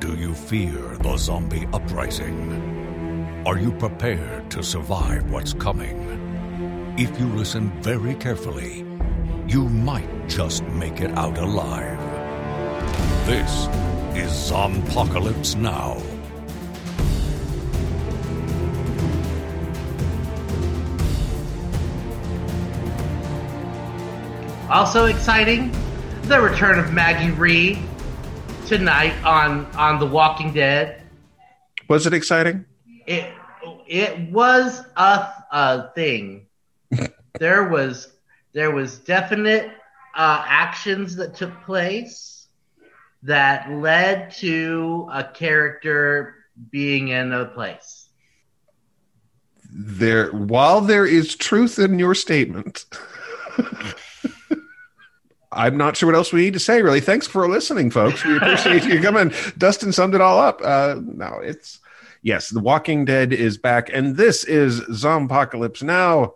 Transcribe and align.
Do 0.00 0.14
you 0.14 0.32
fear 0.32 0.96
the 1.00 1.16
zombie 1.16 1.66
uprising? 1.72 3.42
Are 3.44 3.58
you 3.58 3.72
prepared 3.72 4.48
to 4.52 4.62
survive 4.62 5.28
what's 5.28 5.52
coming? 5.52 6.94
If 6.96 7.18
you 7.18 7.26
listen 7.26 7.70
very 7.82 8.14
carefully, 8.14 8.86
you 9.48 9.68
might 9.68 10.28
just 10.28 10.62
make 10.62 11.00
it 11.00 11.10
out 11.18 11.36
alive. 11.36 11.98
This 13.26 13.66
is 14.14 14.30
Zompocalypse 14.30 15.56
Now. 15.56 16.00
Also 24.70 25.06
exciting, 25.06 25.72
the 26.22 26.40
return 26.40 26.78
of 26.78 26.92
Maggie 26.92 27.32
Rhee 27.32 27.87
tonight 28.68 29.14
on 29.24 29.64
on 29.76 29.98
The 29.98 30.06
Walking 30.06 30.52
Dead. 30.52 31.02
Was 31.88 32.06
it 32.06 32.12
exciting? 32.12 32.66
It 33.06 33.32
it 33.86 34.30
was 34.30 34.82
a, 34.94 35.32
a 35.50 35.90
thing. 35.94 36.46
there 37.38 37.68
was 37.68 38.12
there 38.52 38.70
was 38.70 38.98
definite 38.98 39.70
uh, 40.14 40.44
actions 40.46 41.16
that 41.16 41.34
took 41.34 41.62
place 41.62 42.48
that 43.22 43.70
led 43.70 44.32
to 44.32 45.08
a 45.12 45.24
character 45.24 46.34
being 46.70 47.08
in 47.08 47.32
a 47.32 47.46
place. 47.46 48.10
There, 49.70 50.30
while 50.30 50.82
there 50.82 51.06
is 51.06 51.34
truth 51.34 51.78
in 51.78 51.98
your 51.98 52.14
statement, 52.14 52.84
I'm 55.50 55.76
not 55.76 55.96
sure 55.96 56.08
what 56.08 56.16
else 56.16 56.32
we 56.32 56.42
need 56.42 56.52
to 56.54 56.60
say. 56.60 56.82
Really, 56.82 57.00
thanks 57.00 57.26
for 57.26 57.48
listening, 57.48 57.90
folks. 57.90 58.24
We 58.24 58.36
appreciate 58.36 58.84
you 58.84 59.00
coming. 59.00 59.32
Dustin 59.56 59.92
summed 59.92 60.14
it 60.14 60.20
all 60.20 60.38
up. 60.38 60.60
Uh, 60.62 60.96
no, 61.02 61.40
it's 61.42 61.80
yes, 62.22 62.50
The 62.50 62.60
Walking 62.60 63.04
Dead 63.04 63.32
is 63.32 63.56
back, 63.56 63.90
and 63.92 64.16
this 64.16 64.44
is 64.44 64.80
Zompocalypse 64.90 65.82
Now, 65.82 66.34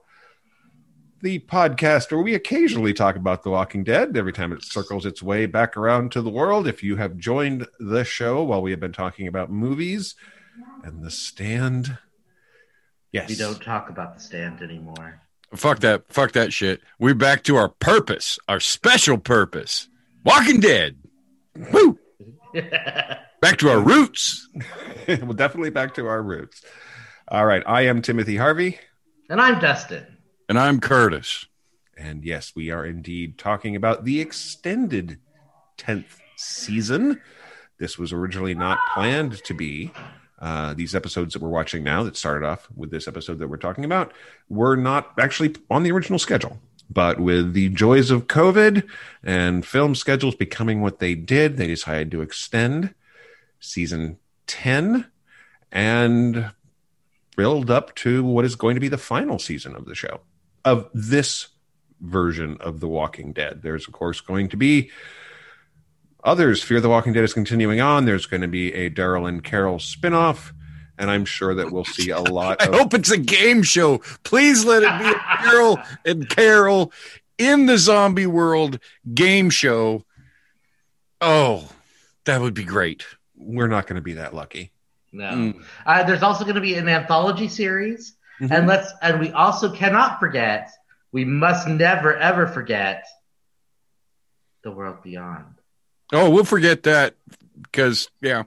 the 1.20 1.40
podcast 1.40 2.10
where 2.10 2.22
we 2.22 2.34
occasionally 2.34 2.94
talk 2.94 3.16
about 3.16 3.42
The 3.42 3.50
Walking 3.50 3.84
Dead 3.84 4.16
every 4.16 4.33
time 4.33 4.52
it 4.52 4.64
circles 4.64 5.06
its 5.06 5.22
way 5.22 5.46
back 5.46 5.77
around 5.77 6.10
to 6.12 6.22
the 6.22 6.30
world. 6.30 6.66
If 6.66 6.83
you 6.83 6.96
have 6.96 7.16
joined 7.16 7.66
the 7.78 8.05
show 8.05 8.42
while 8.42 8.62
we 8.62 8.70
have 8.70 8.80
been 8.80 8.92
talking 8.92 9.27
about 9.28 9.50
movies 9.50 10.14
and 10.83 11.02
The 11.02 11.10
Stand, 11.10 11.98
yes, 13.12 13.28
We 13.28 13.36
don't 13.36 13.62
talk 13.62 13.88
about 13.90 14.14
the 14.14 14.20
stand 14.20 14.62
anymore. 14.62 15.21
Fuck 15.55 15.81
that. 15.81 16.05
Fuck 16.08 16.33
that 16.33 16.53
shit. 16.53 16.81
We're 16.98 17.14
back 17.14 17.42
to 17.45 17.56
our 17.56 17.69
purpose, 17.69 18.39
our 18.48 18.61
special 18.61 19.19
purpose. 19.19 19.89
Walking 20.25 20.61
Dead. 20.61 20.97
Woo! 21.72 21.98
Back 23.41 23.58
to 23.58 23.70
our 23.70 23.80
roots. 23.80 24.48
well, 25.08 25.33
definitely 25.33 25.70
back 25.70 25.95
to 25.95 26.06
our 26.06 26.23
roots. 26.23 26.62
All 27.28 27.45
right, 27.45 27.62
I 27.67 27.83
am 27.83 28.00
Timothy 28.00 28.36
Harvey. 28.36 28.78
and 29.28 29.41
I'm 29.41 29.58
Dustin. 29.58 30.06
And 30.48 30.58
I'm 30.58 30.78
Curtis. 30.80 31.47
And 31.97 32.25
yes, 32.25 32.53
we 32.55 32.70
are 32.70 32.86
indeed 32.86 33.36
talking 33.39 33.75
about 33.75 34.05
the 34.05 34.20
extended 34.20 35.19
10th 35.78 36.19
season. 36.36 37.20
This 37.78 37.98
was 37.98 38.12
originally 38.12 38.55
not 38.55 38.78
planned 38.95 39.42
to 39.45 39.55
be. 39.55 39.91
Uh, 40.42 40.74
these 40.74 40.92
episodes 40.92 41.32
that 41.32 41.40
we're 41.40 41.48
watching 41.48 41.84
now, 41.84 42.02
that 42.02 42.16
started 42.16 42.44
off 42.44 42.66
with 42.74 42.90
this 42.90 43.06
episode 43.06 43.38
that 43.38 43.46
we're 43.46 43.56
talking 43.56 43.84
about, 43.84 44.12
were 44.48 44.74
not 44.74 45.12
actually 45.16 45.54
on 45.70 45.84
the 45.84 45.92
original 45.92 46.18
schedule. 46.18 46.58
But 46.90 47.20
with 47.20 47.52
the 47.52 47.68
joys 47.68 48.10
of 48.10 48.26
COVID 48.26 48.84
and 49.22 49.64
film 49.64 49.94
schedules 49.94 50.34
becoming 50.34 50.80
what 50.80 50.98
they 50.98 51.14
did, 51.14 51.56
they 51.56 51.68
decided 51.68 52.10
to 52.10 52.22
extend 52.22 52.92
season 53.60 54.18
10 54.48 55.06
and 55.70 56.50
build 57.36 57.70
up 57.70 57.94
to 57.94 58.24
what 58.24 58.44
is 58.44 58.56
going 58.56 58.74
to 58.74 58.80
be 58.80 58.88
the 58.88 58.98
final 58.98 59.38
season 59.38 59.77
of 59.77 59.86
the 59.86 59.94
show 59.94 60.22
of 60.64 60.90
this 60.92 61.48
version 62.00 62.56
of 62.58 62.80
The 62.80 62.88
Walking 62.88 63.33
Dead. 63.33 63.62
There's, 63.62 63.86
of 63.86 63.94
course, 63.94 64.20
going 64.20 64.48
to 64.48 64.56
be 64.56 64.90
others. 66.24 66.62
Fear 66.62 66.80
the 66.80 66.88
Walking 66.88 67.12
Dead 67.12 67.24
is 67.24 67.34
continuing 67.34 67.80
on. 67.80 68.05
There's 68.05 68.27
going 68.27 68.42
to 68.42 68.48
be 68.48 68.72
a 68.74 68.90
Daryl 68.90 69.28
and 69.28 69.42
Carol 69.42 69.78
spinoff, 69.78 70.52
and 70.98 71.10
I'm 71.10 71.24
sure 71.24 71.55
that 71.55 71.70
we'll 71.70 71.84
see 71.84 72.10
a 72.10 72.20
lot 72.20 72.62
I 72.62 72.66
of. 72.66 72.74
hope 72.74 72.94
it's 72.94 73.10
a 73.10 73.18
game 73.18 73.62
show. 73.62 73.98
Please 74.24 74.64
let 74.64 74.82
it 74.82 74.98
be 75.02 75.11
a 75.11 75.14
Carol 75.42 75.78
and 76.05 76.28
Carol 76.28 76.92
in 77.38 77.66
the 77.66 77.78
zombie 77.78 78.27
world 78.27 78.78
game 79.14 79.50
show. 79.50 80.05
Oh, 81.20 81.68
that 82.24 82.40
would 82.40 82.55
be 82.55 82.64
great. 82.64 83.05
We're 83.36 83.68
not 83.68 83.86
going 83.86 83.96
to 83.96 84.02
be 84.02 84.14
that 84.14 84.34
lucky. 84.34 84.70
No. 85.12 85.24
Mm. 85.30 85.64
Uh, 85.84 86.02
there's 86.05 86.22
also 86.22 86.44
going 86.44 86.55
to 86.55 86.61
be 86.61 86.74
an 86.77 86.88
anthology 86.88 87.48
series, 87.48 88.14
Mm-hmm. 88.40 88.52
and 88.55 88.66
let's 88.66 88.92
and 89.02 89.20
we 89.20 89.30
also 89.30 89.70
cannot 89.70 90.18
forget. 90.18 90.70
We 91.12 91.24
must 91.24 91.68
never 91.68 92.16
ever 92.16 92.48
forget 92.48 93.05
the 94.64 94.70
world 94.72 95.02
beyond. 95.02 95.44
Oh, 96.12 96.28
we'll 96.28 96.45
forget 96.45 96.83
that 96.83 97.14
because, 97.62 98.11
yeah. 98.20 98.45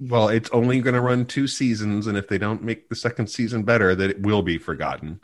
Well, 0.00 0.28
it's 0.28 0.50
only 0.50 0.80
going 0.80 0.94
to 0.94 1.00
run 1.00 1.26
two 1.26 1.46
seasons, 1.46 2.06
and 2.06 2.16
if 2.16 2.28
they 2.28 2.38
don't 2.38 2.62
make 2.62 2.88
the 2.88 2.96
second 2.96 3.28
season 3.28 3.64
better, 3.64 3.94
that 3.94 4.10
it 4.10 4.22
will 4.22 4.42
be 4.42 4.58
forgotten. 4.58 5.20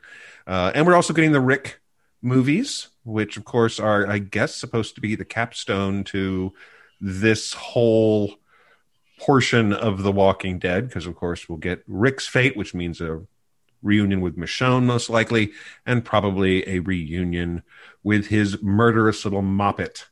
Uh, 0.47 0.73
and 0.75 0.87
we're 0.87 0.95
also 0.95 1.13
getting 1.13 1.33
the 1.33 1.41
Rick 1.41 1.81
movies, 2.23 2.89
which, 3.05 3.37
of 3.37 3.45
course, 3.45 3.79
are, 3.79 4.07
I 4.07 4.19
guess, 4.19 4.57
supposed 4.57 4.95
to 4.97 5.01
be 5.01 5.15
the 5.15 5.25
capstone 5.25 6.05
to 6.05 6.53
this 7.01 7.53
whole 7.53 8.35
portion 9.19 9.73
of 9.73 10.03
The 10.03 10.13
Walking 10.13 10.59
Dead, 10.59 10.89
because, 10.89 11.07
of 11.07 11.15
course, 11.15 11.49
we'll 11.49 11.59
get 11.59 11.83
Rick's 11.87 12.27
fate, 12.27 12.57
which 12.57 12.75
means 12.75 13.01
a 13.01 13.23
reunion 13.83 14.21
with 14.21 14.37
Michonne, 14.37 14.85
most 14.85 15.11
likely, 15.11 15.53
and 15.87 16.05
probably 16.05 16.69
a 16.69 16.81
reunion 16.81 17.63
with 18.03 18.27
his 18.27 18.63
murderous 18.63 19.25
little 19.25 19.43
moppet, 19.43 20.05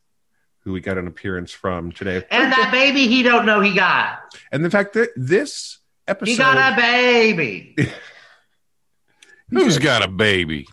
who 0.69 0.75
we 0.75 0.81
got 0.81 0.99
an 0.99 1.07
appearance 1.07 1.51
from 1.51 1.91
today. 1.93 2.23
And 2.31 2.53
that 2.53 2.69
baby 2.71 3.09
he 3.09 3.23
don't 3.23 3.47
know 3.47 3.61
he 3.61 3.75
got. 3.75 4.19
And 4.53 4.63
the 4.63 4.69
fact 4.69 4.93
that 4.93 5.09
this 5.17 5.79
episode 6.07 6.31
He 6.31 6.37
got 6.37 6.75
a 6.75 6.77
baby. 6.77 7.75
Who's 9.51 9.79
got 9.79 10.05
a 10.05 10.09
baby? 10.09 10.69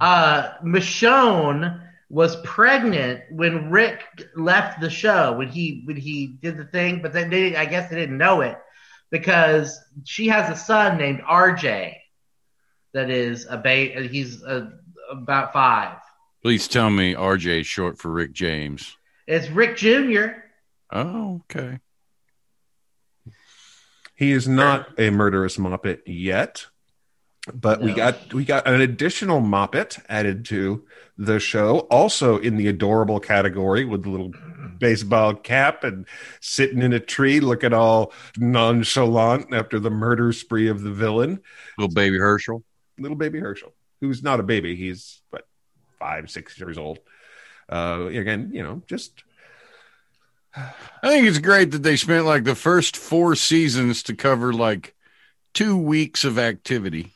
uh, 0.00 0.54
Michonne 0.64 1.82
was 2.10 2.34
pregnant 2.42 3.22
when 3.30 3.70
Rick 3.70 4.02
left 4.34 4.80
the 4.80 4.90
show 4.90 5.34
when 5.38 5.48
he 5.48 5.82
when 5.84 5.96
he 5.96 6.26
did 6.26 6.56
the 6.56 6.64
thing, 6.64 7.00
but 7.00 7.12
then 7.12 7.30
they 7.30 7.54
I 7.54 7.64
guess 7.64 7.88
they 7.88 7.96
didn't 7.96 8.18
know 8.18 8.40
it 8.40 8.58
because 9.10 9.80
she 10.04 10.26
has 10.26 10.50
a 10.50 10.60
son 10.60 10.98
named 10.98 11.20
RJ 11.20 11.94
that 12.92 13.08
is 13.08 13.46
a 13.48 13.56
ba- 13.56 14.02
he's 14.08 14.42
uh 14.42 14.70
about 15.12 15.52
five. 15.52 15.98
Please 16.46 16.68
tell 16.68 16.90
me 16.90 17.12
RJ 17.12 17.62
is 17.62 17.66
short 17.66 17.98
for 17.98 18.08
Rick 18.08 18.32
James. 18.32 18.96
It's 19.26 19.50
Rick 19.50 19.76
Jr. 19.76 20.26
Oh, 20.92 21.42
okay. 21.50 21.80
He 24.14 24.30
is 24.30 24.46
not 24.46 24.96
a 24.96 25.10
murderous 25.10 25.56
moppet 25.56 26.02
yet, 26.06 26.66
but 27.52 27.80
we 27.80 27.92
got 27.92 28.32
we 28.32 28.44
got 28.44 28.68
an 28.68 28.80
additional 28.80 29.40
moppet 29.40 30.00
added 30.08 30.44
to 30.44 30.84
the 31.18 31.40
show, 31.40 31.80
also 31.90 32.38
in 32.38 32.56
the 32.56 32.68
adorable 32.68 33.18
category 33.18 33.84
with 33.84 34.04
the 34.04 34.10
little 34.10 34.32
baseball 34.78 35.34
cap 35.34 35.82
and 35.82 36.06
sitting 36.40 36.80
in 36.80 36.92
a 36.92 37.00
tree, 37.00 37.40
looking 37.40 37.74
all 37.74 38.12
nonchalant 38.38 39.52
after 39.52 39.80
the 39.80 39.90
murder 39.90 40.32
spree 40.32 40.68
of 40.68 40.82
the 40.82 40.92
villain, 40.92 41.40
Little 41.76 41.92
baby 41.92 42.18
Hershel. 42.18 42.62
little 43.00 43.16
baby 43.16 43.40
Hershel, 43.40 43.72
who's 44.00 44.22
not 44.22 44.38
a 44.38 44.44
baby. 44.44 44.76
He's 44.76 45.22
what 45.30 45.44
five, 46.06 46.30
six 46.30 46.58
years 46.58 46.78
old. 46.78 46.98
Uh, 47.68 48.06
again, 48.06 48.50
you 48.52 48.62
know, 48.62 48.82
just 48.86 49.24
I 50.56 51.08
think 51.08 51.26
it's 51.26 51.38
great 51.38 51.72
that 51.72 51.82
they 51.82 51.96
spent 51.96 52.24
like 52.24 52.44
the 52.44 52.54
first 52.54 52.96
four 52.96 53.34
seasons 53.34 54.04
to 54.04 54.14
cover 54.14 54.52
like 54.52 54.94
two 55.52 55.76
weeks 55.76 56.24
of 56.24 56.38
activity. 56.38 57.12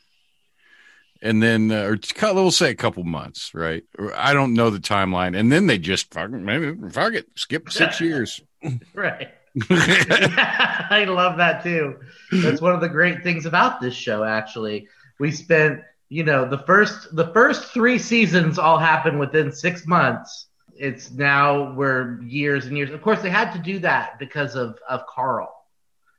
And 1.23 1.41
then, 1.41 1.71
uh, 1.71 1.83
or 1.83 1.97
t- 1.97 2.15
we'll 2.21 2.51
say 2.51 2.71
a 2.71 2.75
couple 2.75 3.03
months, 3.03 3.53
right? 3.53 3.83
Or 3.97 4.13
I 4.15 4.33
don't 4.33 4.55
know 4.55 4.71
the 4.71 4.79
timeline. 4.79 5.37
And 5.37 5.51
then 5.51 5.67
they 5.67 5.77
just 5.77 6.11
fucking, 6.11 6.43
maybe, 6.43 6.73
fuck 6.89 7.13
it, 7.13 7.27
skip 7.35 7.71
six 7.71 8.01
years. 8.01 8.41
Right. 8.93 9.29
I 9.69 11.05
love 11.09 11.37
that 11.37 11.63
too. 11.63 11.97
That's 12.31 12.61
one 12.61 12.73
of 12.73 12.81
the 12.81 12.89
great 12.89 13.23
things 13.23 13.47
about 13.47 13.81
this 13.81 13.95
show. 13.95 14.23
Actually, 14.23 14.87
we 15.19 15.31
spent 15.31 15.81
you 16.11 16.25
know 16.25 16.43
the 16.43 16.57
first 16.57 17.15
the 17.15 17.27
first 17.27 17.71
three 17.71 17.97
seasons 17.97 18.59
all 18.59 18.77
happened 18.77 19.17
within 19.17 19.49
six 19.49 19.87
months. 19.87 20.47
It's 20.75 21.09
now 21.09 21.71
we're 21.71 22.21
years 22.21 22.65
and 22.65 22.75
years. 22.75 22.91
Of 22.91 23.01
course, 23.01 23.21
they 23.21 23.29
had 23.29 23.53
to 23.53 23.59
do 23.59 23.79
that 23.79 24.19
because 24.19 24.55
of 24.55 24.77
of 24.89 25.05
Carl. 25.07 25.55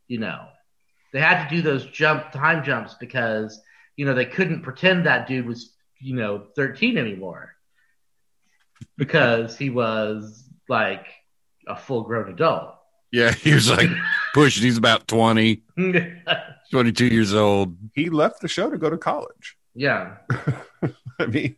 You 0.09 0.21
know, 0.21 0.47
they 1.13 1.21
had 1.21 1.47
to 1.47 1.55
do 1.55 1.61
those 1.61 1.85
jump 1.85 2.33
time 2.33 2.65
jumps 2.65 2.95
because 2.95 3.61
you 3.95 4.07
know 4.07 4.15
they 4.15 4.25
couldn't 4.25 4.63
pretend 4.63 5.05
that 5.05 5.29
dude 5.29 5.47
was 5.47 5.75
you 6.01 6.17
know 6.17 6.47
13 6.57 6.97
anymore 6.97 7.55
because 8.97 9.59
he 9.59 9.69
was 9.69 10.49
like 10.71 11.05
a 11.69 11.77
full 11.77 12.01
grown 12.01 12.33
adult. 12.33 12.77
Yeah, 13.11 13.31
he 13.31 13.53
was 13.53 13.69
like 13.69 13.91
pushing. 14.33 14.63
He's 14.63 14.79
about 14.79 15.07
20, 15.07 15.61
22 16.71 17.07
years 17.09 17.35
old. 17.35 17.77
He 17.93 18.09
left 18.09 18.41
the 18.41 18.49
show 18.49 18.71
to 18.71 18.79
go 18.79 18.89
to 18.89 18.97
college. 18.97 19.59
Yeah. 19.75 20.17
I 21.19 21.27
mean, 21.27 21.57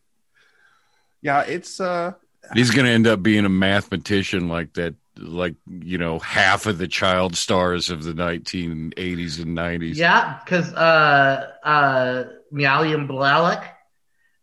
yeah, 1.22 1.42
it's 1.42 1.80
uh, 1.80 2.12
He's 2.54 2.70
going 2.70 2.84
to 2.86 2.90
end 2.92 3.06
up 3.06 3.22
being 3.22 3.44
a 3.44 3.48
mathematician 3.48 4.48
like 4.48 4.74
that, 4.74 4.94
like, 5.16 5.54
you 5.66 5.96
know, 5.98 6.18
half 6.18 6.66
of 6.66 6.78
the 6.78 6.88
child 6.88 7.36
stars 7.36 7.88
of 7.90 8.04
the 8.04 8.12
1980s 8.12 9.42
and 9.42 9.56
90s. 9.56 9.96
Yeah, 9.96 10.40
because 10.44 10.72
uh, 10.74 11.52
uh, 11.64 12.24
Mayim 12.52 13.08
Bialik, 13.08 13.66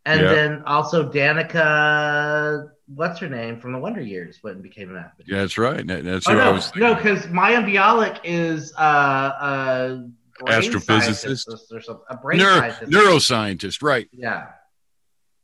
and 0.06 0.22
Yeah. 0.22 0.34
then 0.34 0.64
also 0.66 1.12
Danica, 1.12 2.70
what's 2.88 3.20
her 3.20 3.30
name 3.30 3.60
from 3.60 3.74
the 3.74 3.80
Wonder 3.80 4.02
Years, 4.02 4.40
went 4.44 4.56
and 4.56 4.64
became 4.64 4.90
an 4.90 4.98
athlete. 4.98 5.28
Yeah, 5.30 5.42
that's 5.42 5.58
right. 5.60 5.86
That's 5.86 6.28
Oh 6.28 6.34
who 6.34 6.40
I 6.40 6.46
no, 6.46 6.54
was 6.54 6.76
no, 6.76 6.96
thinking. 6.96 7.14
because 7.14 7.28
Mayim 7.28 7.66
Bialik 7.72 8.20
is 8.24 8.74
uh, 8.76 8.82
a 8.84 9.98
brain 10.00 10.16
Astrophysicist? 10.48 11.72
or 11.72 11.82
something. 11.82 12.06
A 12.10 12.18
brain 12.18 12.40
Neuro- 12.40 12.60
scientist. 12.72 12.92
neuroscientist, 12.92 13.84
right? 13.84 14.08
Yeah. 14.12 14.48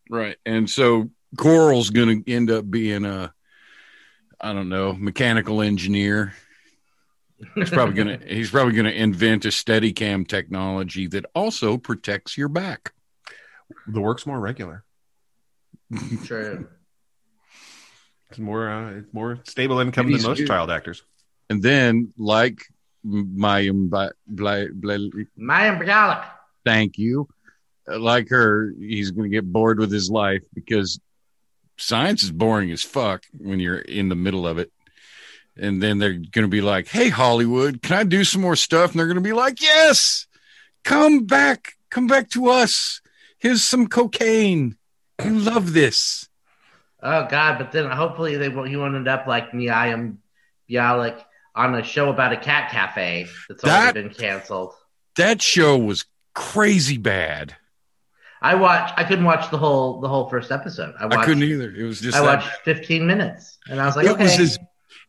Right. 0.09 0.37
And 0.45 0.69
so 0.69 1.09
Carl's 1.37 1.89
going 1.89 2.23
to 2.23 2.31
end 2.31 2.49
up 2.51 2.69
being 2.69 3.05
a, 3.05 3.33
I 4.39 4.53
don't 4.53 4.69
know, 4.69 4.93
mechanical 4.93 5.61
engineer. 5.61 6.33
He's 7.55 7.69
probably 7.69 7.93
going 7.95 8.19
to 8.19 8.25
he's 8.33 8.49
probably 8.49 8.73
going 8.73 8.85
to 8.85 8.95
invent 8.95 9.45
a 9.45 9.49
Steadicam 9.49 10.27
technology 10.27 11.07
that 11.07 11.25
also 11.35 11.77
protects 11.77 12.37
your 12.37 12.47
back. 12.49 12.93
the 13.87 14.01
work's 14.01 14.25
more 14.25 14.39
regular. 14.39 14.83
True. 16.25 16.67
It's 18.29 18.39
more 18.39 18.69
uh, 18.69 18.91
it's 18.97 19.13
more 19.13 19.39
stable 19.45 19.79
income 19.79 20.07
than 20.07 20.15
He's- 20.15 20.25
most 20.25 20.45
child 20.47 20.69
actors. 20.71 21.03
And 21.49 21.63
then, 21.63 22.13
like 22.17 22.59
bla, 23.07 23.61
bla, 23.71 24.09
bla, 24.27 24.67
Bialik. 24.67 25.27
thank 26.65 26.97
you, 26.97 27.27
like 27.87 28.29
her, 28.29 28.73
he's 28.77 29.11
going 29.11 29.29
to 29.29 29.35
get 29.35 29.51
bored 29.51 29.79
with 29.79 29.91
his 29.91 30.09
life 30.09 30.43
because 30.53 30.99
science 31.77 32.23
is 32.23 32.31
boring 32.31 32.71
as 32.71 32.83
fuck 32.83 33.23
when 33.37 33.59
you're 33.59 33.79
in 33.79 34.09
the 34.09 34.15
middle 34.15 34.47
of 34.47 34.57
it. 34.57 34.71
And 35.55 35.81
then 35.81 35.97
they're 35.97 36.13
going 36.13 36.43
to 36.43 36.47
be 36.47 36.61
like, 36.61 36.87
"Hey, 36.87 37.09
Hollywood, 37.09 37.81
can 37.81 37.97
I 37.97 38.03
do 38.03 38.23
some 38.23 38.41
more 38.41 38.55
stuff?" 38.55 38.91
And 38.91 38.99
they're 38.99 39.07
going 39.07 39.15
to 39.15 39.21
be 39.21 39.33
like, 39.33 39.59
"Yes, 39.59 40.27
come 40.83 41.25
back, 41.25 41.73
come 41.89 42.05
back 42.05 42.29
to 42.31 42.49
us. 42.49 43.01
Here's 43.39 43.63
some 43.63 43.87
cocaine. 43.87 44.75
You 45.23 45.39
love 45.39 45.73
this." 45.73 46.29
Oh 47.01 47.25
God! 47.27 47.57
But 47.57 47.71
then 47.71 47.89
hopefully 47.89 48.37
they 48.37 48.49
won't. 48.49 48.69
He 48.69 48.75
won't 48.75 48.95
end 48.95 49.07
up 49.07 49.25
like 49.25 49.51
Mayim 49.51 50.17
Bialik 50.69 51.23
on 51.57 51.75
a 51.75 51.83
show 51.83 52.09
about 52.09 52.31
a 52.33 52.37
cat 52.37 52.71
cafe 52.71 53.27
that's 53.49 53.63
That- 53.63 53.95
already 53.95 54.03
been 54.09 54.13
canceled. 54.13 54.73
That 55.17 55.41
show 55.41 55.77
was 55.77 56.05
crazy 56.35 56.97
bad. 56.97 57.55
I 58.41 58.53
watched. 58.55 58.93
I 58.97 59.03
couldn't 59.03 59.25
watch 59.25 59.49
the 59.49 59.57
whole 59.57 59.99
the 59.99 60.07
whole 60.07 60.29
first 60.29 60.51
episode. 60.51 60.93
I 60.99 61.05
watched. 61.07 61.17
I 61.17 61.25
couldn't 61.25 61.43
either. 61.43 61.71
It 61.73 61.83
was 61.83 61.99
just 61.99 62.15
I 62.15 62.21
that 62.21 62.43
watched 62.45 62.61
15 62.65 63.07
minutes, 63.07 63.57
and 63.67 63.81
I 63.81 63.85
was 63.87 63.95
like, 63.95 64.05
it 64.05 64.11
okay. 64.11 64.23
was 64.25 64.39
as 64.39 64.59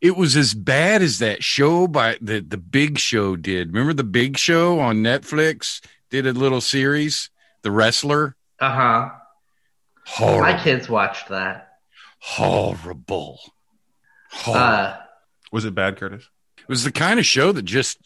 it 0.01 0.17
was 0.17 0.35
as 0.37 0.55
bad 0.55 1.03
as 1.03 1.19
that 1.19 1.45
show 1.45 1.87
by 1.87 2.17
the 2.23 2.41
the 2.41 2.57
Big 2.57 2.99
Show 2.99 3.37
did. 3.37 3.69
Remember 3.69 3.93
the 3.93 4.03
Big 4.03 4.39
Show 4.39 4.81
on 4.81 4.99
Netflix 5.03 5.85
did 6.09 6.27
a 6.27 6.33
little 6.33 6.63
series, 6.63 7.29
The 7.63 7.71
Wrestler. 7.71 8.35
uh 8.61 8.71
huh. 8.73 9.11
Horrible, 10.07 10.41
My 10.41 10.59
kids 10.59 10.89
watched 10.89 11.29
that. 11.29 11.69
horrible, 12.21 13.39
horrible. 14.33 14.63
Uh, 14.65 14.97
Was 15.53 15.67
it 15.67 15.75
bad, 15.75 15.99
Curtis? 15.99 16.27
It 16.69 16.73
was 16.73 16.85
the 16.85 16.93
kind 16.93 17.19
of 17.19 17.25
show 17.25 17.51
that 17.53 17.63
just 17.63 17.99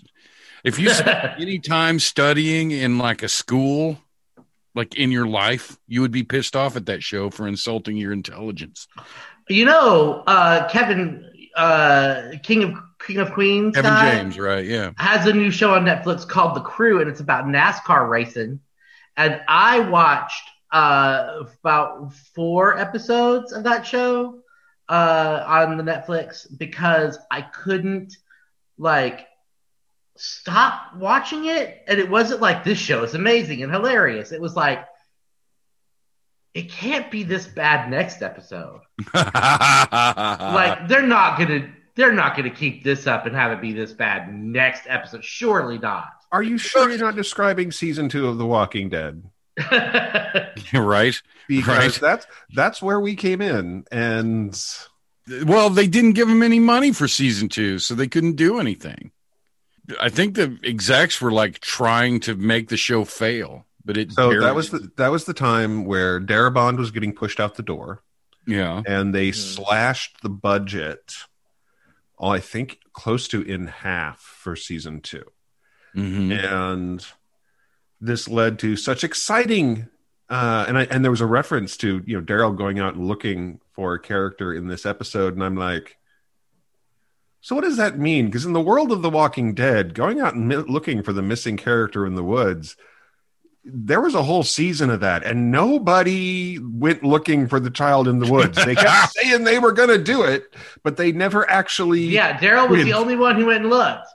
if 0.62 0.78
you 0.78 0.90
spent 0.90 1.34
any 1.40 1.58
time 1.58 1.98
studying 1.98 2.70
in 2.70 2.98
like 2.98 3.24
a 3.24 3.28
school, 3.28 3.98
like 4.74 4.94
in 4.94 5.10
your 5.10 5.26
life, 5.26 5.76
you 5.88 6.00
would 6.00 6.12
be 6.12 6.22
pissed 6.22 6.54
off 6.54 6.76
at 6.76 6.86
that 6.86 7.02
show 7.02 7.28
for 7.28 7.48
insulting 7.48 7.96
your 7.96 8.12
intelligence. 8.12 8.86
you 9.48 9.64
know, 9.64 10.22
uh, 10.28 10.68
Kevin, 10.68 11.28
uh, 11.56 12.30
King 12.44 12.62
of 12.62 12.74
King 13.04 13.18
of 13.18 13.32
Queens, 13.32 13.74
Kevin 13.74 13.90
guy, 13.90 14.14
James, 14.14 14.38
right? 14.38 14.64
Yeah. 14.64 14.92
has 14.96 15.26
a 15.26 15.32
new 15.32 15.50
show 15.50 15.74
on 15.74 15.84
Netflix 15.84 16.26
called 16.26 16.54
The 16.54 16.60
Crew, 16.60 17.00
and 17.00 17.10
it's 17.10 17.20
about 17.20 17.46
NASCAR 17.46 18.08
racing. 18.08 18.60
And 19.16 19.40
I 19.48 19.80
watched 19.80 20.48
uh, 20.70 21.42
about 21.60 22.14
four 22.14 22.78
episodes 22.78 23.52
of 23.52 23.64
that 23.64 23.84
show 23.84 24.40
uh, 24.88 25.44
on 25.46 25.76
the 25.76 25.82
Netflix 25.82 26.46
because 26.56 27.18
I 27.30 27.42
couldn't 27.42 28.16
like 28.82 29.26
stop 30.16 30.96
watching 30.96 31.46
it. 31.46 31.82
And 31.86 31.98
it 31.98 32.10
wasn't 32.10 32.40
like 32.40 32.64
this 32.64 32.78
show 32.78 33.02
is 33.04 33.14
amazing 33.14 33.62
and 33.62 33.72
hilarious. 33.72 34.32
It 34.32 34.40
was 34.40 34.56
like 34.56 34.84
it 36.54 36.70
can't 36.70 37.10
be 37.10 37.22
this 37.22 37.46
bad 37.46 37.88
next 37.90 38.20
episode. 38.22 38.80
like 39.14 40.88
they're 40.88 41.06
not 41.06 41.38
gonna 41.38 41.72
they're 41.94 42.12
not 42.12 42.36
gonna 42.36 42.50
keep 42.50 42.84
this 42.84 43.06
up 43.06 43.24
and 43.26 43.34
have 43.34 43.52
it 43.52 43.60
be 43.62 43.72
this 43.72 43.92
bad 43.92 44.32
next 44.34 44.82
episode. 44.88 45.24
Surely 45.24 45.78
not. 45.78 46.08
Are 46.30 46.42
you 46.42 46.58
sure 46.58 46.88
you're 46.90 46.98
not 46.98 47.14
describing 47.16 47.70
season 47.72 48.08
two 48.08 48.26
of 48.26 48.38
The 48.38 48.46
Walking 48.46 48.88
Dead? 48.88 49.22
right. 50.72 51.20
Because 51.48 51.66
Right. 51.68 51.98
that's 52.00 52.26
that's 52.54 52.82
where 52.82 53.00
we 53.00 53.14
came 53.14 53.40
in, 53.42 53.84
and 53.92 54.58
Well, 55.44 55.70
they 55.70 55.86
didn't 55.86 56.12
give 56.12 56.28
him 56.28 56.42
any 56.42 56.58
money 56.58 56.92
for 56.92 57.06
season 57.06 57.48
two, 57.48 57.78
so 57.78 57.94
they 57.94 58.08
couldn't 58.08 58.36
do 58.36 58.58
anything. 58.58 59.12
I 60.00 60.08
think 60.08 60.34
the 60.34 60.58
execs 60.64 61.20
were 61.20 61.32
like 61.32 61.60
trying 61.60 62.20
to 62.20 62.34
make 62.34 62.68
the 62.68 62.76
show 62.76 63.04
fail, 63.04 63.66
but 63.84 63.96
it. 63.96 64.12
so 64.12 64.30
barely- 64.30 64.44
that 64.46 64.54
was 64.54 64.70
the 64.70 64.90
that 64.96 65.08
was 65.12 65.24
the 65.24 65.34
time 65.34 65.84
where 65.84 66.20
Darabont 66.20 66.76
was 66.78 66.90
getting 66.90 67.12
pushed 67.14 67.38
out 67.40 67.54
the 67.56 67.62
door, 67.62 68.02
yeah. 68.46 68.82
and 68.86 69.14
they 69.14 69.28
Hmm. 69.28 69.32
slashed 69.34 70.22
the 70.22 70.28
budget. 70.28 71.14
Oh, 72.18 72.28
I 72.28 72.38
think 72.40 72.78
close 72.92 73.26
to 73.28 73.42
in 73.42 73.66
half 73.68 74.20
for 74.20 74.54
season 74.56 75.00
two. 75.00 75.24
Mhm. 75.96 76.32
and 76.52 77.06
this 78.00 78.26
led 78.26 78.58
to 78.60 78.76
such 78.76 79.04
exciting 79.04 79.88
uh 80.30 80.64
and 80.66 80.78
I, 80.78 80.84
and 80.84 81.04
there 81.04 81.10
was 81.10 81.20
a 81.20 81.26
reference 81.26 81.76
to 81.78 82.02
you 82.06 82.16
know 82.18 82.24
daryl 82.24 82.56
going 82.56 82.78
out 82.78 82.94
and 82.94 83.06
looking 83.06 83.60
for 83.72 83.94
a 83.94 84.00
character 84.00 84.52
in 84.52 84.66
this 84.68 84.86
episode 84.86 85.34
and 85.34 85.42
i'm 85.42 85.56
like 85.56 85.96
so 87.44 87.56
what 87.56 87.64
does 87.64 87.76
that 87.78 87.98
mean? 87.98 88.26
Because 88.26 88.44
in 88.44 88.52
the 88.52 88.60
world 88.60 88.92
of 88.92 89.02
the 89.02 89.10
walking 89.10 89.52
dead 89.52 89.94
going 89.94 90.20
out 90.20 90.34
and 90.34 90.46
mi- 90.46 90.54
looking 90.56 91.02
for 91.02 91.12
the 91.12 91.22
missing 91.22 91.56
character 91.56 92.06
in 92.06 92.14
the 92.14 92.22
woods 92.22 92.76
there 93.64 94.00
was 94.00 94.14
a 94.14 94.22
whole 94.22 94.42
season 94.42 94.90
of 94.90 95.00
that 95.00 95.24
and 95.24 95.50
nobody 95.52 96.58
went 96.58 97.04
looking 97.04 97.46
for 97.46 97.60
the 97.60 97.70
child 97.70 98.08
in 98.08 98.18
the 98.18 98.30
woods. 98.30 98.56
They 98.64 98.74
kept 98.74 99.12
saying 99.16 99.44
they 99.44 99.58
were 99.58 99.72
going 99.72 99.88
to 99.88 100.02
do 100.02 100.22
it 100.22 100.54
but 100.82 100.96
they 100.96 101.12
never 101.12 101.48
actually 101.48 102.02
yeah, 102.02 102.38
Daryl 102.38 102.68
was 102.68 102.84
the 102.84 102.92
only 102.92 103.16
one 103.16 103.36
who 103.36 103.46
went 103.46 103.62
and 103.62 103.70
looked. 103.70 104.08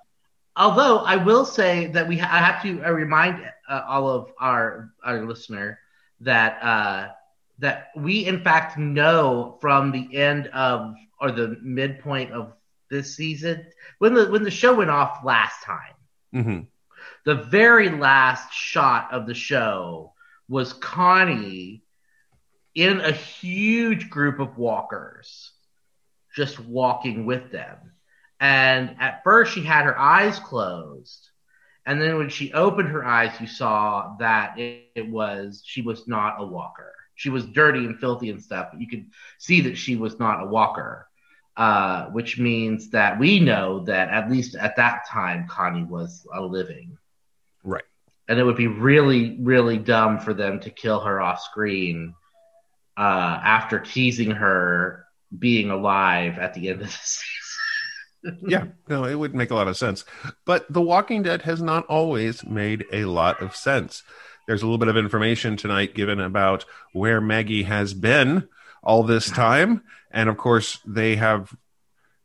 Although 0.56 1.00
I 1.00 1.18
will 1.18 1.46
say 1.46 1.88
that 1.88 2.08
we 2.08 2.18
ha- 2.18 2.30
I 2.32 2.40
have 2.40 2.62
to 2.64 2.84
uh, 2.84 2.92
remind 2.92 3.44
uh, 3.70 3.82
all 3.88 4.10
of 4.10 4.32
our 4.40 4.92
our 5.04 5.24
listener 5.26 5.80
that 6.22 6.64
uh, 6.64 7.10
that 7.60 7.90
we 7.96 8.26
in 8.26 8.42
fact 8.44 8.78
know 8.78 9.58
from 9.62 9.92
the 9.92 10.16
end 10.16 10.48
of 10.48 10.96
or 11.20 11.32
the 11.32 11.58
midpoint 11.62 12.32
of 12.32 12.54
this 12.90 13.16
season 13.16 13.66
when 14.00 14.14
the 14.14 14.30
when 14.30 14.44
the 14.44 14.52
show 14.52 14.76
went 14.76 14.90
off 14.90 15.24
last 15.24 15.64
time. 15.64 15.94
Mhm. 16.34 16.68
the 17.26 17.36
very 17.36 17.90
last 17.90 18.54
shot 18.54 19.12
of 19.14 19.26
the 19.28 19.34
show 19.34 20.14
was 20.48 20.74
Connie 20.74 21.84
in 22.76 23.02
a 23.02 23.12
huge 23.12 24.10
group 24.10 24.40
of 24.40 24.58
walkers, 24.58 25.52
just 26.36 26.60
walking 26.60 27.26
with 27.26 27.52
them. 27.52 27.78
And 28.40 28.96
at 29.00 29.24
first, 29.24 29.54
she 29.54 29.64
had 29.64 29.86
her 29.86 29.98
eyes 29.98 30.40
closed. 30.40 31.30
And 31.86 32.02
then 32.02 32.18
when 32.18 32.30
she 32.30 32.54
opened 32.54 32.90
her 32.90 33.04
eyes, 33.06 33.40
you 33.42 33.48
saw 33.48 34.16
that 34.20 34.60
it, 34.60 34.84
it 34.96 35.10
was, 35.10 35.64
she 35.66 35.82
was 35.82 36.08
not 36.08 36.36
a 36.40 36.46
walker. 36.46 36.94
She 37.18 37.30
was 37.30 37.46
dirty 37.46 37.80
and 37.80 38.00
filthy 38.00 38.30
and 38.30 38.42
stuff, 38.42 38.70
but 38.72 38.80
you 38.80 38.88
could 38.88 39.08
see 39.38 39.62
that 39.62 39.78
she 39.78 39.98
was 39.98 40.18
not 40.20 40.42
a 40.44 40.48
walker. 40.48 41.04
Uh, 41.58 42.06
which 42.12 42.38
means 42.38 42.92
that 42.92 43.18
we 43.18 43.40
know 43.40 43.80
that 43.80 44.10
at 44.10 44.30
least 44.30 44.56
at 44.56 44.76
that 44.76 45.08
time, 45.10 45.48
Connie 45.48 45.84
was 45.84 46.28
a 46.32 46.40
living 46.40 46.96
right 47.64 47.84
and 48.28 48.40
it 48.40 48.44
would 48.44 48.58
be 48.58 48.68
really, 48.68 49.38
really 49.40 49.78
dumb 49.78 50.20
for 50.20 50.34
them 50.34 50.60
to 50.62 50.70
kill 50.70 51.00
her 51.00 51.22
off 51.22 51.42
screen 51.42 52.14
uh, 52.98 53.40
after 53.44 53.80
teasing 53.80 54.32
her 54.32 55.06
being 55.38 55.70
alive 55.70 56.38
at 56.38 56.54
the 56.54 56.70
end 56.70 56.82
of 56.82 56.88
the 56.88 56.94
season. 58.24 58.40
yeah, 58.48 58.66
no, 58.90 59.06
it 59.06 59.16
would 59.16 59.36
make 59.36 59.52
a 59.52 59.56
lot 59.56 59.68
of 59.68 59.78
sense. 59.78 60.04
But 60.46 60.72
The 60.72 60.82
Walking 60.82 61.24
Dead 61.24 61.44
has 61.44 61.62
not 61.62 61.86
always 61.86 62.46
made 62.46 62.86
a 62.92 63.06
lot 63.06 63.42
of 63.42 63.56
sense. 63.56 64.04
There's 64.48 64.62
a 64.62 64.66
little 64.66 64.78
bit 64.78 64.88
of 64.88 64.98
information 64.98 65.58
tonight 65.58 65.94
given 65.94 66.20
about 66.20 66.66
where 66.94 67.20
Maggie 67.22 67.64
has 67.64 67.94
been 67.94 68.48
all 68.82 69.04
this 69.04 69.30
time. 69.30 69.84
And 70.10 70.30
of 70.30 70.38
course, 70.38 70.80
they 70.86 71.18
have 71.18 71.54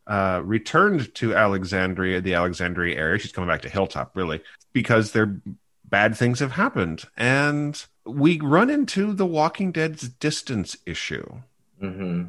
uh, 0.07 0.41
returned 0.45 1.13
to 1.17 1.35
Alexandria, 1.35 2.21
the 2.21 2.35
Alexandria 2.35 2.97
area. 2.97 3.19
She's 3.19 3.33
coming 3.33 3.49
back 3.49 3.63
to 3.63 3.69
Hilltop, 3.69 4.17
really, 4.17 4.41
because 4.73 5.13
there 5.13 5.41
bad 5.85 6.17
things 6.17 6.39
have 6.39 6.53
happened, 6.53 7.05
and 7.19 7.85
we 8.07 8.41
run 8.41 8.71
into 8.71 9.13
the 9.13 9.27
Walking 9.27 9.73
Dead's 9.73 10.09
distance 10.09 10.77
issue 10.87 11.41
hmm 11.81 12.25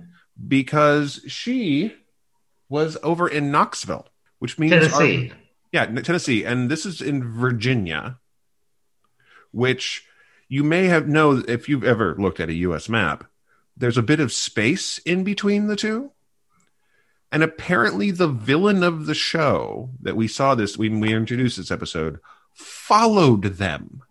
because 0.47 1.21
she 1.27 1.93
was 2.67 2.97
over 3.03 3.27
in 3.27 3.51
Knoxville, 3.51 4.07
which 4.39 4.57
means 4.59 4.73
Tennessee. 4.73 5.29
our- 5.31 5.37
yeah, 5.71 5.85
Tennessee, 6.01 6.43
and 6.43 6.69
this 6.69 6.85
is 6.85 7.01
in 7.01 7.23
Virginia, 7.23 8.17
which 9.53 10.05
you 10.49 10.63
may 10.63 10.85
have 10.87 11.07
know 11.07 11.43
if 11.47 11.69
you've 11.69 11.83
ever 11.83 12.15
looked 12.17 12.39
at 12.39 12.49
a 12.49 12.53
U.S. 12.53 12.89
map. 12.89 13.23
There's 13.77 13.97
a 13.97 14.03
bit 14.03 14.19
of 14.19 14.31
space 14.31 14.97
in 14.99 15.23
between 15.23 15.67
the 15.67 15.75
two, 15.75 16.11
and 17.31 17.41
apparently 17.41 18.11
the 18.11 18.27
villain 18.27 18.83
of 18.83 19.05
the 19.05 19.15
show 19.15 19.89
that 20.01 20.15
we 20.15 20.27
saw 20.27 20.53
this 20.53 20.77
when 20.77 20.99
we 20.99 21.13
introduced 21.13 21.57
this 21.57 21.71
episode 21.71 22.19
followed 22.53 23.43
them 23.43 24.03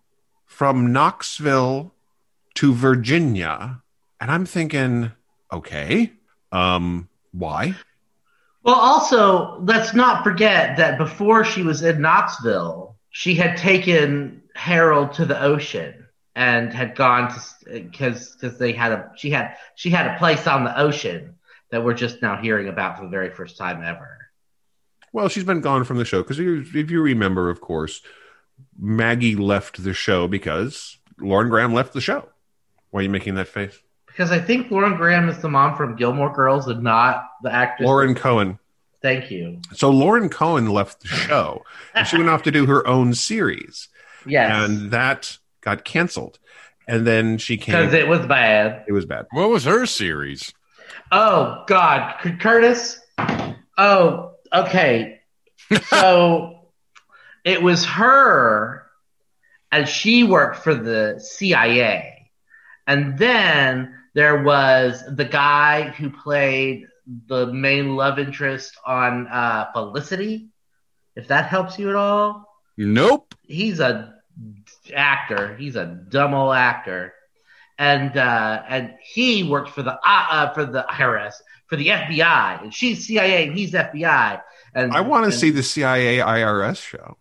from 0.45 0.91
Knoxville 0.91 1.93
to 2.55 2.73
Virginia, 2.73 3.81
and 4.21 4.29
I'm 4.29 4.45
thinking, 4.45 5.11
okay, 5.51 6.13
um, 6.51 7.09
why? 7.31 7.75
Well, 8.63 8.75
also, 8.75 9.59
let's 9.61 9.93
not 9.93 10.23
forget 10.23 10.77
that 10.77 10.97
before 10.97 11.43
she 11.43 11.63
was 11.63 11.81
in 11.81 12.01
Knoxville, 12.01 12.95
she 13.09 13.35
had 13.35 13.57
taken 13.57 14.42
Harold 14.55 15.13
to 15.13 15.25
the 15.25 15.41
ocean 15.41 16.05
and 16.35 16.73
had 16.73 16.95
gone 16.95 17.31
to 17.31 17.81
because 17.81 18.31
uh, 18.31 18.33
because 18.41 18.57
they 18.57 18.71
had 18.71 18.91
a 18.91 19.11
she 19.15 19.29
had 19.29 19.55
she 19.75 19.89
had 19.89 20.07
a 20.07 20.17
place 20.17 20.47
on 20.47 20.63
the 20.63 20.79
ocean 20.79 21.35
that 21.71 21.83
we're 21.83 21.93
just 21.93 22.21
now 22.21 22.35
hearing 22.37 22.67
about 22.67 22.97
for 22.97 23.03
the 23.03 23.09
very 23.09 23.29
first 23.29 23.57
time 23.57 23.83
ever. 23.83 24.17
Well, 25.11 25.27
she's 25.27 25.43
been 25.43 25.61
gone 25.61 25.83
from 25.83 25.97
the 25.97 26.05
show 26.05 26.23
because 26.23 26.39
if 26.39 26.91
you 26.91 27.01
remember, 27.01 27.49
of 27.49 27.61
course, 27.61 28.01
Maggie 28.79 29.35
left 29.35 29.83
the 29.83 29.93
show 29.93 30.27
because 30.27 30.97
Lauren 31.19 31.49
Graham 31.49 31.73
left 31.73 31.93
the 31.93 32.01
show. 32.01 32.29
Why 32.89 32.99
are 32.99 33.03
you 33.03 33.09
making 33.09 33.35
that 33.35 33.47
face? 33.47 33.77
Because 34.07 34.31
I 34.31 34.39
think 34.39 34.69
Lauren 34.69 34.95
Graham 34.95 35.29
is 35.29 35.39
the 35.39 35.49
mom 35.49 35.75
from 35.75 35.95
Gilmore 35.95 36.31
Girls 36.33 36.67
and 36.67 36.83
not 36.83 37.27
the 37.41 37.51
actress. 37.51 37.87
Lauren 37.87 38.13
Cohan. 38.13 38.59
Thank 39.01 39.31
you. 39.31 39.59
So 39.73 39.89
Lauren 39.89 40.29
Cohan 40.29 40.67
left 40.67 41.01
the 41.01 41.07
show 41.07 41.63
and 41.93 42.07
she 42.07 42.17
went 42.17 42.29
off 42.29 42.43
to 42.43 42.51
do 42.51 42.67
her 42.67 42.87
own 42.87 43.13
series, 43.13 43.89
Yes. 44.25 44.51
and 44.69 44.91
that 44.91 45.37
got 45.61 45.83
canceled. 45.85 46.39
And 46.87 47.07
then 47.07 47.37
she 47.37 47.55
came. 47.57 47.75
Because 47.75 47.93
it 47.93 48.07
was 48.07 48.25
bad. 48.25 48.83
it 48.87 48.91
was 48.91 49.05
bad. 49.05 49.25
What 49.31 49.49
was 49.49 49.63
her 49.65 49.85
series? 49.85 50.53
Oh 51.11 51.63
God, 51.67 52.15
C- 52.23 52.33
Curtis. 52.33 52.99
Oh, 53.77 54.31
okay. 54.53 55.19
So 55.87 56.67
it 57.43 57.61
was 57.63 57.85
her, 57.85 58.85
and 59.71 59.87
she 59.87 60.23
worked 60.23 60.57
for 60.57 60.75
the 60.75 61.19
CIA, 61.19 62.29
and 62.85 63.17
then 63.17 63.95
there 64.13 64.43
was 64.43 65.01
the 65.09 65.25
guy 65.25 65.89
who 65.89 66.09
played 66.11 66.85
the 67.27 67.47
main 67.47 67.95
love 67.95 68.19
interest 68.19 68.77
on 68.85 69.27
uh, 69.27 69.71
Felicity. 69.73 70.49
If 71.15 71.29
that 71.29 71.47
helps 71.47 71.79
you 71.79 71.89
at 71.89 71.95
all, 71.95 72.45
Nope. 72.77 73.35
he's 73.43 73.79
a 73.79 74.15
actor. 74.93 75.55
He's 75.55 75.75
a 75.75 75.85
dumb 75.85 76.33
old 76.33 76.55
actor, 76.55 77.13
and 77.77 78.15
uh, 78.17 78.63
and 78.67 78.93
he 79.01 79.43
worked 79.43 79.69
for 79.69 79.83
the 79.83 79.93
uh, 79.93 79.97
uh, 80.05 80.53
for 80.53 80.65
the 80.65 80.85
IRS 80.89 81.33
for 81.67 81.75
the 81.75 81.87
FBI, 81.87 82.63
and 82.63 82.73
she's 82.73 83.07
CIA 83.07 83.47
and 83.47 83.57
he's 83.57 83.71
FBI. 83.71 84.41
And 84.75 84.93
I 84.93 85.01
want 85.01 85.25
to 85.25 85.31
see 85.31 85.51
the 85.51 85.63
CIA 85.63 86.17
IRS 86.17 86.77
show. 86.81 87.17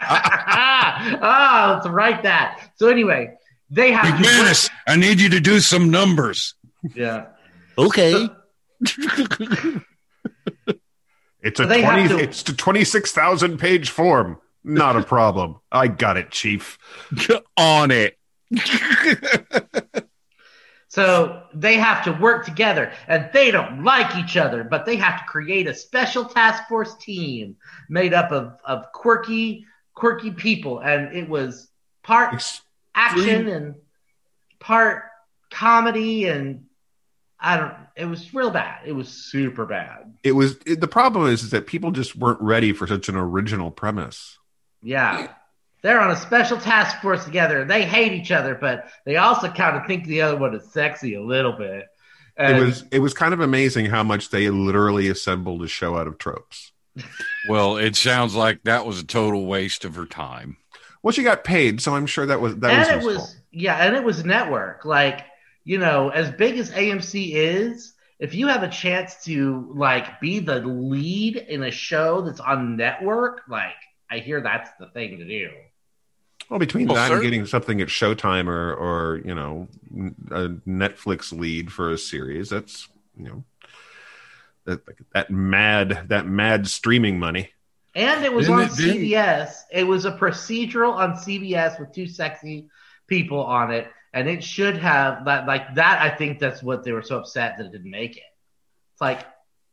ah, 0.00 1.74
let's 1.82 1.86
write 1.88 2.22
that. 2.24 2.70
So 2.76 2.88
anyway, 2.88 3.34
they 3.70 3.92
have 3.92 4.04
to 4.04 4.10
McManus, 4.24 4.70
I 4.86 4.96
need 4.96 5.20
you 5.20 5.30
to 5.30 5.40
do 5.40 5.60
some 5.60 5.90
numbers. 5.90 6.54
yeah. 6.94 7.26
Okay. 7.76 8.28
It's 11.44 11.60
a 11.60 11.66
they 11.66 11.82
have 11.82 11.94
twenty. 11.94 12.08
to- 12.08 12.18
It's 12.18 12.42
a 12.48 12.54
twenty-six 12.56 13.12
thousand 13.12 13.58
page 13.58 13.90
form. 13.90 14.38
Not 14.64 14.96
a 14.96 15.02
problem. 15.14 15.56
I 15.70 15.88
got 15.88 16.16
it, 16.16 16.30
Chief. 16.30 16.78
On 17.56 17.90
it. 17.92 18.18
So 20.88 21.42
they 21.52 21.74
have 21.74 22.04
to 22.04 22.12
work 22.12 22.44
together, 22.44 22.92
and 23.08 23.28
they 23.32 23.50
don't 23.50 23.82
like 23.82 24.14
each 24.16 24.36
other, 24.36 24.62
but 24.62 24.86
they 24.86 24.94
have 24.94 25.18
to 25.18 25.24
create 25.24 25.66
a 25.66 25.74
special 25.74 26.24
task 26.24 26.68
force 26.68 26.94
team 26.98 27.56
made 27.88 28.14
up 28.14 28.30
of, 28.30 28.52
of 28.64 28.92
quirky, 28.92 29.66
quirky 29.94 30.30
people, 30.30 30.78
and 30.78 31.12
it 31.16 31.28
was 31.28 31.68
part 32.04 32.34
Ex- 32.34 32.60
action 32.94 33.48
and 33.48 33.74
part 34.60 35.02
comedy, 35.50 36.28
and 36.28 36.66
I 37.44 37.56
don't. 37.58 37.74
It 37.94 38.06
was 38.06 38.32
real 38.32 38.50
bad. 38.50 38.80
It 38.86 38.92
was 38.92 39.08
super 39.08 39.66
bad. 39.66 40.14
It 40.22 40.32
was 40.32 40.56
it, 40.66 40.80
the 40.80 40.88
problem 40.88 41.28
is, 41.28 41.42
is 41.42 41.50
that 41.50 41.66
people 41.66 41.90
just 41.90 42.16
weren't 42.16 42.40
ready 42.40 42.72
for 42.72 42.86
such 42.86 43.08
an 43.08 43.16
original 43.16 43.70
premise. 43.70 44.38
Yeah. 44.82 45.28
They're 45.82 46.00
on 46.00 46.10
a 46.10 46.16
special 46.16 46.56
task 46.56 47.02
force 47.02 47.24
together. 47.26 47.66
They 47.66 47.84
hate 47.84 48.12
each 48.12 48.32
other, 48.32 48.54
but 48.54 48.88
they 49.04 49.16
also 49.18 49.50
kind 49.50 49.76
of 49.76 49.86
think 49.86 50.06
the 50.06 50.22
other 50.22 50.36
one 50.36 50.54
is 50.54 50.72
sexy 50.72 51.14
a 51.14 51.22
little 51.22 51.52
bit. 51.52 51.84
And 52.36 52.56
it 52.56 52.64
was 52.64 52.84
it 52.90 52.98
was 53.00 53.12
kind 53.12 53.34
of 53.34 53.40
amazing 53.40 53.86
how 53.86 54.02
much 54.02 54.30
they 54.30 54.48
literally 54.48 55.08
assembled 55.08 55.62
a 55.62 55.68
show 55.68 55.96
out 55.96 56.06
of 56.06 56.18
tropes. 56.18 56.72
Well, 57.46 57.76
it 57.76 57.94
sounds 57.94 58.34
like 58.34 58.62
that 58.62 58.86
was 58.86 58.98
a 58.98 59.04
total 59.04 59.44
waste 59.44 59.84
of 59.84 59.96
her 59.96 60.06
time. 60.06 60.56
Well, 61.02 61.12
she 61.12 61.22
got 61.22 61.44
paid, 61.44 61.82
so 61.82 61.94
I'm 61.94 62.06
sure 62.06 62.24
that 62.24 62.40
was 62.40 62.56
that 62.56 62.70
and 62.70 62.78
was 62.78 62.88
it 62.88 62.94
useful. 62.94 63.22
was 63.22 63.36
yeah, 63.52 63.76
and 63.84 63.94
it 63.94 64.02
was 64.02 64.24
network. 64.24 64.86
Like, 64.86 65.26
you 65.64 65.78
know, 65.78 66.10
as 66.10 66.30
big 66.30 66.58
as 66.58 66.70
AMC 66.70 67.32
is, 67.34 67.94
if 68.18 68.34
you 68.34 68.46
have 68.48 68.62
a 68.62 68.68
chance 68.68 69.24
to 69.24 69.70
like 69.74 70.20
be 70.20 70.38
the 70.38 70.60
lead 70.60 71.36
in 71.36 71.62
a 71.64 71.70
show 71.70 72.20
that's 72.22 72.40
on 72.40 72.76
network, 72.76 73.42
like 73.48 73.74
I 74.10 74.18
hear 74.18 74.40
that's 74.40 74.70
the 74.78 74.86
thing 74.88 75.18
to 75.18 75.24
do. 75.24 75.50
well 76.48 76.58
between 76.60 76.86
Well, 76.86 76.96
that 76.96 77.10
and 77.12 77.22
getting 77.22 77.46
something 77.46 77.80
at 77.80 77.88
Showtime 77.88 78.46
or 78.48 78.74
or 78.74 79.22
you 79.24 79.34
know 79.34 79.68
a 80.30 80.48
Netflix 80.68 81.32
lead 81.36 81.72
for 81.72 81.90
a 81.90 81.98
series. 81.98 82.50
That's 82.50 82.88
you 83.16 83.24
know 83.24 83.44
that 84.66 84.80
that 85.12 85.30
mad 85.30 86.06
that 86.08 86.26
mad 86.26 86.68
streaming 86.68 87.18
money. 87.18 87.50
And 87.96 88.24
it 88.24 88.32
was 88.32 88.46
Didn't 88.46 88.60
on 88.60 88.66
it- 88.66 88.76
didn't- 88.76 88.96
CBS. 89.02 89.54
It 89.72 89.84
was 89.84 90.04
a 90.04 90.12
procedural 90.12 90.92
on 90.94 91.14
CBS 91.16 91.78
with 91.78 91.92
two 91.92 92.06
sexy 92.08 92.68
people 93.06 93.42
on 93.44 93.70
it, 93.72 93.86
and 94.14 94.28
it 94.28 94.42
should 94.42 94.78
have 94.78 95.24
that. 95.26 95.46
Like 95.46 95.74
that, 95.74 96.00
I 96.00 96.16
think 96.16 96.38
that's 96.38 96.62
what 96.62 96.84
they 96.84 96.92
were 96.92 97.02
so 97.02 97.18
upset 97.18 97.58
that 97.58 97.66
it 97.66 97.72
didn't 97.72 97.90
make 97.90 98.16
it. 98.16 98.22
It's 98.92 99.00
like, 99.00 99.26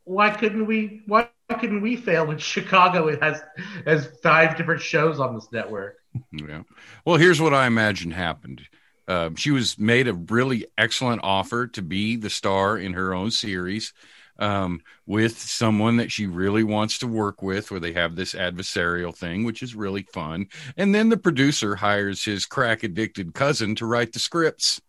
why 0.04 0.30
couldn't 0.30 0.66
we? 0.66 1.02
Why 1.06 1.28
couldn't 1.48 1.80
we 1.80 1.96
fail 1.96 2.30
in 2.30 2.38
Chicago? 2.38 3.18
Has 3.20 3.42
has 3.86 4.10
five 4.22 4.56
different 4.56 4.82
shows 4.82 5.18
on 5.18 5.34
this 5.34 5.50
network. 5.50 5.96
Yeah. 6.30 6.64
Well, 7.06 7.16
here's 7.16 7.40
what 7.40 7.54
I 7.54 7.66
imagine 7.66 8.10
happened. 8.10 8.68
Uh, 9.08 9.30
she 9.34 9.50
was 9.50 9.78
made 9.78 10.08
a 10.08 10.12
really 10.12 10.66
excellent 10.76 11.22
offer 11.24 11.66
to 11.68 11.80
be 11.80 12.16
the 12.16 12.28
star 12.28 12.76
in 12.76 12.92
her 12.92 13.14
own 13.14 13.30
series 13.30 13.94
um, 14.38 14.80
with 15.06 15.38
someone 15.38 15.96
that 15.98 16.10
she 16.10 16.26
really 16.26 16.64
wants 16.64 16.98
to 16.98 17.06
work 17.06 17.42
with, 17.42 17.70
where 17.70 17.80
they 17.80 17.92
have 17.92 18.16
this 18.16 18.34
adversarial 18.34 19.14
thing, 19.14 19.44
which 19.44 19.62
is 19.62 19.74
really 19.74 20.02
fun. 20.02 20.46
And 20.76 20.94
then 20.94 21.08
the 21.08 21.16
producer 21.16 21.76
hires 21.76 22.24
his 22.24 22.46
crack 22.46 22.82
addicted 22.82 23.34
cousin 23.34 23.74
to 23.76 23.86
write 23.86 24.12
the 24.12 24.18
scripts 24.18 24.80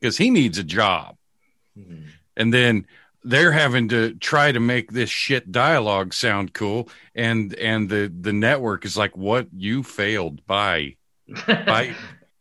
because 0.00 0.18
he 0.18 0.30
needs 0.30 0.58
a 0.58 0.64
job. 0.64 1.16
And 2.36 2.54
then 2.54 2.86
they're 3.24 3.52
having 3.52 3.88
to 3.88 4.14
try 4.14 4.52
to 4.52 4.60
make 4.60 4.92
this 4.92 5.10
shit 5.10 5.50
dialogue 5.50 6.14
sound 6.14 6.52
cool 6.52 6.88
and 7.14 7.54
and 7.54 7.88
the 7.88 8.12
the 8.20 8.32
network 8.32 8.84
is 8.84 8.96
like 8.96 9.16
what? 9.16 9.48
You 9.52 9.82
failed. 9.82 10.46
By 10.46 10.96
by 11.46 11.94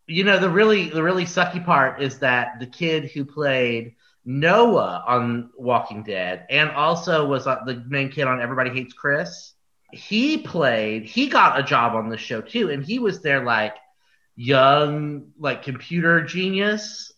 you 0.08 0.24
know 0.24 0.38
the 0.38 0.50
really 0.50 0.90
the 0.90 1.02
really 1.02 1.26
sucky 1.26 1.64
part 1.64 2.02
is 2.02 2.20
that 2.20 2.60
the 2.60 2.68
kid 2.68 3.06
who 3.12 3.26
played 3.26 3.95
Noah 4.26 5.04
on 5.08 5.52
Walking 5.58 6.04
Dead 6.04 6.46
and 6.50 6.72
also 6.72 7.28
was 7.28 7.48
uh, 7.48 7.64
the 7.66 7.84
main 7.88 8.10
kid 8.10 8.28
on 8.28 8.42
Everybody 8.42 8.72
Hates 8.72 8.94
Chris. 8.94 9.54
He 9.92 10.40
played. 10.40 11.06
He 11.06 11.28
got 11.28 11.60
a 11.60 11.64
job 11.64 11.94
on 11.96 12.10
the 12.10 12.18
show 12.18 12.42
too, 12.42 12.70
and 12.72 12.84
he 12.84 13.00
was 13.00 13.22
their 13.22 13.44
like 13.44 13.76
young 14.36 15.32
like 15.40 15.64
computer 15.64 16.22
genius. 16.22 17.14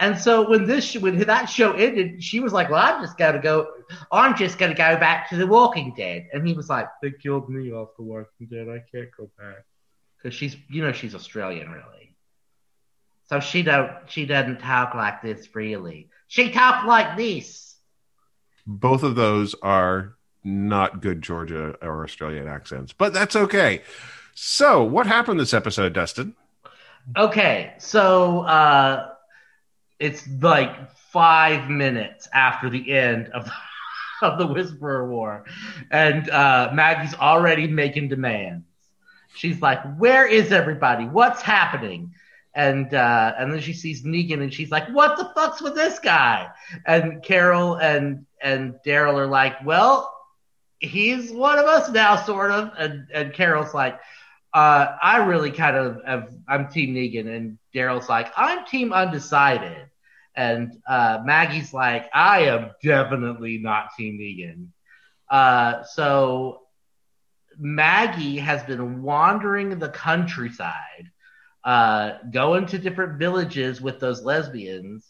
And 0.00 0.16
so 0.16 0.48
when 0.48 0.64
this 0.64 0.94
when 0.94 1.18
that 1.18 1.46
show 1.46 1.72
ended, 1.72 2.22
she 2.22 2.38
was 2.38 2.52
like, 2.52 2.70
"Well, 2.70 2.80
I'm 2.80 3.02
just 3.02 3.18
gonna 3.18 3.40
go. 3.40 3.68
I'm 4.12 4.36
just 4.36 4.58
gonna 4.58 4.74
go 4.74 4.96
back 4.96 5.28
to 5.30 5.36
The 5.36 5.46
Walking 5.46 5.92
Dead." 5.96 6.28
And 6.32 6.46
he 6.46 6.54
was 6.54 6.68
like, 6.70 6.86
"They 7.02 7.10
killed 7.10 7.50
me 7.50 7.72
off 7.72 7.96
The 7.96 8.04
Walking 8.04 8.46
Dead. 8.46 8.68
I 8.68 8.84
can't 8.90 9.10
go 9.16 9.28
back." 9.36 9.64
because 10.18 10.36
she's 10.36 10.56
you 10.68 10.82
know 10.82 10.92
she's 10.92 11.14
Australian 11.14 11.70
really. 11.70 12.16
So 13.24 13.40
she 13.40 13.62
don't 13.62 13.90
she 14.06 14.26
doesn't 14.26 14.60
talk 14.60 14.94
like 14.94 15.22
this 15.22 15.46
freely. 15.46 16.10
She 16.28 16.50
talk 16.50 16.84
like 16.84 17.16
this. 17.16 17.76
Both 18.66 19.02
of 19.02 19.14
those 19.14 19.54
are 19.62 20.14
not 20.44 21.00
good 21.00 21.22
Georgia 21.22 21.74
or 21.82 22.04
Australian 22.04 22.46
accents, 22.46 22.92
but 22.92 23.12
that's 23.14 23.34
okay. 23.34 23.82
So, 24.34 24.84
what 24.84 25.06
happened 25.06 25.40
this 25.40 25.54
episode, 25.54 25.94
Dustin? 25.94 26.36
Okay, 27.16 27.72
so 27.78 28.40
uh, 28.40 29.08
it's 29.98 30.28
like 30.40 30.92
five 30.96 31.70
minutes 31.70 32.28
after 32.32 32.68
the 32.68 32.92
end 32.92 33.28
of 33.28 33.50
of 34.22 34.38
the 34.38 34.46
Whisperer 34.46 35.08
War, 35.08 35.44
and 35.90 36.28
uh, 36.28 36.70
Maggie's 36.74 37.14
already 37.14 37.66
making 37.66 38.08
demands. 38.08 38.66
She's 39.34 39.62
like, 39.62 39.80
"Where 39.96 40.26
is 40.26 40.52
everybody? 40.52 41.06
What's 41.06 41.40
happening?" 41.40 42.12
And 42.58 42.92
uh, 42.92 43.34
and 43.38 43.52
then 43.52 43.60
she 43.60 43.72
sees 43.72 44.02
Negan, 44.02 44.42
and 44.42 44.52
she's 44.52 44.72
like, 44.72 44.88
"What 44.88 45.16
the 45.16 45.30
fuck's 45.36 45.62
with 45.62 45.76
this 45.76 46.00
guy?" 46.00 46.48
And 46.84 47.22
Carol 47.22 47.76
and 47.76 48.26
and 48.42 48.74
Daryl 48.84 49.14
are 49.14 49.28
like, 49.28 49.64
"Well, 49.64 50.12
he's 50.80 51.30
one 51.30 51.60
of 51.60 51.66
us 51.66 51.88
now, 51.88 52.16
sort 52.16 52.50
of." 52.50 52.72
And 52.76 53.06
and 53.14 53.32
Carol's 53.32 53.74
like, 53.74 54.00
uh, 54.52 54.86
"I 55.00 55.18
really 55.18 55.52
kind 55.52 55.76
of 55.76 56.00
have, 56.04 56.34
I'm 56.48 56.66
Team 56.66 56.94
Negan," 56.96 57.28
and 57.28 57.58
Daryl's 57.72 58.08
like, 58.08 58.32
"I'm 58.36 58.66
Team 58.66 58.92
Undecided." 58.92 59.88
And 60.34 60.80
uh, 60.88 61.20
Maggie's 61.24 61.72
like, 61.72 62.08
I 62.14 62.42
am 62.42 62.70
definitely 62.82 63.58
not 63.58 63.90
Team 63.96 64.18
Negan. 64.18 64.68
Uh, 65.28 65.84
so 65.84 66.62
Maggie 67.58 68.38
has 68.38 68.62
been 68.62 69.02
wandering 69.02 69.78
the 69.78 69.88
countryside, 69.88 71.10
uh, 71.68 72.16
going 72.32 72.64
to 72.64 72.78
different 72.78 73.18
villages 73.18 73.78
with 73.86 74.00
those 74.00 74.22
lesbians. 74.22 75.04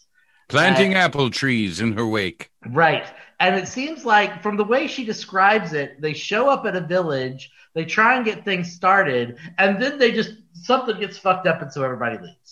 Planting 0.49 0.95
Uh, 0.95 0.99
apple 0.99 1.31
trees 1.31 1.81
in 1.81 1.93
her 1.93 2.07
wake. 2.07 2.51
Right. 2.67 3.07
And 3.39 3.55
it 3.55 3.69
seems 3.69 4.05
like, 4.05 4.43
from 4.43 4.57
the 4.57 4.65
way 4.65 4.89
she 4.89 5.05
describes 5.05 5.73
it, 5.73 6.01
they 6.01 6.15
show 6.15 6.51
up 6.51 6.67
at 6.67 6.75
a 6.75 6.81
village, 6.81 7.53
they 7.75 7.85
try 7.85 8.17
and 8.17 8.25
get 8.25 8.45
things 8.45 8.73
started, 8.73 9.39
and 9.59 9.81
then 9.81 9.99
they 10.01 10.11
just, 10.11 10.33
something 10.53 10.99
gets 10.99 11.17
fucked 11.17 11.47
up, 11.47 11.63
and 11.63 11.73
so 11.73 11.85
everybody 11.85 12.19
leaves. 12.19 12.51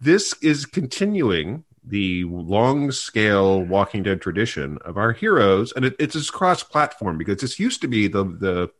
This 0.00 0.34
is 0.40 0.64
continuing 0.64 1.64
the 1.84 2.24
long 2.24 2.90
scale 2.92 3.62
Walking 3.62 4.04
Dead 4.04 4.22
tradition 4.22 4.78
of 4.86 4.96
our 4.96 5.12
heroes, 5.12 5.70
and 5.76 5.84
it, 5.84 5.96
it's 5.98 6.30
cross 6.30 6.62
platform 6.62 7.18
because 7.18 7.42
this 7.42 7.60
used 7.60 7.82
to 7.82 7.88
be 7.88 8.08
the 8.08 8.24
the 8.24 8.70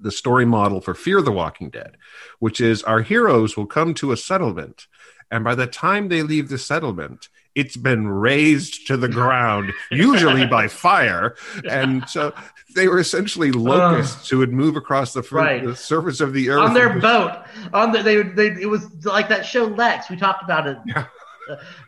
the 0.00 0.10
story 0.12 0.44
model 0.44 0.80
for 0.80 0.94
Fear 0.94 1.22
the 1.22 1.32
Walking 1.32 1.70
Dead, 1.70 1.96
which 2.38 2.60
is 2.60 2.82
our 2.82 3.02
heroes 3.02 3.56
will 3.56 3.66
come 3.66 3.94
to 3.94 4.12
a 4.12 4.16
settlement, 4.16 4.86
and 5.30 5.44
by 5.44 5.54
the 5.54 5.66
time 5.66 6.08
they 6.08 6.22
leave 6.22 6.48
the 6.48 6.58
settlement, 6.58 7.28
it's 7.54 7.76
been 7.76 8.06
razed 8.08 8.86
to 8.86 8.96
the 8.96 9.08
ground, 9.08 9.72
usually 9.90 10.46
by 10.46 10.68
fire, 10.68 11.34
and 11.68 12.08
so 12.08 12.32
they 12.76 12.86
were 12.86 13.00
essentially 13.00 13.50
locusts 13.50 14.28
who 14.28 14.38
would 14.38 14.52
move 14.52 14.76
across 14.76 15.12
the, 15.12 15.22
fr- 15.22 15.36
Right. 15.38 15.64
the 15.66 15.74
surface 15.74 16.20
of 16.20 16.32
the 16.32 16.48
earth 16.50 16.60
on 16.68 16.74
their 16.74 17.00
boat. 17.00 17.42
On 17.72 17.90
the, 17.90 18.02
they, 18.02 18.22
they, 18.22 18.62
it 18.62 18.68
was 18.70 18.86
like 19.04 19.28
that 19.28 19.44
show 19.44 19.64
Lex. 19.64 20.08
We 20.08 20.16
talked 20.16 20.44
about 20.44 20.68
it. 20.68 20.78
Yeah. 20.86 21.06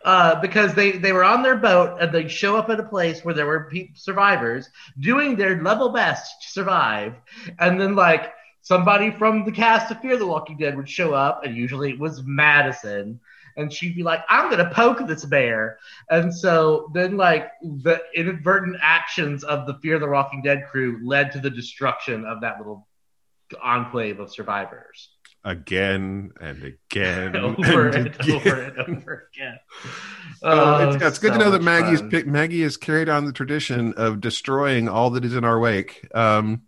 Uh, 0.05 0.41
because 0.41 0.75
they, 0.75 0.93
they 0.93 1.13
were 1.13 1.25
on 1.25 1.43
their 1.43 1.57
boat 1.57 1.99
and 2.01 2.13
they 2.13 2.27
show 2.27 2.57
up 2.57 2.69
at 2.69 2.81
a 2.81 2.85
place 2.85 3.25
where 3.25 3.35
there 3.35 3.47
were 3.47 3.69
pe- 3.71 3.91
survivors 3.95 4.69
doing 4.99 5.37
their 5.37 5.63
level 5.63 5.91
best 5.91 6.43
to 6.43 6.49
survive, 6.49 7.15
and 7.59 7.81
then 7.81 7.95
like 7.95 8.33
somebody 8.63 9.11
from 9.11 9.45
the 9.45 9.53
cast 9.53 9.91
of 9.91 10.01
Fear 10.01 10.17
the 10.17 10.27
Walking 10.27 10.57
Dead 10.57 10.77
would 10.77 10.89
show 10.89 11.15
up, 11.15 11.45
and 11.45 11.57
usually 11.57 11.91
it 11.91 11.99
was 11.99 12.23
Madison, 12.25 13.21
and 13.57 13.73
she'd 13.73 13.95
be 13.95 14.03
like, 14.03 14.21
"I'm 14.29 14.51
gonna 14.51 14.71
poke 14.71 15.07
this 15.07 15.25
bear," 15.25 15.79
and 16.11 16.35
so 16.35 16.91
then 16.95 17.17
like 17.17 17.51
the 17.63 18.01
inadvertent 18.15 18.77
actions 18.81 19.45
of 19.45 19.67
the 19.67 19.75
Fear 19.75 19.99
the 19.99 20.09
Walking 20.09 20.43
Dead 20.43 20.67
crew 20.71 21.01
led 21.05 21.33
to 21.33 21.41
the 21.41 21.51
destruction 21.51 22.25
of 22.25 22.41
that 22.41 22.59
little 22.59 22.88
enclave 23.62 24.19
of 24.19 24.33
survivors 24.33 25.11
again 25.44 26.33
and 26.40 26.62
again 26.62 27.37
over 27.37 27.88
and 27.88 27.94
and 27.94 28.07
again. 28.20 28.37
over 28.37 28.61
and 28.62 28.78
over 28.78 29.28
again. 29.35 29.59
Oh, 30.44 30.90
it's, 30.90 31.05
it's 31.05 31.18
good 31.20 31.35
so 31.35 31.38
to 31.38 31.44
know 31.44 31.50
that 31.52 31.62
Maggie's 31.62 32.02
pick, 32.02 32.26
Maggie 32.26 32.62
has 32.62 32.76
carried 32.76 33.09
on 33.09 33.26
the 33.26 33.33
tradition 33.33 33.94
of 33.96 34.20
destroying 34.20 34.88
all 34.88 35.11
that 35.11 35.24
is 35.24 35.37
in 35.37 35.44
our 35.44 35.61
wake. 35.61 36.05
Um, 36.16 36.62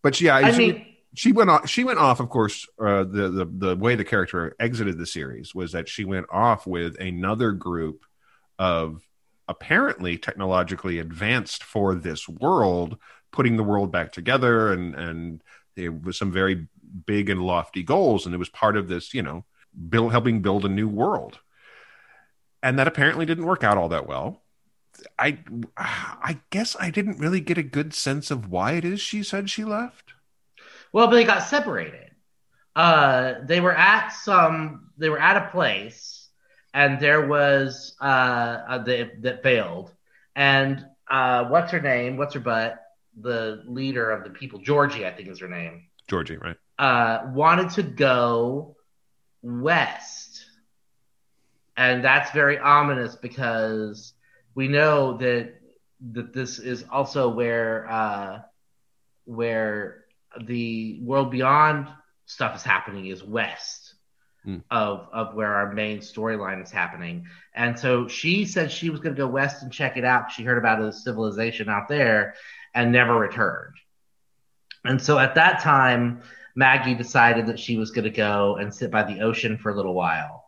but 0.00 0.20
yeah, 0.20 0.36
I 0.36 0.52
she, 0.52 0.58
mean, 0.58 0.86
she 1.14 1.32
went 1.32 1.50
off. 1.50 1.68
She 1.68 1.82
went 1.82 1.98
off. 1.98 2.20
Of 2.20 2.28
course, 2.28 2.68
uh, 2.78 3.02
the 3.02 3.30
the 3.30 3.46
the 3.46 3.76
way 3.76 3.96
the 3.96 4.04
character 4.04 4.54
exited 4.60 4.96
the 4.96 5.06
series 5.06 5.54
was 5.54 5.72
that 5.72 5.88
she 5.88 6.04
went 6.04 6.26
off 6.30 6.68
with 6.68 7.00
another 7.00 7.50
group 7.50 8.04
of 8.60 9.02
apparently 9.48 10.16
technologically 10.16 10.98
advanced 11.00 11.64
for 11.64 11.94
this 11.96 12.28
world, 12.28 12.96
putting 13.32 13.56
the 13.56 13.64
world 13.64 13.90
back 13.90 14.12
together, 14.12 14.72
and 14.72 14.94
and 14.94 15.42
there 15.74 15.90
was 15.90 16.16
some 16.16 16.30
very 16.30 16.68
big 17.06 17.30
and 17.30 17.42
lofty 17.42 17.82
goals, 17.82 18.26
and 18.26 18.34
it 18.34 18.38
was 18.38 18.48
part 18.48 18.76
of 18.76 18.88
this, 18.88 19.14
you 19.14 19.22
know, 19.22 19.44
build 19.88 20.12
helping 20.12 20.42
build 20.42 20.64
a 20.64 20.68
new 20.68 20.88
world 20.88 21.40
and 22.64 22.78
that 22.78 22.88
apparently 22.88 23.26
didn't 23.26 23.44
work 23.44 23.62
out 23.62 23.76
all 23.76 23.90
that 23.90 24.08
well. 24.08 24.42
I 25.18 25.38
I 25.76 26.40
guess 26.50 26.74
I 26.80 26.90
didn't 26.90 27.18
really 27.18 27.40
get 27.40 27.58
a 27.58 27.62
good 27.62 27.92
sense 27.92 28.30
of 28.30 28.50
why 28.50 28.72
it 28.72 28.84
is 28.84 29.00
she 29.00 29.22
said 29.22 29.50
she 29.50 29.64
left. 29.64 30.14
well, 30.92 31.06
but 31.06 31.14
they 31.14 31.24
got 31.24 31.42
separated. 31.42 32.10
Uh, 32.74 33.34
they 33.44 33.60
were 33.60 33.76
at 33.76 34.08
some. 34.08 34.90
They 34.96 35.10
were 35.10 35.20
at 35.20 35.36
a 35.36 35.50
place, 35.50 36.28
and 36.72 36.98
there 36.98 37.26
was 37.26 37.94
uh, 38.00 38.04
uh 38.66 38.78
that 38.78 39.22
that 39.22 39.42
failed. 39.42 39.92
And 40.34 40.84
uh, 41.08 41.44
what's 41.44 41.70
her 41.70 41.80
name? 41.80 42.16
What's 42.16 42.34
her 42.34 42.40
butt? 42.40 42.80
The 43.20 43.62
leader 43.66 44.10
of 44.10 44.24
the 44.24 44.30
people, 44.30 44.58
Georgie, 44.60 45.06
I 45.06 45.12
think 45.12 45.28
is 45.28 45.40
her 45.40 45.48
name. 45.48 45.84
Georgie, 46.08 46.38
right? 46.38 46.56
Uh, 46.78 47.30
wanted 47.32 47.70
to 47.70 47.82
go 47.82 48.76
west. 49.42 50.44
And 51.76 52.04
that's 52.04 52.30
very 52.30 52.58
ominous 52.58 53.16
because 53.16 54.12
we 54.54 54.68
know 54.68 55.16
that 55.18 55.54
that 56.12 56.32
this 56.32 56.58
is 56.58 56.84
also 56.90 57.28
where 57.28 57.90
uh, 57.90 58.40
where 59.24 60.04
the 60.46 61.00
world 61.02 61.30
beyond 61.30 61.88
stuff 62.26 62.56
is 62.56 62.62
happening 62.62 63.06
is 63.06 63.22
west 63.22 63.94
Hmm. 64.44 64.58
of 64.70 65.08
of 65.12 65.34
where 65.34 65.54
our 65.54 65.72
main 65.72 65.98
storyline 66.00 66.62
is 66.62 66.70
happening. 66.70 67.26
And 67.54 67.78
so 67.78 68.08
she 68.08 68.44
said 68.44 68.70
she 68.70 68.90
was 68.90 69.00
going 69.00 69.14
to 69.14 69.18
go 69.18 69.26
west 69.26 69.62
and 69.62 69.72
check 69.72 69.96
it 69.96 70.04
out. 70.04 70.32
She 70.32 70.44
heard 70.44 70.58
about 70.58 70.82
a 70.82 70.92
civilization 70.92 71.70
out 71.70 71.88
there 71.88 72.34
and 72.74 72.92
never 72.92 73.14
returned. 73.18 73.74
And 74.84 75.00
so 75.00 75.18
at 75.18 75.36
that 75.36 75.60
time, 75.60 76.20
Maggie 76.54 76.94
decided 76.94 77.46
that 77.46 77.58
she 77.58 77.76
was 77.76 77.90
going 77.90 78.04
to 78.04 78.10
go 78.10 78.56
and 78.56 78.72
sit 78.72 78.90
by 78.90 79.02
the 79.02 79.20
ocean 79.20 79.58
for 79.58 79.70
a 79.70 79.76
little 79.76 79.94
while 79.94 80.44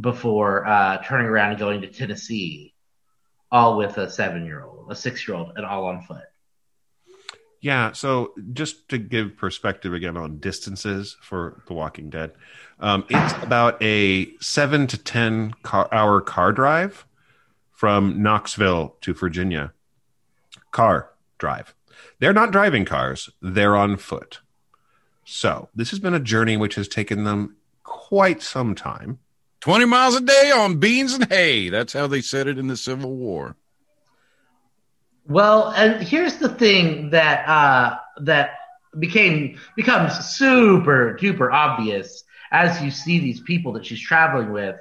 before 0.00 0.66
uh, 0.66 1.02
turning 1.04 1.26
around 1.26 1.50
and 1.50 1.58
going 1.58 1.80
to 1.82 1.88
Tennessee, 1.88 2.74
all 3.50 3.76
with 3.76 3.98
a 3.98 4.10
seven 4.10 4.44
year 4.44 4.64
old, 4.64 4.90
a 4.90 4.94
six 4.94 5.26
year 5.26 5.36
old, 5.36 5.52
and 5.56 5.64
all 5.64 5.86
on 5.86 6.02
foot. 6.02 6.24
Yeah. 7.60 7.92
So 7.92 8.32
just 8.52 8.88
to 8.90 8.98
give 8.98 9.36
perspective 9.36 9.92
again 9.92 10.16
on 10.16 10.38
distances 10.38 11.16
for 11.20 11.62
The 11.66 11.74
Walking 11.74 12.10
Dead, 12.10 12.32
um, 12.78 13.04
it's 13.08 13.42
about 13.42 13.82
a 13.82 14.28
seven 14.38 14.86
to 14.88 14.98
ten 14.98 15.52
car, 15.62 15.88
hour 15.92 16.20
car 16.20 16.52
drive 16.52 17.06
from 17.72 18.22
Knoxville 18.22 18.96
to 19.00 19.14
Virginia. 19.14 19.72
Car 20.70 21.10
drive. 21.38 21.74
They're 22.18 22.32
not 22.32 22.50
driving 22.50 22.84
cars; 22.84 23.30
they're 23.40 23.76
on 23.76 23.96
foot. 23.96 24.40
So 25.26 25.68
this 25.74 25.90
has 25.90 25.98
been 25.98 26.14
a 26.14 26.20
journey 26.20 26.56
which 26.56 26.76
has 26.76 26.86
taken 26.88 27.24
them 27.24 27.56
quite 27.82 28.42
some 28.42 28.74
time. 28.74 29.18
20 29.60 29.84
miles 29.84 30.14
a 30.14 30.20
day 30.20 30.52
on 30.54 30.78
beans 30.78 31.14
and 31.14 31.26
hay. 31.28 31.68
That's 31.68 31.92
how 31.92 32.06
they 32.06 32.20
said 32.20 32.46
it 32.46 32.58
in 32.58 32.68
the 32.68 32.76
Civil 32.76 33.14
War. 33.16 33.56
Well, 35.26 35.70
and 35.70 36.00
here's 36.00 36.36
the 36.36 36.48
thing 36.48 37.10
that 37.10 37.48
uh, 37.48 37.98
that 38.20 38.50
became 38.96 39.58
becomes 39.74 40.16
super 40.26 41.18
duper 41.20 41.52
obvious 41.52 42.22
as 42.52 42.80
you 42.80 42.92
see 42.92 43.18
these 43.18 43.40
people 43.40 43.72
that 43.72 43.84
she's 43.84 44.00
traveling 44.00 44.52
with. 44.52 44.76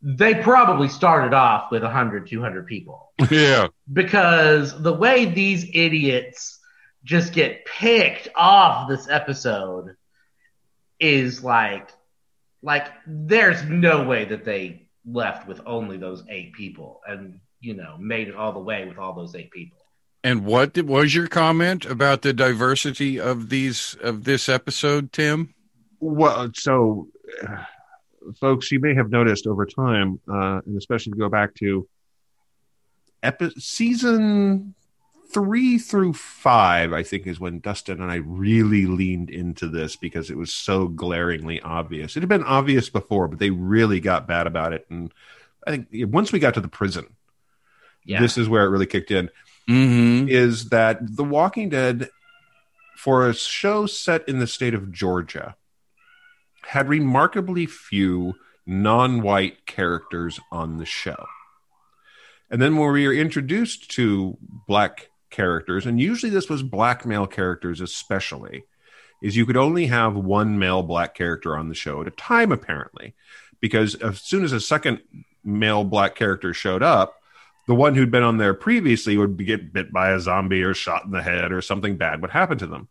They 0.00 0.34
probably 0.36 0.88
started 0.88 1.34
off 1.34 1.70
with 1.70 1.82
100, 1.82 2.26
200 2.26 2.66
people. 2.66 3.12
Yeah. 3.30 3.68
because 3.92 4.80
the 4.82 4.94
way 4.94 5.26
these 5.26 5.66
idiots 5.74 6.58
just 7.04 7.32
get 7.32 7.64
picked 7.64 8.28
off 8.34 8.88
this 8.88 9.08
episode 9.08 9.96
is 10.98 11.42
like 11.42 11.88
like 12.62 12.88
there's 13.06 13.62
no 13.64 14.04
way 14.04 14.26
that 14.26 14.44
they 14.44 14.86
left 15.06 15.48
with 15.48 15.60
only 15.64 15.96
those 15.96 16.22
eight 16.28 16.52
people 16.52 17.00
and 17.06 17.40
you 17.60 17.74
know 17.74 17.96
made 17.98 18.28
it 18.28 18.36
all 18.36 18.52
the 18.52 18.58
way 18.60 18.86
with 18.86 18.98
all 18.98 19.14
those 19.14 19.34
eight 19.34 19.50
people 19.50 19.78
And 20.22 20.44
what 20.44 20.74
did, 20.74 20.86
was 20.86 21.14
your 21.14 21.26
comment 21.26 21.86
about 21.86 22.20
the 22.20 22.34
diversity 22.34 23.18
of 23.18 23.48
these 23.48 23.96
of 24.02 24.24
this 24.24 24.48
episode, 24.50 25.12
Tim? 25.12 25.54
Well, 26.00 26.50
so 26.54 27.08
uh, 27.46 27.64
folks, 28.38 28.70
you 28.70 28.80
may 28.80 28.94
have 28.94 29.10
noticed 29.10 29.46
over 29.46 29.64
time, 29.64 30.20
uh, 30.28 30.60
and 30.66 30.76
especially 30.76 31.12
if 31.12 31.16
you 31.16 31.22
go 31.22 31.30
back 31.30 31.54
to 31.56 31.88
epi- 33.22 33.54
season 33.58 34.74
three 35.32 35.78
through 35.78 36.14
five, 36.14 36.92
I 36.92 37.02
think, 37.02 37.26
is 37.26 37.40
when 37.40 37.60
Dustin 37.60 38.00
and 38.00 38.10
I 38.10 38.16
really 38.16 38.86
leaned 38.86 39.30
into 39.30 39.68
this 39.68 39.96
because 39.96 40.30
it 40.30 40.36
was 40.36 40.52
so 40.52 40.88
glaringly 40.88 41.60
obvious. 41.60 42.16
It 42.16 42.20
had 42.20 42.28
been 42.28 42.44
obvious 42.44 42.88
before, 42.90 43.28
but 43.28 43.38
they 43.38 43.50
really 43.50 44.00
got 44.00 44.26
bad 44.26 44.46
about 44.46 44.72
it. 44.72 44.86
And 44.90 45.12
I 45.66 45.70
think 45.70 45.88
once 45.92 46.32
we 46.32 46.38
got 46.38 46.54
to 46.54 46.60
the 46.60 46.68
prison, 46.68 47.06
Yeah. 48.04 48.20
this 48.20 48.38
is 48.38 48.48
where 48.48 48.64
it 48.64 48.70
really 48.70 48.86
kicked 48.86 49.10
in. 49.10 49.30
Mm-hmm. 49.68 50.28
Is 50.28 50.70
that 50.70 50.98
The 51.16 51.24
Walking 51.24 51.68
Dead, 51.68 52.10
for 52.96 53.28
a 53.28 53.34
show 53.34 53.86
set 53.86 54.28
in 54.28 54.38
the 54.38 54.46
state 54.46 54.74
of 54.74 54.92
Georgia, 54.92 55.56
had 56.62 56.88
remarkably 56.88 57.66
few 57.66 58.34
non 58.66 59.22
white 59.22 59.66
characters 59.66 60.40
on 60.50 60.78
the 60.78 60.84
show. 60.86 61.26
And 62.50 62.60
then 62.60 62.76
when 62.76 62.92
we 62.92 63.06
were 63.06 63.14
introduced 63.14 63.90
to 63.92 64.36
black 64.66 65.09
characters, 65.30 65.86
and 65.86 66.00
usually 66.00 66.30
this 66.30 66.48
was 66.48 66.62
black 66.62 67.06
male 67.06 67.26
characters 67.26 67.80
especially, 67.80 68.64
is 69.22 69.36
you 69.36 69.46
could 69.46 69.56
only 69.56 69.86
have 69.86 70.16
one 70.16 70.58
male 70.58 70.82
black 70.82 71.14
character 71.14 71.56
on 71.56 71.68
the 71.68 71.74
show 71.74 72.00
at 72.00 72.06
a 72.06 72.12
time, 72.12 72.52
apparently. 72.52 73.14
Because 73.60 73.94
as 73.96 74.20
soon 74.20 74.44
as 74.44 74.52
a 74.52 74.60
second 74.60 75.02
male 75.44 75.84
black 75.84 76.14
character 76.14 76.54
showed 76.54 76.82
up, 76.82 77.20
the 77.66 77.74
one 77.74 77.94
who'd 77.94 78.10
been 78.10 78.22
on 78.22 78.38
there 78.38 78.54
previously 78.54 79.16
would 79.16 79.36
get 79.44 79.72
bit 79.72 79.92
by 79.92 80.10
a 80.10 80.20
zombie 80.20 80.62
or 80.62 80.74
shot 80.74 81.04
in 81.04 81.10
the 81.10 81.22
head 81.22 81.52
or 81.52 81.60
something 81.60 81.96
bad 81.96 82.22
would 82.22 82.30
happen 82.30 82.58
to 82.58 82.66
them. 82.66 82.88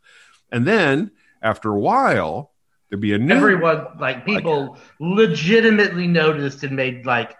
And 0.51 0.65
then 0.65 1.11
after 1.41 1.71
a 1.71 1.79
while, 1.79 2.51
there'd 2.89 3.01
be 3.01 3.13
a 3.13 3.17
new 3.17 3.35
Everyone, 3.35 3.87
like 3.99 4.25
people, 4.25 4.77
legitimately 4.99 6.07
noticed 6.07 6.63
and 6.63 6.75
made 6.75 7.05
like, 7.05 7.35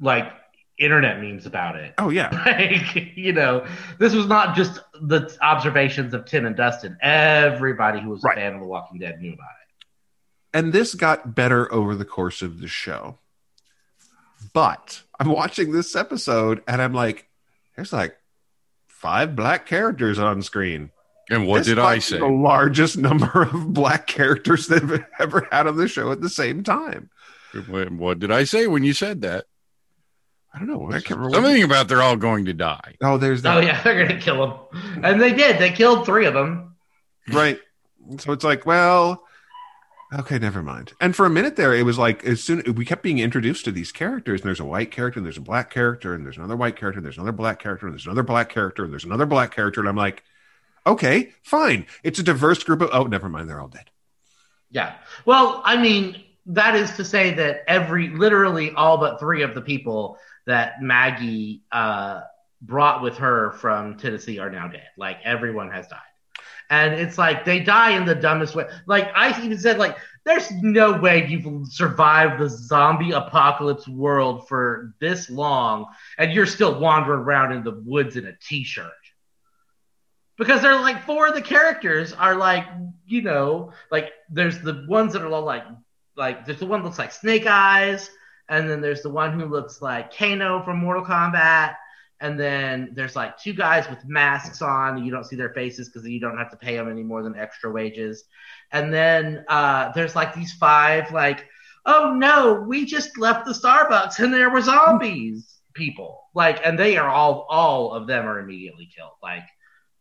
like 0.00 0.32
internet 0.78 1.20
memes 1.20 1.46
about 1.46 1.76
it. 1.76 1.94
Oh 1.98 2.08
yeah. 2.10 2.30
Like, 2.46 3.16
you 3.16 3.32
know, 3.32 3.66
this 3.98 4.12
was 4.14 4.26
not 4.26 4.56
just 4.56 4.80
the 5.00 5.36
observations 5.42 6.14
of 6.14 6.24
Tim 6.24 6.46
and 6.46 6.56
Dustin. 6.56 6.96
Everybody 7.00 8.00
who 8.00 8.10
was 8.10 8.22
Right. 8.24 8.36
a 8.36 8.40
fan 8.40 8.54
of 8.54 8.60
The 8.60 8.66
Walking 8.66 8.98
Dead 8.98 9.20
knew 9.20 9.32
about 9.32 9.46
it. 9.46 9.86
and 10.58 10.72
this 10.72 10.94
got 10.94 11.34
better 11.34 11.72
over 11.72 11.94
the 11.94 12.04
course 12.04 12.42
of 12.42 12.60
the 12.60 12.68
show. 12.68 13.18
But 14.52 15.02
I'm 15.18 15.28
watching 15.28 15.72
this 15.72 15.96
episode 15.96 16.62
and 16.68 16.80
I'm 16.82 16.92
like, 16.94 17.28
there's 17.76 17.92
like 17.92 18.16
five 18.86 19.34
black 19.34 19.66
characters 19.66 20.18
on 20.18 20.42
screen. 20.42 20.90
And 21.30 21.46
what 21.46 21.58
This 21.58 21.68
did 21.68 21.78
I 21.78 21.98
say? 22.00 22.18
The 22.18 22.26
largest 22.26 22.98
number 22.98 23.42
of 23.42 23.72
black 23.72 24.06
characters 24.06 24.66
they've 24.66 25.04
ever 25.18 25.48
had 25.50 25.66
on 25.66 25.76
the 25.76 25.88
show 25.88 26.12
at 26.12 26.20
the 26.20 26.28
same 26.28 26.62
time. 26.62 27.10
What 27.68 27.90
what 27.92 28.18
did 28.18 28.30
I 28.30 28.44
say 28.44 28.66
when 28.66 28.82
you 28.84 28.92
said 28.92 29.22
that? 29.22 29.46
I 30.54 30.58
don't 30.60 30.68
know. 30.68 30.86
I 30.88 31.00
can't 31.00 31.18
remember. 31.18 31.28
what- 31.30 31.34
Something 31.44 31.62
about 31.64 31.88
they're 31.88 32.02
all 32.02 32.16
going 32.16 32.44
to 32.44 32.52
die. 32.54 32.94
Oh, 33.02 33.18
there's 33.18 33.42
that. 33.42 33.56
Oh 33.56 33.60
yeah, 33.60 33.82
they're 33.84 34.06
gonna 34.06 34.20
kill 34.20 34.68
them, 34.72 35.04
and 35.04 35.20
they 35.20 35.32
did. 35.34 35.58
They 35.58 35.70
killed 35.70 36.06
three 36.06 36.26
of 36.26 36.34
them. 36.34 36.76
right 37.32 37.58
so 38.18 38.32
it's 38.32 38.44
like 38.44 38.66
well 38.66 39.24
okay 40.12 40.38
never 40.38 40.62
mind 40.62 40.92
and 41.00 41.16
for 41.16 41.24
a 41.24 41.30
minute 41.30 41.56
there 41.56 41.72
it 41.72 41.82
was 41.86 41.96
like 41.96 42.22
as 42.26 42.42
soon 42.42 42.62
we 42.76 42.84
kept 42.84 43.02
being 43.02 43.18
introduced 43.18 43.64
to 43.64 43.72
these 43.72 43.90
characters 43.92 44.42
and 44.42 44.46
there's 44.46 44.60
a 44.60 44.64
white 44.64 44.90
character 44.90 45.18
and 45.18 45.24
there's 45.24 45.38
a 45.38 45.40
black 45.40 45.70
character 45.70 46.12
and 46.14 46.26
there's 46.26 46.36
another 46.36 46.54
white 46.54 46.76
character 46.76 46.98
and 46.98 47.06
there's 47.06 47.16
another 47.16 47.32
black 47.32 47.58
character 47.58 47.86
and 47.86 47.94
there's 47.94 48.04
another 48.04 48.22
black 48.22 48.50
character 48.50 48.84
and 48.84 48.92
there's 48.92 49.04
another 49.06 49.24
black 49.24 49.52
character 49.54 49.80
and 49.80 49.88
i'm 49.88 49.96
like 49.96 50.22
okay 50.86 51.32
fine 51.42 51.86
it's 52.02 52.18
a 52.18 52.22
diverse 52.22 52.62
group 52.62 52.82
of 52.82 52.90
oh 52.92 53.04
never 53.04 53.30
mind 53.30 53.48
they're 53.48 53.58
all 53.60 53.68
dead 53.68 53.88
Yeah. 54.70 54.92
Well, 55.24 55.62
I 55.64 55.80
mean, 55.80 56.22
that 56.46 56.74
is 56.74 56.90
to 56.96 57.04
say 57.06 57.32
that 57.34 57.64
every, 57.68 58.10
literally 58.10 58.70
all 58.72 58.98
but 58.98 59.18
three 59.18 59.40
of 59.42 59.54
the 59.54 59.62
people 59.62 60.18
that 60.46 60.82
Maggie 60.82 61.62
uh, 61.72 62.22
brought 62.60 63.02
with 63.02 63.18
her 63.18 63.52
from 63.52 63.96
Tennessee 63.96 64.38
are 64.38 64.50
now 64.50 64.68
dead. 64.68 64.88
Like 64.96 65.18
everyone 65.24 65.70
has 65.70 65.86
died. 65.88 66.00
And 66.70 66.94
it's 66.94 67.18
like 67.18 67.44
they 67.44 67.60
die 67.60 67.90
in 67.90 68.06
the 68.06 68.14
dumbest 68.14 68.54
way. 68.54 68.66
Like 68.86 69.10
I 69.14 69.38
even 69.44 69.58
said, 69.58 69.78
like, 69.78 69.96
there's 70.24 70.50
no 70.50 70.98
way 70.98 71.26
you've 71.26 71.68
survived 71.68 72.40
the 72.40 72.48
zombie 72.48 73.12
apocalypse 73.12 73.86
world 73.86 74.48
for 74.48 74.94
this 74.98 75.28
long 75.28 75.86
and 76.16 76.32
you're 76.32 76.46
still 76.46 76.80
wandering 76.80 77.20
around 77.20 77.52
in 77.52 77.62
the 77.62 77.82
woods 77.84 78.16
in 78.16 78.26
a 78.26 78.32
t-shirt. 78.40 78.90
Because 80.38 80.62
they're 80.62 80.80
like 80.80 81.04
four 81.04 81.28
of 81.28 81.34
the 81.34 81.42
characters 81.42 82.14
are 82.14 82.36
like, 82.36 82.64
you 83.06 83.20
know, 83.20 83.72
like 83.90 84.12
there's 84.30 84.58
the 84.60 84.86
ones 84.88 85.12
that 85.12 85.22
are 85.22 85.30
all 85.30 85.44
like 85.44 85.64
like 86.16 86.46
there's 86.46 86.58
the 86.58 86.66
one 86.66 86.80
that 86.80 86.86
looks 86.86 86.98
like 86.98 87.12
Snake 87.12 87.46
Eyes, 87.46 88.10
and 88.48 88.68
then 88.68 88.80
there's 88.80 89.02
the 89.02 89.10
one 89.10 89.38
who 89.38 89.46
looks 89.46 89.80
like 89.80 90.16
Kano 90.16 90.62
from 90.64 90.78
Mortal 90.78 91.04
Kombat, 91.04 91.76
and 92.20 92.38
then 92.38 92.90
there's 92.94 93.16
like 93.16 93.38
two 93.38 93.52
guys 93.52 93.88
with 93.88 94.04
masks 94.06 94.62
on. 94.62 95.04
You 95.04 95.10
don't 95.10 95.24
see 95.24 95.36
their 95.36 95.52
faces 95.52 95.88
because 95.88 96.06
you 96.08 96.20
don't 96.20 96.38
have 96.38 96.50
to 96.50 96.56
pay 96.56 96.76
them 96.76 96.90
any 96.90 97.02
more 97.02 97.22
than 97.22 97.36
extra 97.36 97.70
wages. 97.70 98.24
And 98.72 98.92
then 98.92 99.44
uh, 99.48 99.92
there's 99.92 100.14
like 100.14 100.34
these 100.34 100.52
five 100.52 101.10
like, 101.12 101.46
oh 101.86 102.14
no, 102.14 102.64
we 102.66 102.84
just 102.84 103.18
left 103.18 103.46
the 103.46 103.52
Starbucks 103.52 104.20
and 104.20 104.32
there 104.32 104.50
were 104.50 104.62
zombies 104.62 105.60
people 105.74 106.22
like, 106.34 106.60
and 106.64 106.78
they 106.78 106.96
are 106.96 107.08
all 107.08 107.46
all 107.48 107.92
of 107.92 108.06
them 108.06 108.26
are 108.26 108.38
immediately 108.38 108.88
killed 108.94 109.12
like, 109.22 109.44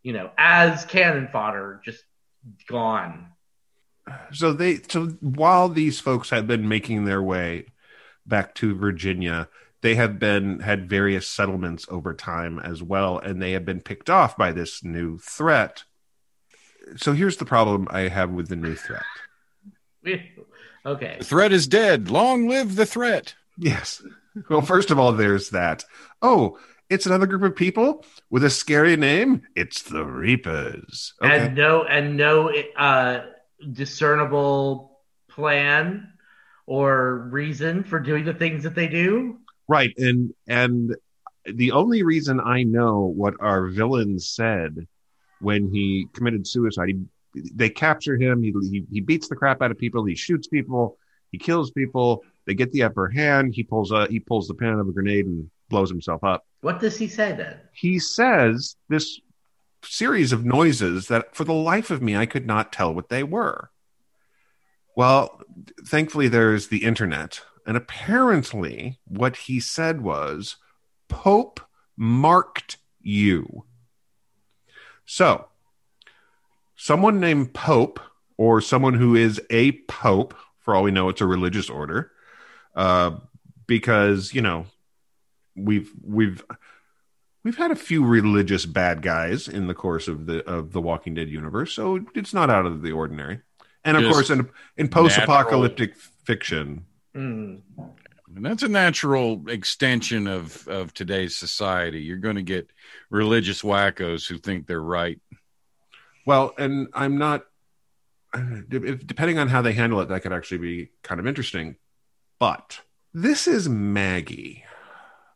you 0.01 0.13
know, 0.13 0.31
as 0.37 0.85
cannon 0.85 1.29
fodder, 1.31 1.81
just 1.83 2.03
gone. 2.67 3.27
so 4.31 4.53
they 4.53 4.77
so 4.89 5.07
while 5.21 5.69
these 5.69 5.99
folks 5.99 6.29
have 6.29 6.45
been 6.45 6.67
making 6.67 7.05
their 7.05 7.21
way 7.21 7.65
back 8.25 8.55
to 8.55 8.75
Virginia, 8.75 9.47
they 9.81 9.95
have 9.95 10.17
been 10.17 10.59
had 10.59 10.89
various 10.89 11.27
settlements 11.27 11.85
over 11.89 12.13
time 12.13 12.57
as 12.59 12.81
well, 12.81 13.17
and 13.19 13.41
they 13.41 13.51
have 13.51 13.65
been 13.65 13.81
picked 13.81 14.09
off 14.09 14.37
by 14.37 14.51
this 14.51 14.83
new 14.83 15.17
threat. 15.19 15.83
So 16.95 17.13
here's 17.13 17.37
the 17.37 17.45
problem 17.45 17.87
I 17.91 18.01
have 18.01 18.31
with 18.31 18.47
the 18.47 18.55
new 18.55 18.75
threat. 18.75 19.03
okay. 20.85 21.15
The 21.19 21.25
threat 21.25 21.51
is 21.51 21.67
dead. 21.67 22.09
Long 22.09 22.47
live 22.47 22.75
the 22.75 22.85
threat. 22.85 23.35
Yes. 23.57 24.01
Well, 24.49 24.61
first 24.61 24.89
of 24.89 24.97
all, 24.97 25.11
there's 25.11 25.49
that. 25.51 25.85
Oh, 26.21 26.57
it's 26.89 27.05
another 27.05 27.27
group 27.27 27.43
of 27.43 27.55
people 27.55 28.05
with 28.29 28.43
a 28.43 28.49
scary 28.49 28.95
name. 28.95 29.41
It's 29.55 29.81
the 29.83 30.05
Reapers. 30.05 31.13
Okay. 31.21 31.45
and 31.45 31.55
no 31.55 31.83
and 31.83 32.17
no 32.17 32.53
uh, 32.77 33.25
discernible 33.71 34.99
plan 35.29 36.12
or 36.65 37.27
reason 37.31 37.83
for 37.83 37.99
doing 37.99 38.25
the 38.25 38.33
things 38.33 38.63
that 38.63 38.75
they 38.75 38.87
do. 38.87 39.37
Right, 39.67 39.93
and 39.97 40.33
and 40.47 40.95
the 41.45 41.71
only 41.71 42.03
reason 42.03 42.39
I 42.39 42.63
know 42.63 42.99
what 43.01 43.35
our 43.39 43.67
villain 43.67 44.19
said 44.19 44.87
when 45.39 45.69
he 45.69 46.07
committed 46.13 46.47
suicide, 46.47 46.89
he, 46.89 47.51
they 47.53 47.69
capture 47.69 48.17
him. 48.17 48.41
He, 48.41 48.53
he 48.69 48.85
he 48.91 49.01
beats 49.01 49.27
the 49.27 49.35
crap 49.35 49.61
out 49.61 49.71
of 49.71 49.77
people. 49.77 50.05
He 50.05 50.15
shoots 50.15 50.47
people. 50.47 50.97
He 51.31 51.37
kills 51.37 51.71
people. 51.71 52.23
They 52.45 52.53
get 52.53 52.71
the 52.71 52.83
upper 52.83 53.09
hand. 53.09 53.53
He 53.53 53.63
pulls 53.63 53.91
a 53.91 54.07
he 54.07 54.19
pulls 54.19 54.47
the 54.47 54.53
pin 54.53 54.69
of 54.69 54.87
a 54.87 54.91
grenade 54.91 55.25
and 55.25 55.49
blows 55.69 55.89
himself 55.89 56.23
up. 56.23 56.45
What 56.61 56.79
does 56.79 56.97
he 56.97 57.07
say 57.07 57.33
then? 57.33 57.57
He 57.73 57.99
says 57.99 58.75
this 58.89 59.19
series 59.83 60.31
of 60.31 60.45
noises 60.45 61.07
that, 61.07 61.35
for 61.35 61.43
the 61.43 61.53
life 61.53 61.91
of 61.91 62.01
me, 62.01 62.15
I 62.15 62.25
could 62.25 62.45
not 62.45 62.71
tell 62.71 62.93
what 62.93 63.09
they 63.09 63.23
were. 63.23 63.69
Well, 64.95 65.41
thankfully, 65.85 66.27
there's 66.27 66.67
the 66.67 66.83
internet. 66.83 67.41
And 67.65 67.77
apparently, 67.77 68.99
what 69.05 69.35
he 69.35 69.59
said 69.59 70.01
was, 70.01 70.57
Pope 71.07 71.61
marked 71.95 72.77
you. 73.01 73.65
So, 75.05 75.47
someone 76.75 77.19
named 77.19 77.53
Pope, 77.53 77.99
or 78.37 78.61
someone 78.61 78.95
who 78.95 79.15
is 79.15 79.41
a 79.49 79.73
Pope, 79.87 80.33
for 80.59 80.75
all 80.75 80.83
we 80.83 80.91
know, 80.91 81.09
it's 81.09 81.21
a 81.21 81.25
religious 81.25 81.69
order, 81.69 82.11
uh, 82.75 83.17
because, 83.67 84.33
you 84.33 84.41
know, 84.41 84.65
we've, 85.55 85.91
we've, 86.03 86.43
we've 87.43 87.57
had 87.57 87.71
a 87.71 87.75
few 87.75 88.05
religious 88.05 88.65
bad 88.65 89.01
guys 89.01 89.47
in 89.47 89.67
the 89.67 89.73
course 89.73 90.07
of 90.07 90.25
the 90.25 90.43
of 90.49 90.71
the 90.71 90.81
Walking 90.81 91.13
Dead 91.13 91.29
universe, 91.29 91.73
so 91.73 91.99
it's 92.15 92.33
not 92.33 92.49
out 92.49 92.65
of 92.65 92.81
the 92.81 92.91
ordinary. 92.91 93.41
And 93.85 93.97
of 93.97 94.03
Just 94.03 94.13
course, 94.13 94.29
in 94.29 94.49
in 94.77 94.87
post-apocalyptic 94.87 95.95
fiction, 95.97 96.85
Hmm. 97.13 97.55
And 98.35 98.43
that's 98.43 98.63
a 98.63 98.67
natural 98.67 99.47
extension 99.47 100.25
of, 100.25 100.67
of 100.67 100.91
today's 100.93 101.35
society. 101.35 102.01
You're 102.01 102.17
going 102.17 102.37
to 102.37 102.41
get 102.41 102.67
religious 103.11 103.61
wackos 103.61 104.27
who 104.27 104.39
think 104.39 104.65
they're 104.65 104.81
right. 104.81 105.19
well, 106.25 106.53
and 106.57 106.87
I'm 106.93 107.17
not. 107.17 107.45
If, 108.33 109.05
depending 109.05 109.37
on 109.37 109.47
how 109.49 109.61
they 109.61 109.73
handle 109.73 110.01
it, 110.01 110.09
that 110.09 110.23
could 110.23 110.33
actually 110.33 110.57
be 110.57 110.89
kind 111.03 111.19
of 111.19 111.27
interesting. 111.27 111.75
But 112.39 112.79
this 113.13 113.47
is 113.47 113.69
Maggie. 113.69 114.63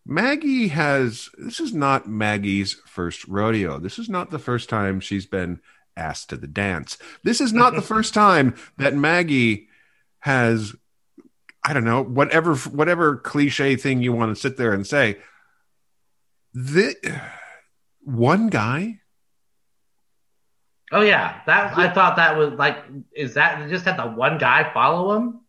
Maggie 0.03 0.69
has. 0.69 1.29
This 1.37 1.59
is 1.59 1.75
not 1.75 2.07
Maggie's 2.07 2.73
first 2.87 3.27
rodeo. 3.27 3.77
This 3.77 3.99
is 3.99 4.09
not 4.09 4.31
the 4.31 4.39
first 4.39 4.69
time 4.69 4.99
she's 4.99 5.27
been 5.27 5.59
asked 5.97 6.29
to 6.29 6.37
the 6.37 6.47
dance. 6.47 6.97
This 7.23 7.41
is 7.41 7.51
not 7.51 7.73
the 7.73 7.81
first 7.93 8.13
time 8.13 8.55
that 8.77 8.95
Maggie 8.95 9.67
has 10.19 10.75
I 11.65 11.73
don't 11.73 11.83
know, 11.83 12.01
whatever 12.01 12.55
whatever 12.55 13.17
cliche 13.17 13.75
thing 13.75 14.01
you 14.01 14.13
want 14.13 14.33
to 14.33 14.39
sit 14.39 14.55
there 14.55 14.73
and 14.73 14.87
say. 14.87 15.17
The 16.53 16.95
one 18.01 18.47
guy. 18.47 18.99
Oh 20.93 21.01
yeah, 21.01 21.41
that 21.45 21.77
I 21.77 21.89
thought 21.89 22.15
that 22.15 22.37
was 22.37 22.53
like, 22.53 22.77
is 23.13 23.33
that 23.33 23.69
just 23.69 23.83
had 23.83 23.97
the 23.97 24.07
one 24.07 24.37
guy 24.37 24.71
follow 24.73 25.17
him, 25.17 25.41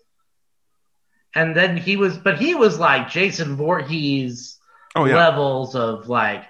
and 1.36 1.54
then 1.56 1.76
he 1.76 1.96
was, 1.96 2.18
but 2.18 2.38
he 2.38 2.56
was 2.56 2.80
like 2.80 3.08
Jason 3.08 3.54
Voorhees 3.54 4.58
Oh 4.96 5.04
yeah. 5.04 5.14
levels 5.14 5.76
of 5.76 6.08
like, 6.08 6.44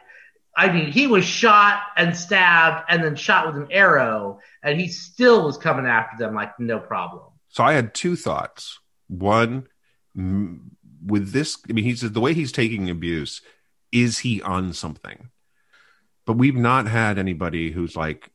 I 0.59 0.73
mean, 0.73 0.90
he 0.90 1.07
was 1.07 1.25
shot 1.25 1.81
and 1.97 2.16
stabbed 2.16 2.85
and 2.88 3.05
then 3.05 3.14
shot 3.14 3.47
with 3.47 3.62
an 3.62 3.68
arrow, 3.71 4.40
and 4.61 4.81
he 4.81 4.88
still 4.88 5.44
was 5.44 5.57
coming 5.57 5.87
after 5.87 6.18
them 6.18 6.35
like 6.35 6.59
no 6.59 6.81
problem. 6.81 7.23
So 7.49 7.62
I 7.62 7.75
had 7.75 7.94
two 7.94 8.16
thoughts. 8.16 8.81
One, 9.07 9.68
with 10.14 11.31
this, 11.31 11.59
I 11.71 11.73
mean, 11.73 11.85
he 11.85 11.94
says 11.94 12.11
the 12.11 12.21
way 12.21 12.35
he's 12.35 12.51
taking 12.51 12.90
abuse, 12.90 13.40
is 13.92 14.18
he 14.18 14.42
on 14.42 14.73
something? 14.73 15.31
But 16.27 16.33
we've 16.33 16.57
not 16.57 16.88
had 16.88 17.18
anybody 17.18 17.71
who's 17.71 17.94
like, 17.94 18.29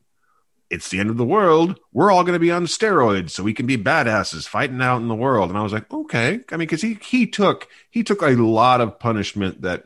it's 0.70 0.88
the 0.88 1.00
end 1.00 1.10
of 1.10 1.18
the 1.18 1.26
world. 1.26 1.78
We're 1.92 2.10
all 2.10 2.24
going 2.24 2.32
to 2.32 2.40
be 2.40 2.50
on 2.50 2.64
steroids, 2.64 3.30
so 3.30 3.42
we 3.42 3.52
can 3.52 3.66
be 3.66 3.76
badasses 3.76 4.48
fighting 4.48 4.80
out 4.80 5.02
in 5.02 5.08
the 5.08 5.14
world. 5.14 5.50
And 5.50 5.58
I 5.58 5.62
was 5.62 5.74
like, 5.74 5.92
okay. 5.92 6.40
I 6.50 6.56
mean, 6.56 6.66
because 6.66 6.80
he 6.80 6.94
he 6.94 7.26
took 7.26 7.68
he 7.90 8.02
took 8.02 8.22
a 8.22 8.30
lot 8.30 8.80
of 8.80 8.98
punishment 8.98 9.60
that, 9.60 9.84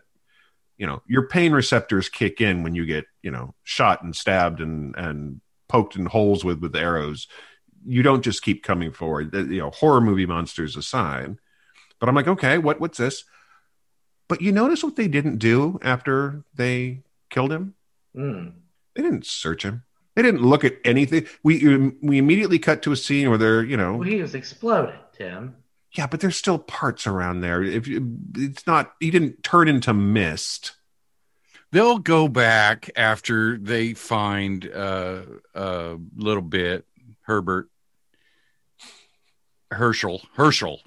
you 0.79 0.87
know, 0.87 1.03
your 1.07 1.29
pain 1.29 1.53
receptors 1.53 2.09
kick 2.09 2.41
in 2.41 2.62
when 2.62 2.75
you 2.75 2.87
get 2.87 3.05
you 3.23 3.31
know 3.31 3.55
shot 3.64 4.03
and 4.03 4.17
stabbed 4.17 4.61
and 4.61 4.97
and 4.97 5.41
poked 5.69 5.97
in 5.97 6.07
holes 6.07 6.45
with 6.45 6.61
with 6.61 6.75
arrows 6.75 7.29
you 7.87 8.03
don't 8.03 8.23
just 8.23 8.43
keep 8.43 8.62
coming 8.62 8.93
forward. 8.93 9.35
You 9.35 9.59
know, 9.59 9.71
horror 9.71 10.01
movie 10.01 10.27
monsters 10.27 10.77
aside. 10.77 11.37
But 11.99 12.09
I'm 12.09 12.14
like, 12.14 12.29
okay, 12.29 12.59
what 12.59 12.81
what's 12.81 12.99
this? 12.99 13.25
But 14.29 14.43
you 14.43 14.53
notice 14.53 14.85
what 14.85 14.97
they 14.97 15.09
didn't 15.09 15.38
do 15.38 15.79
after 15.83 16.45
they 16.55 17.03
killed 17.31 17.51
him? 17.51 17.75
Mm. 18.14 18.53
They 18.95 19.03
didn't 19.03 19.27
search 19.27 19.64
him. 19.64 19.85
They 20.14 20.23
didn't 20.23 20.43
look 20.43 20.64
at 20.64 20.77
anything. 20.85 21.27
We 21.43 21.93
we 22.03 22.19
immediately 22.19 22.59
cut 22.59 22.83
to 22.83 22.93
a 22.93 22.97
scene 22.97 23.29
where 23.29 23.38
they're, 23.38 23.64
you 23.64 23.77
know, 23.77 23.97
Well, 23.97 24.09
he 24.09 24.21
was 24.21 24.35
exploded, 24.35 24.99
Tim. 25.17 25.57
Yeah, 25.92 26.07
but 26.07 26.20
there's 26.20 26.37
still 26.37 26.59
parts 26.59 27.07
around 27.07 27.40
there. 27.40 27.62
If 27.62 27.87
you, 27.87 28.18
it's 28.37 28.66
not, 28.66 28.92
he 29.01 29.11
didn't 29.11 29.42
turn 29.42 29.68
into 29.68 29.94
mist. 29.94 30.72
They'll 31.72 31.98
go 31.98 32.29
back 32.29 32.90
after 32.96 33.59
they 33.59 33.94
find 33.94 34.70
uh, 34.70 35.22
a 35.55 35.96
little 36.16 36.42
bit 36.42 36.87
Herbert 37.22 37.68
Hershel 39.70 40.22
Hershel. 40.37 40.81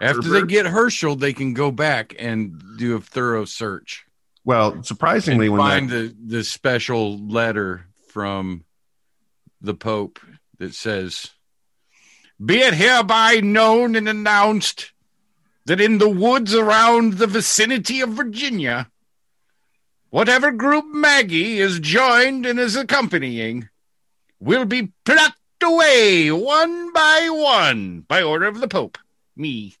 After 0.00 0.22
they 0.22 0.42
get 0.42 0.66
Hershel, 0.66 1.16
they 1.16 1.32
can 1.32 1.54
go 1.54 1.70
back 1.70 2.14
and 2.18 2.62
do 2.78 2.96
a 2.96 3.00
thorough 3.00 3.44
search 3.44 4.04
Well, 4.44 4.82
surprisingly, 4.82 5.46
and 5.46 5.52
when 5.52 5.60
find 5.60 5.90
that, 5.90 6.14
the 6.28 6.36
the 6.38 6.44
special 6.44 7.18
letter 7.18 7.86
from 8.08 8.64
the 9.60 9.74
Pope 9.74 10.20
that 10.58 10.74
says, 10.74 11.30
"Be 12.44 12.58
it 12.58 12.74
hereby 12.74 13.40
known 13.40 13.96
and 13.96 14.08
announced 14.08 14.92
that 15.66 15.80
in 15.80 15.98
the 15.98 16.08
woods 16.08 16.54
around 16.54 17.14
the 17.14 17.26
vicinity 17.26 18.00
of 18.00 18.10
Virginia, 18.10 18.90
whatever 20.10 20.50
group 20.50 20.86
Maggie 20.86 21.58
is 21.58 21.80
joined 21.80 22.46
and 22.46 22.58
is 22.58 22.76
accompanying 22.76 23.68
will 24.40 24.64
be 24.64 24.92
plucked 25.04 25.62
away 25.62 26.30
one 26.30 26.92
by 26.92 27.28
one 27.30 28.00
by 28.00 28.22
order 28.22 28.46
of 28.46 28.60
the 28.60 28.68
Pope, 28.68 28.98
me." 29.36 29.74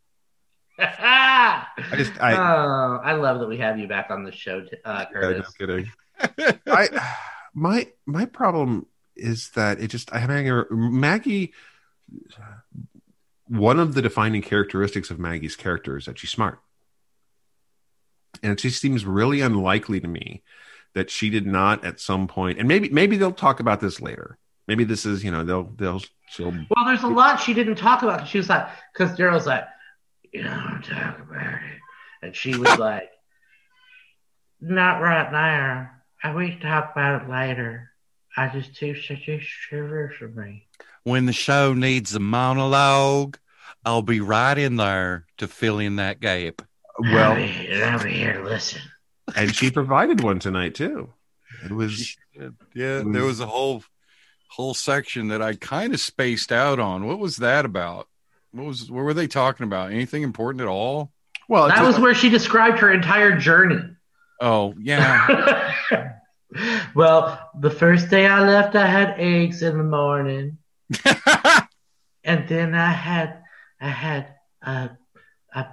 I 0.78 1.66
I 1.92 1.96
just, 1.96 2.12
I, 2.20 2.34
oh, 2.34 3.00
I 3.02 3.14
love 3.14 3.40
that 3.40 3.48
we 3.48 3.58
have 3.58 3.78
you 3.78 3.88
back 3.88 4.10
on 4.10 4.24
the 4.24 4.32
show, 4.32 4.64
uh, 4.84 5.04
Yeah, 5.12 5.30
no 5.30 5.42
kidding. 5.58 5.90
I 6.66 7.12
my 7.54 7.88
my 8.06 8.24
problem 8.24 8.86
is 9.16 9.50
that 9.50 9.80
it 9.80 9.88
just 9.88 10.12
I 10.12 10.18
have 10.18 10.30
Maggie. 10.70 11.52
One 13.46 13.80
of 13.80 13.94
the 13.94 14.02
defining 14.02 14.42
characteristics 14.42 15.10
of 15.10 15.18
Maggie's 15.18 15.56
character 15.56 15.96
is 15.96 16.04
that 16.04 16.18
she's 16.18 16.30
smart, 16.30 16.60
and 18.42 18.52
it 18.52 18.58
just 18.58 18.80
seems 18.80 19.06
really 19.06 19.40
unlikely 19.40 20.00
to 20.00 20.08
me 20.08 20.42
that 20.94 21.10
she 21.10 21.30
did 21.30 21.46
not 21.46 21.84
at 21.84 22.00
some 22.00 22.28
point. 22.28 22.58
And 22.58 22.68
maybe 22.68 22.88
maybe 22.90 23.16
they'll 23.16 23.32
talk 23.32 23.60
about 23.60 23.80
this 23.80 24.00
later. 24.00 24.38
Maybe 24.66 24.84
this 24.84 25.06
is 25.06 25.24
you 25.24 25.30
know 25.30 25.44
they'll 25.44 25.72
they'll 25.76 26.02
she'll 26.28 26.50
Well, 26.50 26.86
there's 26.86 27.02
a 27.02 27.08
lot 27.08 27.40
she 27.40 27.54
didn't 27.54 27.76
talk 27.76 28.02
about. 28.02 28.28
She 28.28 28.38
was 28.38 28.48
like, 28.48 28.68
because 28.92 29.16
Daryl's 29.16 29.46
like, 29.46 29.64
you 30.32 30.42
don't 30.42 30.82
talk 30.82 31.18
about 31.18 31.54
it, 31.54 31.80
and 32.22 32.36
she 32.36 32.56
was 32.56 32.78
like, 32.78 33.10
not 34.60 35.00
right 35.00 35.32
now. 35.32 35.90
I 36.22 36.34
we 36.34 36.58
talk 36.60 36.92
about 36.92 37.22
it 37.22 37.30
later. 37.30 37.90
I 38.38 38.48
just 38.52 38.74
too 38.76 38.94
such 39.00 39.28
a 39.28 39.40
shiver 39.40 40.12
for 40.18 40.28
me. 40.28 40.66
When 41.04 41.26
the 41.26 41.32
show 41.32 41.74
needs 41.74 42.14
a 42.14 42.20
monologue, 42.20 43.36
I'll 43.84 44.02
be 44.02 44.20
right 44.20 44.56
in 44.56 44.76
there 44.76 45.26
to 45.38 45.48
fill 45.48 45.78
in 45.78 45.96
that 45.96 46.20
gap. 46.20 46.62
I'll 47.04 47.12
well, 47.14 47.34
be, 47.36 47.82
I'll 47.82 48.02
be 48.02 48.12
here. 48.12 48.34
to 48.34 48.42
Listen. 48.44 48.80
and 49.36 49.54
she 49.54 49.70
provided 49.70 50.22
one 50.22 50.38
tonight 50.38 50.74
too. 50.74 51.12
It 51.64 51.72
was 51.72 52.16
Yeah, 52.34 53.00
Mm. 53.02 53.12
there 53.12 53.24
was 53.24 53.40
a 53.40 53.46
whole 53.46 53.82
whole 54.50 54.74
section 54.74 55.28
that 55.28 55.42
I 55.42 55.54
kind 55.54 55.92
of 55.92 56.00
spaced 56.00 56.52
out 56.52 56.78
on. 56.78 57.06
What 57.06 57.18
was 57.18 57.36
that 57.38 57.64
about? 57.64 58.08
What 58.52 58.66
was 58.66 58.90
what 58.90 59.02
were 59.04 59.14
they 59.14 59.26
talking 59.26 59.64
about? 59.64 59.90
Anything 59.92 60.22
important 60.22 60.60
at 60.62 60.68
all? 60.68 61.12
well. 61.48 61.66
That 61.68 61.76
just- 61.76 61.86
was 61.86 61.98
where 62.00 62.14
she 62.14 62.28
described 62.28 62.78
her 62.78 62.92
entire 62.92 63.36
journey. 63.36 63.80
Oh, 64.40 64.74
yeah. 64.80 65.26
well, 66.94 67.50
the 67.58 67.70
first 67.70 68.10
day 68.10 68.26
I 68.26 68.40
left, 68.40 68.74
I 68.74 68.86
had 68.86 69.14
eggs 69.18 69.62
in 69.62 69.78
the 69.78 69.84
morning. 69.84 70.58
and 72.24 72.48
then 72.48 72.74
I 72.74 72.90
had 72.90 73.42
I 73.80 73.88
had 73.88 74.34
uh, 74.62 74.88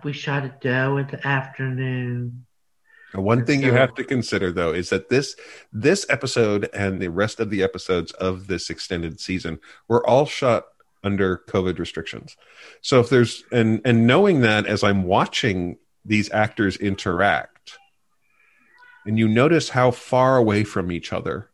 we 0.04 0.14
shot 0.14 0.46
a 0.46 0.56
doe 0.62 0.98
in 0.98 1.08
the 1.08 1.26
afternoon. 1.26 2.46
One 3.14 3.46
thing 3.46 3.62
you 3.62 3.72
have 3.72 3.96
to 3.96 4.04
consider 4.04 4.52
though 4.52 4.74
is 4.74 4.90
that 4.90 5.10
this 5.10 5.36
this 5.72 6.06
episode 6.10 6.70
and 6.74 7.02
the 7.02 7.10
rest 7.10 7.40
of 7.40 7.50
the 7.50 7.64
episodes 7.64 8.12
of 8.14 8.48
this 8.48 8.70
extended 8.70 9.20
season 9.20 9.60
were 9.88 10.06
all 10.06 10.26
shot 10.26 10.66
under 11.04 11.44
COVID 11.48 11.80
restrictions. 11.80 12.36
So 12.82 13.00
if 13.00 13.10
there's 13.10 13.44
and 13.52 13.82
and 13.86 14.06
knowing 14.06 14.42
that 14.42 14.66
as 14.66 14.84
I'm 14.84 15.04
watching 15.04 15.78
these 16.04 16.32
actors 16.32 16.78
interact 16.78 17.55
and 19.06 19.18
you 19.18 19.28
notice 19.28 19.70
how 19.70 19.92
far 19.92 20.38
away 20.38 20.64
from 20.64 20.92
each 20.92 21.14
other 21.14 21.50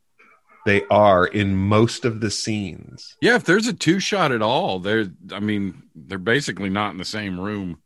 they 0.65 0.83
are 0.91 1.25
in 1.25 1.55
most 1.55 2.05
of 2.05 2.21
the 2.21 2.29
scenes. 2.29 3.17
yeah, 3.19 3.35
if 3.35 3.43
there's 3.43 3.67
a 3.67 3.73
two 3.73 3.99
shot 3.99 4.31
at 4.31 4.41
all, 4.41 4.79
they're 4.79 5.07
I 5.31 5.39
mean, 5.39 5.83
they're 5.95 6.17
basically 6.17 6.69
not 6.69 6.91
in 6.91 6.97
the 6.97 7.05
same 7.05 7.39
room. 7.39 7.81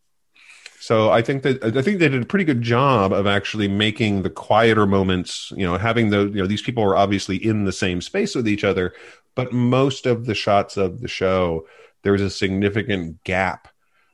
So 0.79 1.09
I 1.09 1.21
think 1.21 1.43
that 1.43 1.63
I 1.63 1.81
think 1.81 1.99
they 1.99 2.09
did 2.09 2.21
a 2.21 2.25
pretty 2.25 2.45
good 2.45 2.61
job 2.61 3.13
of 3.13 3.27
actually 3.27 3.67
making 3.67 4.21
the 4.21 4.29
quieter 4.29 4.85
moments, 4.85 5.51
you 5.55 5.65
know, 5.65 5.77
having 5.77 6.09
the 6.09 6.25
you 6.25 6.41
know 6.41 6.47
these 6.47 6.61
people 6.61 6.83
are 6.83 6.97
obviously 6.97 7.37
in 7.37 7.65
the 7.65 7.71
same 7.71 8.01
space 8.01 8.35
with 8.35 8.47
each 8.47 8.63
other, 8.63 8.93
but 9.35 9.53
most 9.53 10.05
of 10.05 10.25
the 10.25 10.35
shots 10.35 10.77
of 10.77 11.01
the 11.01 11.07
show 11.07 11.65
there's 12.03 12.21
a 12.21 12.29
significant 12.29 13.23
gap 13.23 13.67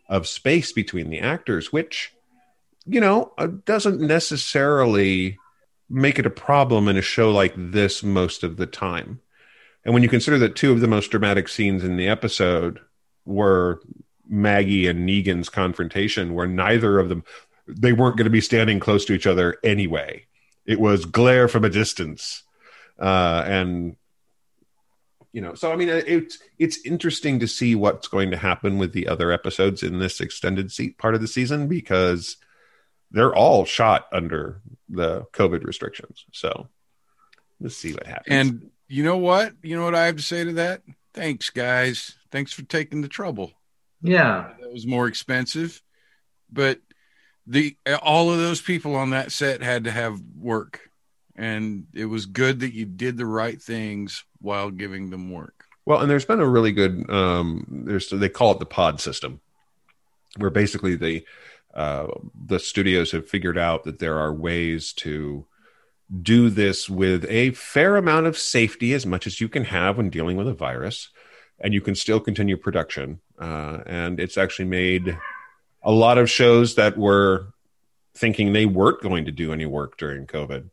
of 0.08 0.26
space 0.26 0.72
between 0.72 1.10
the 1.10 1.20
actors, 1.20 1.74
which 1.74 2.14
you 2.86 3.00
know 3.00 3.32
uh, 3.38 3.48
doesn't 3.66 4.02
necessarily 4.02 5.38
make 5.90 6.18
it 6.18 6.26
a 6.26 6.32
problem 6.32 6.88
in 6.88 6.98
a 6.98 7.02
show 7.02 7.32
like 7.32 7.54
this 7.56 8.02
most 8.02 8.44
of 8.44 8.58
the 8.58 8.66
time. 8.66 9.20
And 9.84 9.94
when 9.94 10.04
you 10.04 10.10
consider 10.10 10.38
that 10.40 10.56
two 10.56 10.72
of 10.72 10.80
the 10.80 10.88
most 10.88 11.12
dramatic 11.12 11.50
scenes 11.50 11.84
in 11.84 11.98
the 11.98 12.08
episode 12.08 12.80
were 13.26 13.82
Maggie 14.28 14.88
and 14.88 15.08
Negan's 15.08 15.50
confrontation, 15.50 16.34
where 16.34 16.48
neither 16.48 17.00
of 17.00 17.10
them 17.10 17.24
they 17.68 17.94
weren't 17.94 18.18
going 18.18 18.26
to 18.26 18.32
be 18.32 18.42
standing 18.42 18.80
close 18.80 19.06
to 19.06 19.14
each 19.14 19.28
other 19.28 19.58
anyway. 19.64 20.26
It 20.66 20.80
was 20.80 21.06
glare 21.06 21.48
from 21.48 21.66
a 21.66 21.70
distance, 21.70 22.44
uh, 23.00 23.44
and 23.46 23.96
you 25.34 25.42
know. 25.42 25.54
So 25.56 25.72
I 25.72 25.76
mean, 25.76 25.90
it's 25.90 26.40
it's 26.60 26.86
interesting 26.86 27.40
to 27.40 27.48
see 27.48 27.76
what's 27.76 28.08
going 28.08 28.32
to 28.32 28.38
happen 28.38 28.78
with 28.78 28.94
the 28.94 29.08
other 29.08 29.32
episodes 29.32 29.84
in 29.84 30.00
this 30.00 30.22
extended 30.22 30.72
seat 30.72 30.98
part 30.98 31.16
of 31.16 31.22
the 31.22 31.28
season 31.28 31.68
because 31.68 32.38
they're 33.12 33.36
all 33.36 33.66
shot 33.66 34.08
under 34.12 34.62
the 34.90 35.26
COVID 35.34 35.64
restrictions. 35.64 36.26
So 36.32 36.68
let's 37.60 37.78
see 37.78 37.94
what 37.94 38.08
happens. 38.08 38.28
And 38.30 38.72
you 38.88 39.04
know 39.04 39.18
what? 39.18 39.54
You 39.62 39.78
know 39.78 39.86
what 39.86 39.96
I 39.96 40.06
have 40.06 40.18
to 40.18 40.22
say 40.22 40.44
to 40.44 40.54
that? 40.54 40.82
Thanks, 41.14 41.50
guys. 41.50 42.16
Thanks 42.32 42.54
for 42.54 42.64
taking 42.64 43.02
the 43.02 43.08
trouble. 43.08 43.52
Yeah. 44.02 44.52
That 44.60 44.72
was 44.72 44.88
more 44.88 45.08
expensive, 45.08 45.82
but 46.52 46.80
the 47.48 47.76
all 48.02 48.32
of 48.32 48.38
those 48.38 48.62
people 48.62 48.96
on 48.96 49.12
that 49.12 49.32
set 49.32 49.62
had 49.62 49.84
to 49.86 49.92
have 49.92 50.20
work, 50.40 50.90
and 51.36 51.88
it 51.94 52.06
was 52.06 52.26
good 52.26 52.62
that 52.62 52.74
you 52.74 52.86
did 52.86 53.18
the 53.18 53.26
right 53.26 53.62
things 53.62 54.24
while 54.40 54.72
giving 54.72 55.10
them 55.10 55.32
work. 55.32 55.66
Well, 55.86 56.00
and 56.00 56.10
there's 56.10 56.26
been 56.26 56.40
a 56.40 56.48
really 56.48 56.72
good 56.72 57.10
um 57.10 57.66
there's 57.86 58.10
they 58.10 58.30
call 58.30 58.52
it 58.52 58.60
the 58.60 58.66
pod 58.66 59.02
system 59.02 59.42
where 60.38 60.50
basically 60.50 60.96
the 60.96 61.26
uh 61.74 62.08
the 62.46 62.60
studios 62.60 63.12
have 63.12 63.30
figured 63.30 63.58
out 63.58 63.84
that 63.84 64.00
there 64.00 64.18
are 64.18 64.34
ways 64.34 64.94
to 64.94 65.46
do 66.22 66.50
this 66.50 66.90
with 66.90 67.26
a 67.30 67.52
fair 67.52 67.96
amount 67.96 68.26
of 68.28 68.38
safety, 68.38 68.94
as 68.94 69.06
much 69.06 69.26
as 69.26 69.40
you 69.40 69.48
can 69.48 69.64
have 69.64 69.98
when 69.98 70.10
dealing 70.10 70.36
with 70.36 70.48
a 70.48 70.54
virus, 70.54 71.10
and 71.60 71.74
you 71.74 71.80
can 71.80 71.96
still 71.96 72.20
continue 72.20 72.58
production. 72.58 73.22
Uh, 73.40 73.80
and 73.86 74.20
it's 74.20 74.38
actually 74.38 74.66
made 74.66 75.18
a 75.84 75.92
lot 75.92 76.18
of 76.18 76.30
shows 76.30 76.76
that 76.76 76.98
were 76.98 77.48
thinking 78.14 78.52
they 78.52 78.66
weren't 78.66 79.02
going 79.02 79.24
to 79.24 79.32
do 79.32 79.54
any 79.54 79.66
work 79.66 79.98
during 79.98 80.28
COVID 80.28 80.70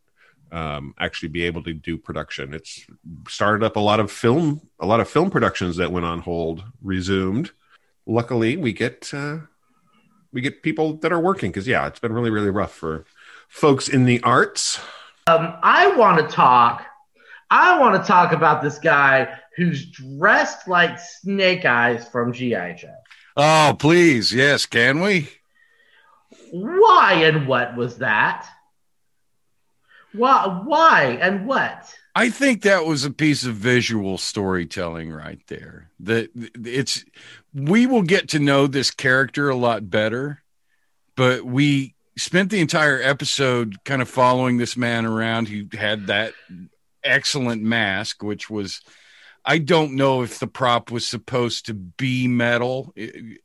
um, 0.53 0.95
actually 0.99 1.29
be 1.29 1.45
able 1.45 1.63
to 1.63 1.75
do 1.75 1.99
production. 1.99 2.55
It's 2.55 2.87
started 3.29 3.65
up 3.65 3.77
a 3.77 3.81
lot 3.81 4.01
of 4.01 4.11
film, 4.11 4.63
a 4.81 4.87
lot 4.87 5.01
of 5.01 5.09
film 5.09 5.31
productions 5.31 5.77
that 5.77 5.93
went 5.93 6.07
on 6.07 6.21
hold, 6.21 6.65
resumed. 6.83 7.51
Luckily, 8.07 8.57
we 8.57 8.73
get 8.73 9.13
uh, 9.13 9.39
we 10.33 10.41
get 10.41 10.63
people 10.63 10.95
that 10.95 11.13
are 11.13 11.21
working 11.21 11.51
because 11.51 11.67
yeah, 11.67 11.87
it's 11.87 12.01
been 12.01 12.13
really 12.13 12.31
really 12.31 12.51
rough 12.51 12.73
for 12.73 13.05
folks 13.49 13.89
in 13.89 14.05
the 14.05 14.23
arts. 14.23 14.81
Um, 15.27 15.55
I 15.63 15.95
want 15.97 16.19
to 16.19 16.35
talk. 16.35 16.85
I 17.51 17.79
want 17.79 18.01
to 18.01 18.07
talk 18.07 18.33
about 18.33 18.63
this 18.63 18.79
guy 18.79 19.39
who's 19.57 19.87
dressed 19.87 20.69
like 20.69 20.99
Snake 20.99 21.65
Eyes 21.65 22.07
from 22.09 22.33
GI 22.33 22.77
Joe. 22.79 22.95
Oh, 23.37 23.77
please, 23.79 24.33
yes, 24.33 24.67
can 24.67 25.01
we? 25.01 25.29
Why 26.51 27.15
and 27.25 27.47
what 27.47 27.77
was 27.77 27.99
that? 27.99 28.47
Why? 30.13 30.63
Why 30.65 31.19
and 31.21 31.47
what? 31.47 31.95
I 32.15 32.31
think 32.31 32.63
that 32.63 32.85
was 32.85 33.05
a 33.05 33.11
piece 33.11 33.45
of 33.45 33.55
visual 33.55 34.19
storytelling 34.19 35.13
right 35.13 35.41
there. 35.47 35.91
That 36.01 36.31
it's 36.35 37.05
we 37.59 37.87
will 37.87 38.03
get 38.03 38.29
to 38.31 38.39
know 38.39 38.67
this 38.67 38.91
character 38.91 39.49
a 39.49 39.57
lot 39.57 39.91
better, 39.91 40.43
but 41.17 41.45
we 41.45 41.95
spent 42.17 42.51
the 42.51 42.61
entire 42.61 43.01
episode 43.01 43.77
kind 43.85 44.03
of 44.03 44.09
following 44.09 44.59
this 44.59 44.77
man 44.77 45.07
around 45.07 45.49
who 45.49 45.67
had 45.77 46.09
that 46.09 46.35
excellent 47.05 47.63
mask, 47.63 48.23
which 48.23 48.51
was 48.51 48.81
I 49.45 49.59
don't 49.59 49.95
know 49.95 50.23
if 50.23 50.39
the 50.41 50.47
prop 50.47 50.91
was 50.91 51.09
supposed 51.09 51.67
to 51.67 51.75
be 51.75 52.29
metal 52.29 52.93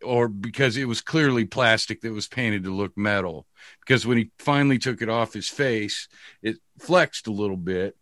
or 0.03 0.27
because 0.27 0.75
it 0.75 0.85
was 0.85 0.99
clearly 0.99 1.45
plastic 1.45 2.01
that 2.01 2.11
was 2.11 2.27
painted 2.27 2.65
to 2.65 2.75
look 2.75 2.97
metal. 2.97 3.45
Because 3.79 4.05
when 4.05 4.17
he 4.17 4.31
finally 4.37 4.79
took 4.79 5.01
it 5.01 5.07
off 5.07 5.31
his 5.31 5.47
face, 5.47 6.09
it 6.41 6.57
flexed 6.77 7.27
a 7.27 7.31
little 7.31 7.57
bit. 7.57 7.95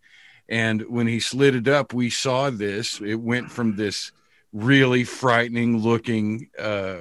And 0.49 0.81
when 0.89 1.05
he 1.05 1.19
slid 1.19 1.53
it 1.53 1.67
up, 1.67 1.93
we 1.93 2.09
saw 2.09 2.49
this. 2.49 2.99
It 3.01 3.15
went 3.19 3.51
from 3.51 3.75
this 3.75 4.11
really 4.53 5.03
frightening 5.03 5.77
looking, 5.77 6.49
uh, 6.59 6.97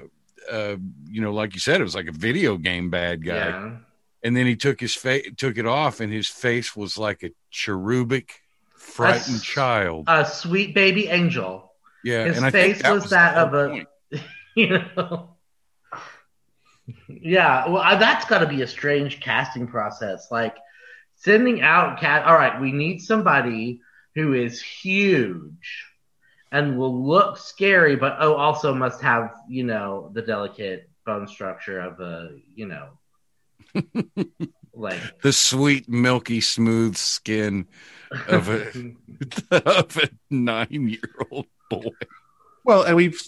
uh, 0.50 0.76
you 1.08 1.20
know, 1.20 1.32
like 1.32 1.54
you 1.54 1.60
said, 1.60 1.80
it 1.80 1.84
was 1.84 1.94
like 1.94 2.08
a 2.08 2.12
video 2.12 2.56
game 2.56 2.90
bad 2.90 3.24
guy. 3.24 3.34
Yeah. 3.34 3.76
And 4.22 4.36
then 4.36 4.46
he 4.46 4.56
took 4.56 4.80
his 4.80 4.94
face, 4.94 5.28
took 5.36 5.56
it 5.56 5.66
off, 5.66 6.00
and 6.00 6.12
his 6.12 6.28
face 6.28 6.76
was 6.76 6.98
like 6.98 7.22
a 7.22 7.30
cherubic 7.50 8.42
frightened 8.76 9.38
a, 9.38 9.40
child, 9.40 10.04
a 10.08 10.26
sweet 10.26 10.74
baby 10.74 11.06
angel. 11.08 11.72
Yeah, 12.04 12.24
his 12.24 12.44
face 12.50 12.82
was, 12.82 13.02
was, 13.02 13.10
that 13.10 13.36
of 13.36 13.54
a, 13.54 13.86
you 14.54 14.82
know. 14.96 15.36
Yeah, 17.08 17.68
well, 17.68 17.98
that's 17.98 18.24
got 18.26 18.38
to 18.38 18.46
be 18.46 18.62
a 18.62 18.66
strange 18.66 19.20
casting 19.20 19.68
process. 19.68 20.28
Like 20.30 20.56
sending 21.16 21.62
out 21.62 22.00
cat. 22.00 22.24
All 22.24 22.34
right, 22.34 22.60
we 22.60 22.72
need 22.72 22.98
somebody 22.98 23.80
who 24.14 24.34
is 24.34 24.60
huge 24.60 25.86
and 26.52 26.76
will 26.78 27.04
look 27.04 27.38
scary, 27.38 27.96
but 27.96 28.16
oh, 28.20 28.34
also 28.34 28.74
must 28.74 29.00
have 29.00 29.34
you 29.48 29.64
know 29.64 30.10
the 30.12 30.22
delicate 30.22 30.88
bone 31.06 31.26
structure 31.26 31.80
of 31.80 32.00
a 32.00 32.36
you 32.54 32.66
know 32.66 32.88
like 34.74 35.00
the 35.22 35.32
sweet, 35.32 35.88
milky, 35.88 36.40
smooth 36.40 36.96
skin 36.96 37.66
of 38.28 38.48
a 38.48 38.94
of 39.50 39.96
a 39.96 40.10
nine 40.30 40.88
year 40.88 41.26
old 41.30 41.46
boy. 41.68 41.90
Well, 42.64 42.82
and 42.82 42.94
we've 42.94 43.20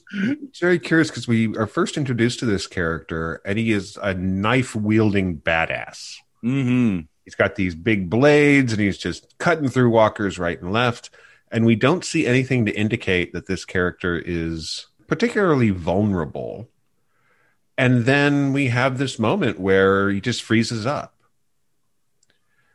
very 0.60 0.78
curious 0.78 1.08
because 1.08 1.26
we 1.26 1.56
are 1.56 1.66
first 1.66 1.96
introduced 1.96 2.40
to 2.40 2.46
this 2.46 2.66
character, 2.66 3.40
and 3.44 3.58
he 3.58 3.72
is 3.72 3.98
a 4.02 4.14
knife 4.14 4.76
wielding 4.76 5.38
badass. 5.38 6.16
Mm-hmm. 6.44 7.00
He's 7.24 7.34
got 7.34 7.54
these 7.54 7.74
big 7.74 8.10
blades, 8.10 8.72
and 8.72 8.80
he's 8.80 8.98
just 8.98 9.38
cutting 9.38 9.68
through 9.68 9.90
walkers 9.90 10.38
right 10.38 10.60
and 10.60 10.72
left. 10.72 11.10
And 11.52 11.66
we 11.66 11.76
don't 11.76 12.04
see 12.04 12.26
anything 12.26 12.64
to 12.66 12.72
indicate 12.72 13.32
that 13.32 13.46
this 13.46 13.64
character 13.64 14.20
is 14.24 14.86
particularly 15.06 15.70
vulnerable. 15.70 16.68
And 17.76 18.06
then 18.06 18.52
we 18.52 18.68
have 18.68 18.98
this 18.98 19.18
moment 19.18 19.60
where 19.60 20.10
he 20.10 20.20
just 20.20 20.42
freezes 20.42 20.86
up 20.86 21.14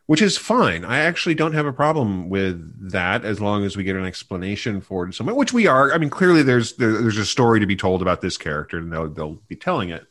which 0.08 0.22
is 0.22 0.38
fine. 0.38 0.86
I 0.86 1.00
actually 1.00 1.34
don't 1.34 1.52
have 1.52 1.66
a 1.66 1.72
problem 1.72 2.30
with 2.30 2.90
that 2.92 3.26
as 3.26 3.42
long 3.42 3.66
as 3.66 3.76
we 3.76 3.84
get 3.84 3.94
an 3.94 4.06
explanation 4.06 4.80
for 4.80 5.06
it. 5.06 5.14
Somewhere, 5.14 5.34
which 5.34 5.52
we 5.52 5.66
are. 5.66 5.92
I 5.92 5.98
mean, 5.98 6.08
clearly 6.08 6.42
there's 6.42 6.72
there, 6.76 7.02
there's 7.02 7.18
a 7.18 7.26
story 7.26 7.60
to 7.60 7.66
be 7.66 7.76
told 7.76 8.00
about 8.00 8.22
this 8.22 8.38
character, 8.38 8.78
and 8.78 8.90
they'll 8.90 9.10
they'll 9.10 9.38
be 9.48 9.54
telling 9.54 9.90
it. 9.90 10.06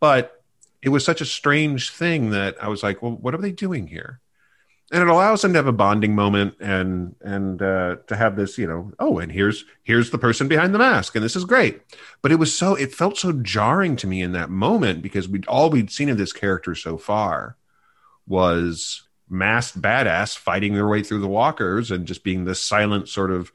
But 0.00 0.42
it 0.80 0.88
was 0.88 1.04
such 1.04 1.20
a 1.20 1.26
strange 1.26 1.90
thing 1.90 2.30
that 2.30 2.56
I 2.58 2.68
was 2.68 2.82
like, 2.82 3.02
well, 3.02 3.12
what 3.12 3.34
are 3.34 3.38
they 3.38 3.52
doing 3.52 3.86
here? 3.86 4.20
And 4.92 5.02
it 5.02 5.08
allows 5.08 5.40
them 5.40 5.54
to 5.54 5.58
have 5.58 5.66
a 5.66 5.72
bonding 5.72 6.14
moment 6.14 6.54
and 6.60 7.16
and 7.22 7.60
uh, 7.62 7.96
to 8.08 8.14
have 8.14 8.36
this, 8.36 8.58
you 8.58 8.66
know, 8.66 8.92
oh, 8.98 9.18
and 9.18 9.32
here's 9.32 9.64
here's 9.82 10.10
the 10.10 10.18
person 10.18 10.48
behind 10.48 10.74
the 10.74 10.78
mask, 10.78 11.16
and 11.16 11.24
this 11.24 11.34
is 11.34 11.46
great. 11.46 11.80
But 12.20 12.30
it 12.30 12.36
was 12.36 12.56
so 12.56 12.74
it 12.74 12.94
felt 12.94 13.16
so 13.16 13.32
jarring 13.32 13.96
to 13.96 14.06
me 14.06 14.20
in 14.20 14.32
that 14.32 14.50
moment 14.50 15.02
because 15.02 15.28
we'd 15.28 15.46
all 15.46 15.70
we'd 15.70 15.90
seen 15.90 16.10
of 16.10 16.18
this 16.18 16.34
character 16.34 16.74
so 16.74 16.98
far 16.98 17.56
was 18.26 19.02
masked 19.32 19.80
badass 19.80 20.36
fighting 20.36 20.74
their 20.74 20.86
way 20.86 21.02
through 21.02 21.20
the 21.20 21.28
walkers 21.28 21.90
and 21.90 22.06
just 22.06 22.22
being 22.22 22.44
this 22.44 22.62
silent 22.62 23.08
sort 23.08 23.30
of 23.30 23.50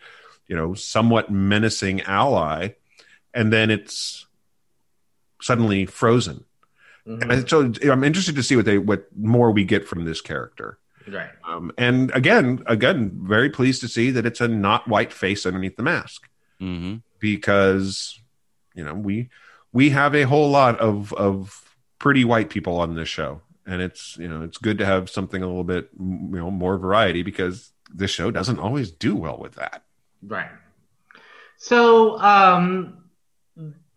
you 0.48 0.56
know 0.56 0.74
somewhat 0.74 1.32
menacing 1.32 2.02
ally 2.02 2.70
and 3.34 3.54
then 3.54 3.70
it's 3.70 4.26
suddenly 5.40 5.86
frozen 5.86 6.44
mm-hmm. 7.06 7.30
and 7.30 7.48
so 7.48 7.72
i'm 7.92 8.04
interested 8.04 8.36
to 8.36 8.42
see 8.42 8.56
what 8.56 8.66
they 8.66 8.80
what 8.80 9.08
more 9.16 9.52
we 9.52 9.64
get 9.64 9.88
from 9.88 10.04
this 10.04 10.20
character 10.20 10.80
right. 11.12 11.30
Um, 11.48 11.72
and 11.78 12.12
again 12.14 12.64
again 12.66 13.12
very 13.24 13.50
pleased 13.50 13.82
to 13.82 13.88
see 13.88 14.12
that 14.12 14.26
it's 14.26 14.42
a 14.42 14.48
not 14.48 14.88
white 14.88 15.14
face 15.14 15.46
underneath 15.46 15.76
the 15.78 15.84
mask. 15.84 16.28
Mm-hmm. 16.60 16.96
because 17.20 18.20
you 18.74 18.84
know 18.84 18.96
we 18.96 19.30
we 19.72 19.92
have 19.92 20.16
a 20.16 20.24
whole 20.24 20.50
lot 20.50 20.80
of 20.80 21.14
of 21.14 21.64
pretty 22.00 22.26
white 22.26 22.50
people 22.50 22.80
on 22.80 22.96
this 22.96 23.10
show. 23.10 23.42
And 23.66 23.82
it's 23.82 24.18
you 24.18 24.28
know 24.28 24.44
it's 24.44 24.58
good 24.58 24.78
to 24.80 24.86
have 24.86 25.10
something 25.10 25.44
a 25.44 25.46
little 25.46 25.64
bit 25.64 25.90
you 26.00 26.30
know 26.32 26.50
more 26.50 26.78
variety 26.78 27.22
because 27.22 27.72
this 27.94 28.12
show 28.12 28.32
doesn't 28.32 28.60
always 28.60 28.92
do 28.92 29.16
well 29.16 29.38
with 29.38 29.56
that. 29.56 29.84
Right. 30.24 30.50
So 31.58 32.18
um 32.20 33.04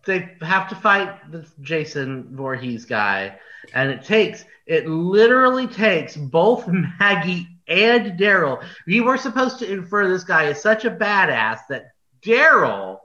they 0.04 0.36
have 0.42 0.68
to 0.68 0.74
fight 0.74 1.30
this 1.30 1.50
jason 1.60 2.28
Voorhees 2.32 2.84
guy. 2.84 3.38
And 3.74 3.90
it 3.90 4.04
takes 4.04 4.44
it 4.70 4.86
literally 4.86 5.66
takes 5.66 6.16
both 6.16 6.68
maggie 6.68 7.48
and 7.66 8.16
daryl. 8.18 8.64
We 8.86 9.00
were 9.00 9.16
supposed 9.16 9.58
to 9.58 9.70
infer 9.70 10.08
this 10.08 10.22
guy 10.22 10.44
is 10.44 10.62
such 10.62 10.84
a 10.84 10.90
badass 10.92 11.58
that 11.70 11.86
daryl 12.22 12.98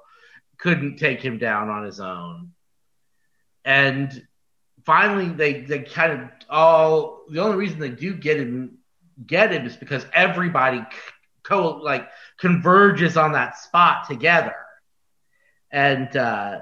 couldn't 0.60 0.98
take 0.98 1.22
him 1.22 1.40
down 1.40 1.70
on 1.70 1.84
his 1.84 2.00
own. 2.00 2.52
And 3.66 4.28
finally 4.86 5.30
they 5.30 5.62
they 5.62 5.80
kind 5.80 6.14
of 6.14 6.20
all 6.52 7.24
the 7.32 7.42
only 7.42 7.58
reason 7.58 7.80
they 7.80 7.90
do 7.90 8.14
get 8.14 8.38
him 8.38 8.78
get 9.26 9.52
him 9.52 9.66
is 9.66 9.76
because 9.76 10.06
everybody 10.14 10.86
co 11.42 11.78
like 11.78 12.08
converges 12.38 13.18
on 13.18 13.32
that 13.32 13.58
spot 13.58 14.08
together. 14.08 14.56
And 15.72 16.16
uh 16.16 16.60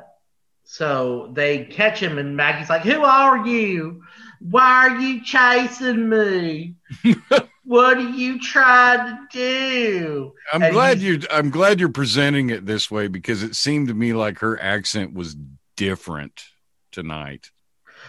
so 0.63 1.29
they 1.33 1.65
catch 1.65 1.99
him 1.99 2.17
and 2.17 2.37
maggie's 2.37 2.69
like 2.69 2.83
who 2.83 3.03
are 3.03 3.45
you 3.45 4.01
why 4.49 4.87
are 4.87 4.99
you 4.99 5.23
chasing 5.23 6.09
me? 6.09 6.75
What 7.65 7.97
are 7.97 8.09
you 8.09 8.39
trying 8.41 9.07
to 9.07 9.27
do? 9.31 10.33
I'm 10.51 10.63
and 10.63 10.73
glad 10.73 10.99
you 10.99 11.21
i'm 11.31 11.49
glad 11.49 11.79
you're 11.79 11.89
presenting 11.89 12.49
it 12.49 12.65
this 12.65 12.91
way 12.91 13.07
because 13.07 13.41
it 13.41 13.55
seemed 13.55 13.87
to 13.87 13.93
me 13.93 14.13
like 14.13 14.39
her 14.39 14.61
accent 14.61 15.13
was 15.13 15.37
different 15.77 16.43
tonight. 16.91 17.51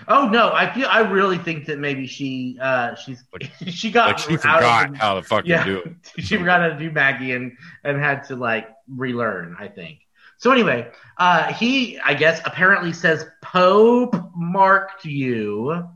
Oh 0.08 0.28
no, 0.28 0.50
I 0.52 0.74
feel 0.74 0.88
I 0.88 1.00
really 1.00 1.38
think 1.38 1.66
that 1.66 1.78
maybe 1.78 2.08
she 2.08 2.58
uh 2.60 2.96
she's 2.96 3.22
like, 3.32 3.50
she 3.68 3.92
got 3.92 4.08
like 4.08 4.18
she 4.18 4.36
forgot 4.36 4.90
the, 4.90 4.98
how 4.98 5.14
to 5.14 5.22
fucking 5.22 5.50
yeah, 5.50 5.64
do 5.64 5.78
it. 5.78 5.92
she 6.24 6.36
forgot 6.36 6.60
how 6.60 6.68
to 6.68 6.78
do 6.78 6.90
Maggie 6.90 7.32
and 7.32 7.56
and 7.84 7.98
had 8.00 8.24
to 8.24 8.36
like 8.36 8.68
relearn, 8.88 9.56
I 9.58 9.68
think. 9.68 10.00
So 10.38 10.50
anyway, 10.50 10.90
uh 11.16 11.52
he 11.52 12.00
I 12.00 12.14
guess 12.14 12.40
apparently 12.44 12.92
says 12.92 13.24
Pope 13.40 14.16
marked 14.34 15.04
you 15.04 15.88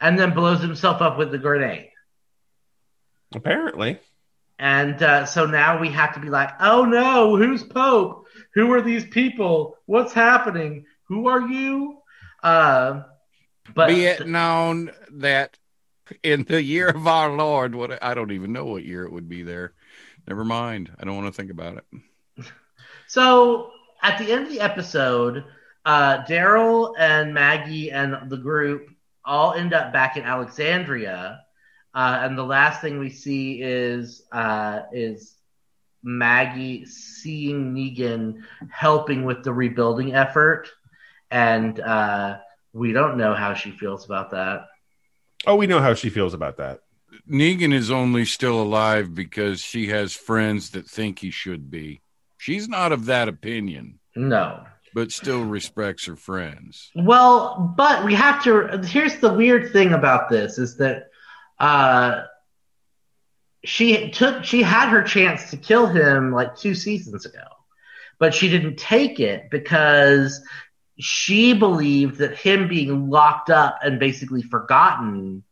and 0.00 0.18
then 0.18 0.34
blows 0.34 0.60
himself 0.60 1.00
up 1.00 1.18
with 1.18 1.30
the 1.30 1.38
grenade. 1.38 1.90
Apparently. 3.34 3.98
And 4.58 5.02
uh, 5.02 5.26
so 5.26 5.46
now 5.46 5.80
we 5.80 5.90
have 5.90 6.14
to 6.14 6.20
be 6.20 6.30
like, 6.30 6.50
oh 6.60 6.84
no, 6.84 7.36
who's 7.36 7.62
Pope? 7.62 8.26
Who 8.54 8.72
are 8.72 8.82
these 8.82 9.04
people? 9.04 9.76
What's 9.86 10.12
happening? 10.12 10.86
Who 11.08 11.26
are 11.28 11.40
you? 11.40 11.98
Uh, 12.42 13.02
but 13.74 13.88
be 13.88 14.04
it 14.04 14.26
known 14.26 14.92
that 15.12 15.58
in 16.22 16.44
the 16.44 16.62
year 16.62 16.88
of 16.88 17.06
our 17.06 17.30
Lord. 17.30 17.74
What 17.74 18.02
I 18.02 18.14
don't 18.14 18.32
even 18.32 18.52
know 18.52 18.64
what 18.66 18.84
year 18.84 19.04
it 19.04 19.12
would 19.12 19.28
be 19.28 19.42
there. 19.42 19.72
Never 20.28 20.44
mind. 20.44 20.90
I 20.98 21.04
don't 21.04 21.16
want 21.16 21.34
to 21.34 21.36
think 21.36 21.50
about 21.50 21.78
it. 21.78 22.44
So 23.06 23.70
at 24.02 24.18
the 24.18 24.32
end 24.32 24.46
of 24.46 24.52
the 24.52 24.60
episode, 24.60 25.44
uh, 25.84 26.24
Daryl 26.24 26.94
and 26.98 27.32
Maggie 27.32 27.92
and 27.92 28.28
the 28.28 28.38
group 28.38 28.88
all 29.24 29.54
end 29.54 29.72
up 29.74 29.92
back 29.92 30.16
in 30.16 30.24
Alexandria, 30.24 31.40
uh, 31.94 32.18
and 32.22 32.36
the 32.36 32.44
last 32.44 32.80
thing 32.80 32.98
we 32.98 33.10
see 33.10 33.62
is 33.62 34.22
uh, 34.32 34.80
is 34.92 35.36
Maggie 36.02 36.84
seeing 36.84 37.74
Negan 37.74 38.42
helping 38.70 39.24
with 39.24 39.42
the 39.42 39.52
rebuilding 39.52 40.14
effort, 40.14 40.68
and 41.30 41.78
uh, 41.80 42.38
we 42.72 42.92
don't 42.92 43.16
know 43.16 43.34
how 43.34 43.54
she 43.54 43.70
feels 43.70 44.04
about 44.04 44.30
that. 44.32 44.66
Oh, 45.46 45.56
we 45.56 45.66
know 45.66 45.80
how 45.80 45.94
she 45.94 46.10
feels 46.10 46.34
about 46.34 46.56
that. 46.58 46.80
Negan 47.30 47.72
is 47.72 47.90
only 47.90 48.24
still 48.24 48.60
alive 48.60 49.14
because 49.14 49.60
she 49.60 49.88
has 49.88 50.14
friends 50.14 50.70
that 50.70 50.86
think 50.86 51.20
he 51.20 51.30
should 51.30 51.70
be. 51.70 52.02
She's 52.38 52.68
not 52.68 52.92
of 52.92 53.06
that 53.06 53.28
opinion, 53.28 54.00
No. 54.14 54.64
But 54.94 55.10
still 55.10 55.44
respects 55.44 56.06
her 56.06 56.14
friends. 56.14 56.92
Well, 56.94 57.74
but 57.76 58.04
we 58.04 58.14
have 58.14 58.42
to. 58.44 58.80
Here's 58.86 59.16
the 59.16 59.32
weird 59.32 59.72
thing 59.72 59.92
about 59.92 60.30
this 60.30 60.56
is 60.56 60.76
that 60.76 61.10
uh, 61.58 62.22
she 63.64 64.10
took 64.10 64.44
she 64.44 64.62
had 64.62 64.88
her 64.90 65.02
chance 65.02 65.50
to 65.50 65.56
kill 65.56 65.88
him 65.88 66.32
like 66.32 66.56
two 66.56 66.76
seasons 66.76 67.26
ago, 67.26 67.44
but 68.20 68.32
she 68.32 68.48
didn't 68.48 68.76
take 68.76 69.18
it 69.18 69.50
because 69.50 70.40
she 71.00 71.54
believed 71.54 72.18
that 72.18 72.38
him 72.38 72.68
being 72.68 73.10
locked 73.10 73.50
up 73.50 73.80
and 73.82 73.98
basically 73.98 74.42
forgotten 74.42 75.42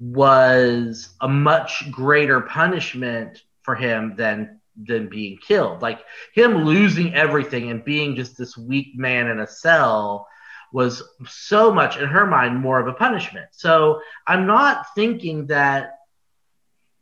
was 0.00 1.14
a 1.20 1.28
much 1.28 1.84
greater 1.92 2.40
punishment 2.40 3.44
for 3.62 3.76
him 3.76 4.16
than 4.16 4.60
than 4.76 5.08
being 5.08 5.38
killed. 5.38 5.82
Like 5.82 6.00
him 6.34 6.64
losing 6.64 7.14
everything 7.14 7.70
and 7.70 7.84
being 7.84 8.16
just 8.16 8.36
this 8.36 8.56
weak 8.56 8.96
man 8.96 9.28
in 9.28 9.40
a 9.40 9.46
cell 9.46 10.26
was 10.72 11.02
so 11.28 11.72
much 11.72 11.96
in 11.96 12.08
her 12.08 12.26
mind 12.26 12.58
more 12.58 12.80
of 12.80 12.88
a 12.88 12.92
punishment. 12.92 13.46
So 13.52 14.00
I'm 14.26 14.46
not 14.46 14.86
thinking 14.94 15.46
that 15.46 15.92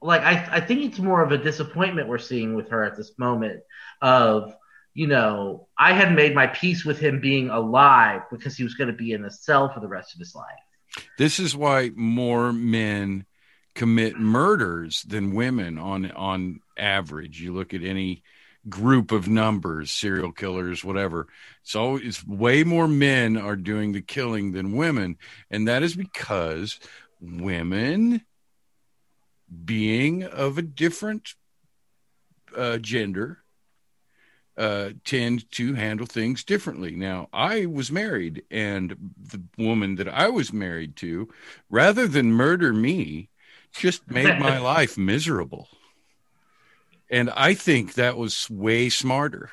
like 0.03 0.23
I, 0.23 0.57
I 0.57 0.61
think 0.61 0.83
it's 0.83 0.99
more 0.99 1.23
of 1.23 1.33
a 1.33 1.39
disappointment 1.39 2.09
we're 2.09 2.19
seeing 2.19 2.55
with 2.55 2.69
her 2.71 2.85
at 2.85 2.97
this 2.97 3.13
moment 3.19 3.63
of 4.01 4.55
you 4.95 5.07
know 5.07 5.69
I 5.79 5.93
had 5.93 6.13
made 6.13 6.35
my 6.35 6.49
peace 6.49 6.85
with 6.85 6.99
him 6.99 7.21
being 7.21 7.51
alive 7.51 8.23
because 8.31 8.57
he 8.57 8.65
was 8.65 8.75
going 8.75 8.91
to 8.91 8.97
be 8.97 9.13
in 9.13 9.25
a 9.25 9.31
cell 9.31 9.73
for 9.73 9.81
the 9.81 9.89
rest 9.89 10.13
of 10.13 10.19
his 10.19 10.35
life. 10.35 11.07
This 11.17 11.39
is 11.39 11.57
why 11.57 11.91
more 11.95 12.53
men 12.53 13.25
commit 13.75 14.19
murders 14.19 15.03
than 15.03 15.35
women 15.35 15.79
on 15.79 16.11
on 16.13 16.61
average. 16.77 17.41
You 17.41 17.53
look 17.53 17.75
at 17.75 17.83
any 17.83 18.23
group 18.69 19.11
of 19.11 19.29
numbers, 19.29 19.91
serial 19.91 20.33
killers, 20.33 20.85
whatever. 20.85 21.27
So 21.63 21.97
it's 21.97 22.25
way 22.27 22.63
more 22.65 22.87
men 22.87 23.37
are 23.37 23.57
doing 23.57 23.93
the 23.93 24.03
killing 24.03 24.53
than 24.53 24.77
women, 24.77 25.17
and 25.51 25.67
that 25.69 25.83
is 25.83 25.97
because 25.97 26.79
women 27.21 28.23
being 29.65 30.23
of 30.25 30.59
a 30.59 30.63
different 30.63 31.35
uh, 32.57 32.79
gender 32.79 33.39
uh, 34.57 34.91
tend 35.05 35.51
to 35.53 35.75
handle 35.75 36.07
things 36.07 36.45
differently. 36.45 36.95
Now, 36.95 37.29
I 37.33 37.67
was 37.67 37.91
married, 37.91 38.45
and 38.51 39.13
the 39.17 39.43
woman 39.57 39.97
that 39.97 40.09
I 40.09 40.29
was 40.29 40.53
married 40.53 40.97
to, 40.97 41.29
rather 41.71 42.07
than 42.07 42.33
murder 42.33 42.73
me, 42.73 43.31
just 43.73 44.11
made 44.11 44.39
my 44.39 44.59
life 44.61 44.97
miserable. 44.97 45.69
And 47.11 47.31
I 47.31 47.55
think 47.55 47.95
that 47.95 48.17
was 48.17 48.49
way 48.49 48.89
smarter. 48.89 49.51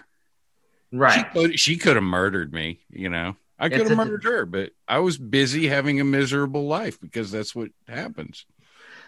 Right. 0.91 1.59
she 1.59 1.77
could 1.77 1.95
have 1.95 2.03
murdered 2.03 2.53
me, 2.53 2.79
you 2.89 3.09
know. 3.09 3.35
I 3.59 3.67
could 3.67 3.87
have 3.87 3.97
murdered 3.97 4.23
her, 4.23 4.45
but 4.45 4.71
I 4.87 4.99
was 4.99 5.17
busy 5.17 5.67
having 5.67 5.99
a 5.99 6.05
miserable 6.05 6.65
life 6.65 6.99
because 6.99 7.29
that's 7.29 7.53
what 7.53 7.69
happens. 7.87 8.45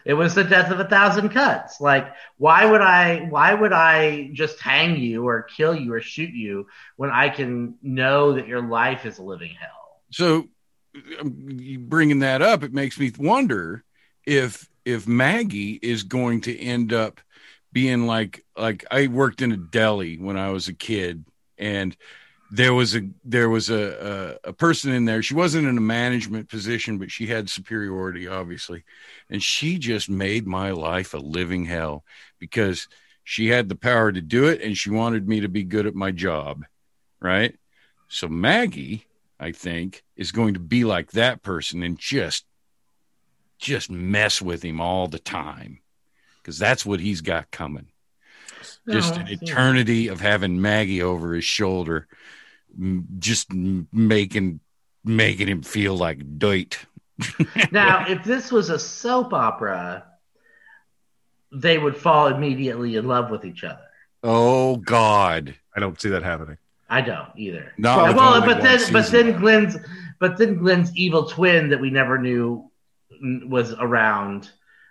It 0.04 0.14
was 0.14 0.36
the 0.36 0.44
death 0.44 0.72
of 0.72 0.80
a 0.80 0.88
thousand 0.88 1.30
cuts. 1.30 1.80
Like, 1.80 2.14
why 2.38 2.66
would 2.66 2.82
I? 2.82 3.28
Why 3.30 3.54
would 3.54 3.72
I 3.72 4.32
just 4.34 4.60
hang 4.60 4.98
you 4.98 5.28
or 5.28 5.44
kill 5.44 5.76
you 5.76 5.94
or 5.94 6.02
shoot 6.02 6.32
you 6.32 6.68
when 6.98 7.12
I 7.12 7.30
can 7.30 7.76
know 7.82 8.34
that 8.34 8.48
your 8.48 8.62
life 8.62 9.06
is 9.06 9.20
a 9.20 9.24
living 9.24 9.52
hell? 9.52 10.02
So, 10.12 10.50
um, 11.20 11.78
bringing 11.82 12.20
that 12.20 12.42
up, 12.42 12.64
it 12.64 12.74
makes 12.74 13.00
me 13.00 13.12
wonder 13.18 13.84
if 14.26 14.68
if 14.86 15.08
Maggie 15.08 15.80
is 15.82 16.04
going 16.04 16.42
to 16.42 16.60
end 16.60 16.94
up 16.94 17.22
being 17.72 18.06
like 18.06 18.44
like 18.58 18.86
I 18.92 19.08
worked 19.08 19.42
in 19.42 19.52
a 19.52 19.58
deli 19.58 20.18
when 20.18 20.38
I 20.38 20.50
was 20.50 20.68
a 20.68 20.74
kid, 20.74 21.26
and 21.58 21.96
there 22.52 22.74
was 22.74 22.96
a 22.96 23.10
there 23.24 23.50
was 23.50 23.70
a, 23.70 24.38
a 24.44 24.50
a 24.50 24.54
person 24.54 24.92
in 24.92 25.06
there. 25.06 25.24
She 25.24 25.34
wasn't 25.34 25.68
in 25.68 25.78
a 25.78 25.82
management 25.82 26.50
position, 26.50 26.98
but 26.98 27.12
she 27.12 27.28
had 27.28 27.50
superiority, 27.50 28.28
obviously, 28.28 28.84
and 29.30 29.42
she 29.42 29.78
just 29.78 30.10
made 30.10 30.46
my 30.46 30.72
life 30.72 31.14
a 31.14 31.18
living 31.18 31.66
hell 31.66 32.04
because 32.40 32.88
she 33.24 33.48
had 33.48 33.70
the 33.70 33.76
power 33.76 34.12
to 34.12 34.22
do 34.22 34.48
it, 34.48 34.62
and 34.62 34.78
she 34.78 34.90
wanted 34.90 35.28
me 35.28 35.42
to 35.42 35.50
be 35.50 35.64
good 35.64 35.86
at 35.86 35.96
my 35.96 36.12
job, 36.12 36.66
right? 37.22 37.56
So 38.10 38.28
Maggie, 38.28 39.06
I 39.40 39.54
think, 39.54 40.04
is 40.18 40.34
going 40.34 40.56
to 40.56 40.60
be 40.60 40.84
like 40.84 41.12
that 41.12 41.42
person 41.42 41.84
and 41.84 41.98
just 41.98 42.46
just 43.62 43.90
mess 43.90 44.42
with 44.42 44.64
him 44.64 44.82
all 44.82 45.08
the 45.08 45.20
time 45.20 45.80
because 46.42 46.58
that's 46.58 46.86
what 46.86 47.00
he's 47.00 47.22
got 47.22 47.52
coming. 47.52 47.88
Just 48.90 49.16
No, 49.16 49.22
an 49.22 49.28
oh, 49.28 49.30
yeah. 49.30 49.38
eternity 49.42 50.08
of 50.08 50.20
having 50.20 50.62
Maggie 50.62 51.02
over 51.02 51.34
his 51.34 51.46
shoulder, 51.46 52.08
just 53.20 53.54
making 53.54 54.60
making 55.04 55.48
him 55.48 55.62
feel 55.62 55.96
like 55.96 56.40
dirt. 56.40 56.80
Now, 57.72 58.08
if 58.08 58.24
this 58.24 58.52
was 58.52 58.70
a 58.70 58.80
soap 58.80 59.34
opera, 59.34 60.06
they 61.52 61.78
would 61.78 61.98
fall 61.98 62.28
immediately 62.28 62.96
in 62.96 63.08
love 63.08 63.30
with 63.30 63.46
each 63.46 63.64
other. 63.64 63.86
Oh 64.24 64.78
God, 64.78 65.56
I 65.76 65.80
don't 65.80 66.00
see 66.00 66.10
that 66.10 66.24
happening. 66.24 66.58
I 66.90 67.02
don't 67.02 67.30
either. 67.36 67.72
Not 67.78 68.08
with 68.10 68.18
well, 68.18 68.42
but 68.42 68.62
then, 68.62 68.80
but 68.92 69.12
then 69.12 69.40
Glenn's, 69.40 69.78
but 70.20 70.38
then 70.38 70.58
Glenn's 70.58 70.96
evil 70.96 71.26
twin 71.26 71.70
that 71.70 71.80
we 71.80 71.90
never 71.90 72.18
knew 72.18 72.71
was 73.22 73.74
around 73.74 74.50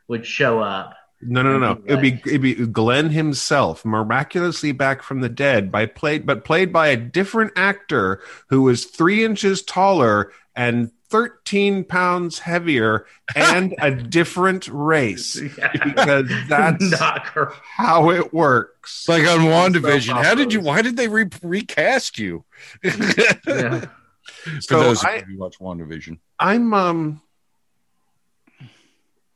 would 0.08 0.26
show 0.26 0.60
up. 0.60 0.94
No, 1.22 1.42
no, 1.42 1.58
no, 1.58 1.74
no. 1.74 1.82
It'd 1.86 2.00
be 2.00 2.12
Right. 2.12 2.26
it'd 2.26 2.42
be 2.42 2.54
Glenn 2.66 3.10
himself, 3.10 3.84
miraculously 3.84 4.72
back 4.72 5.02
from 5.02 5.20
the 5.20 5.28
dead, 5.28 5.70
by 5.70 5.86
played 5.86 6.24
but 6.26 6.44
played 6.44 6.72
by 6.72 6.88
a 6.88 6.96
different 6.96 7.52
actor 7.56 8.22
who 8.48 8.62
was 8.62 8.86
three 8.86 9.22
inches 9.24 9.60
taller 9.62 10.32
and 10.56 10.90
thirteen 11.10 11.84
pounds 11.84 12.38
heavier 12.38 13.04
and 13.36 13.74
a 13.80 13.90
different 14.16 14.66
race. 14.68 15.38
Because 15.38 16.30
that's 16.48 16.90
not 16.98 17.26
how 17.62 18.10
it 18.10 18.32
works. 18.32 19.06
like 19.06 19.28
on 19.28 19.40
WandaVision. 19.40 20.06
Soap 20.14 20.24
How 20.24 20.34
did 20.34 20.54
you? 20.54 20.60
Why 20.62 20.80
did 20.80 20.96
they 20.96 21.08
re- 21.08 21.28
recast 21.42 22.18
you? 22.18 22.44
Yeah. 22.82 22.92
For 24.22 24.60
So 24.60 24.80
those 24.80 25.04
I- 25.04 25.20
who 25.20 25.36
watch 25.36 25.58
WandaVision, 25.58 26.18
I'm 26.38 26.72
um 26.72 27.20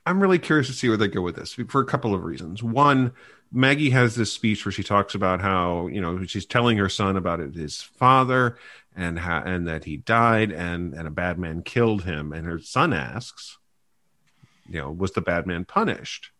I'm 0.06 0.20
really 0.20 0.38
curious 0.38 0.66
to 0.66 0.72
see 0.74 0.88
where 0.88 0.98
they 0.98 1.08
go 1.08 1.22
with 1.22 1.36
this 1.36 1.54
for 1.68 1.80
a 1.80 1.86
couple 1.86 2.14
of 2.14 2.24
reasons. 2.24 2.62
One, 2.62 3.12
Maggie 3.52 3.90
has 3.90 4.14
this 4.14 4.32
speech 4.32 4.64
where 4.64 4.72
she 4.72 4.82
talks 4.82 5.14
about 5.14 5.40
how, 5.40 5.86
you 5.86 6.00
know, 6.00 6.24
she's 6.26 6.46
telling 6.46 6.76
her 6.78 6.88
son 6.88 7.16
about 7.16 7.40
it, 7.40 7.54
his 7.54 7.80
father 7.80 8.58
and 8.96 9.18
how 9.18 9.38
and 9.44 9.66
that 9.66 9.84
he 9.84 9.96
died 9.96 10.52
and 10.52 10.94
and 10.94 11.08
a 11.08 11.10
bad 11.10 11.38
man 11.38 11.62
killed 11.62 12.04
him 12.04 12.32
and 12.32 12.46
her 12.46 12.58
son 12.60 12.92
asks, 12.92 13.58
you 14.68 14.80
know, 14.80 14.90
was 14.90 15.12
the 15.12 15.20
bad 15.20 15.46
man 15.46 15.64
punished? 15.64 16.30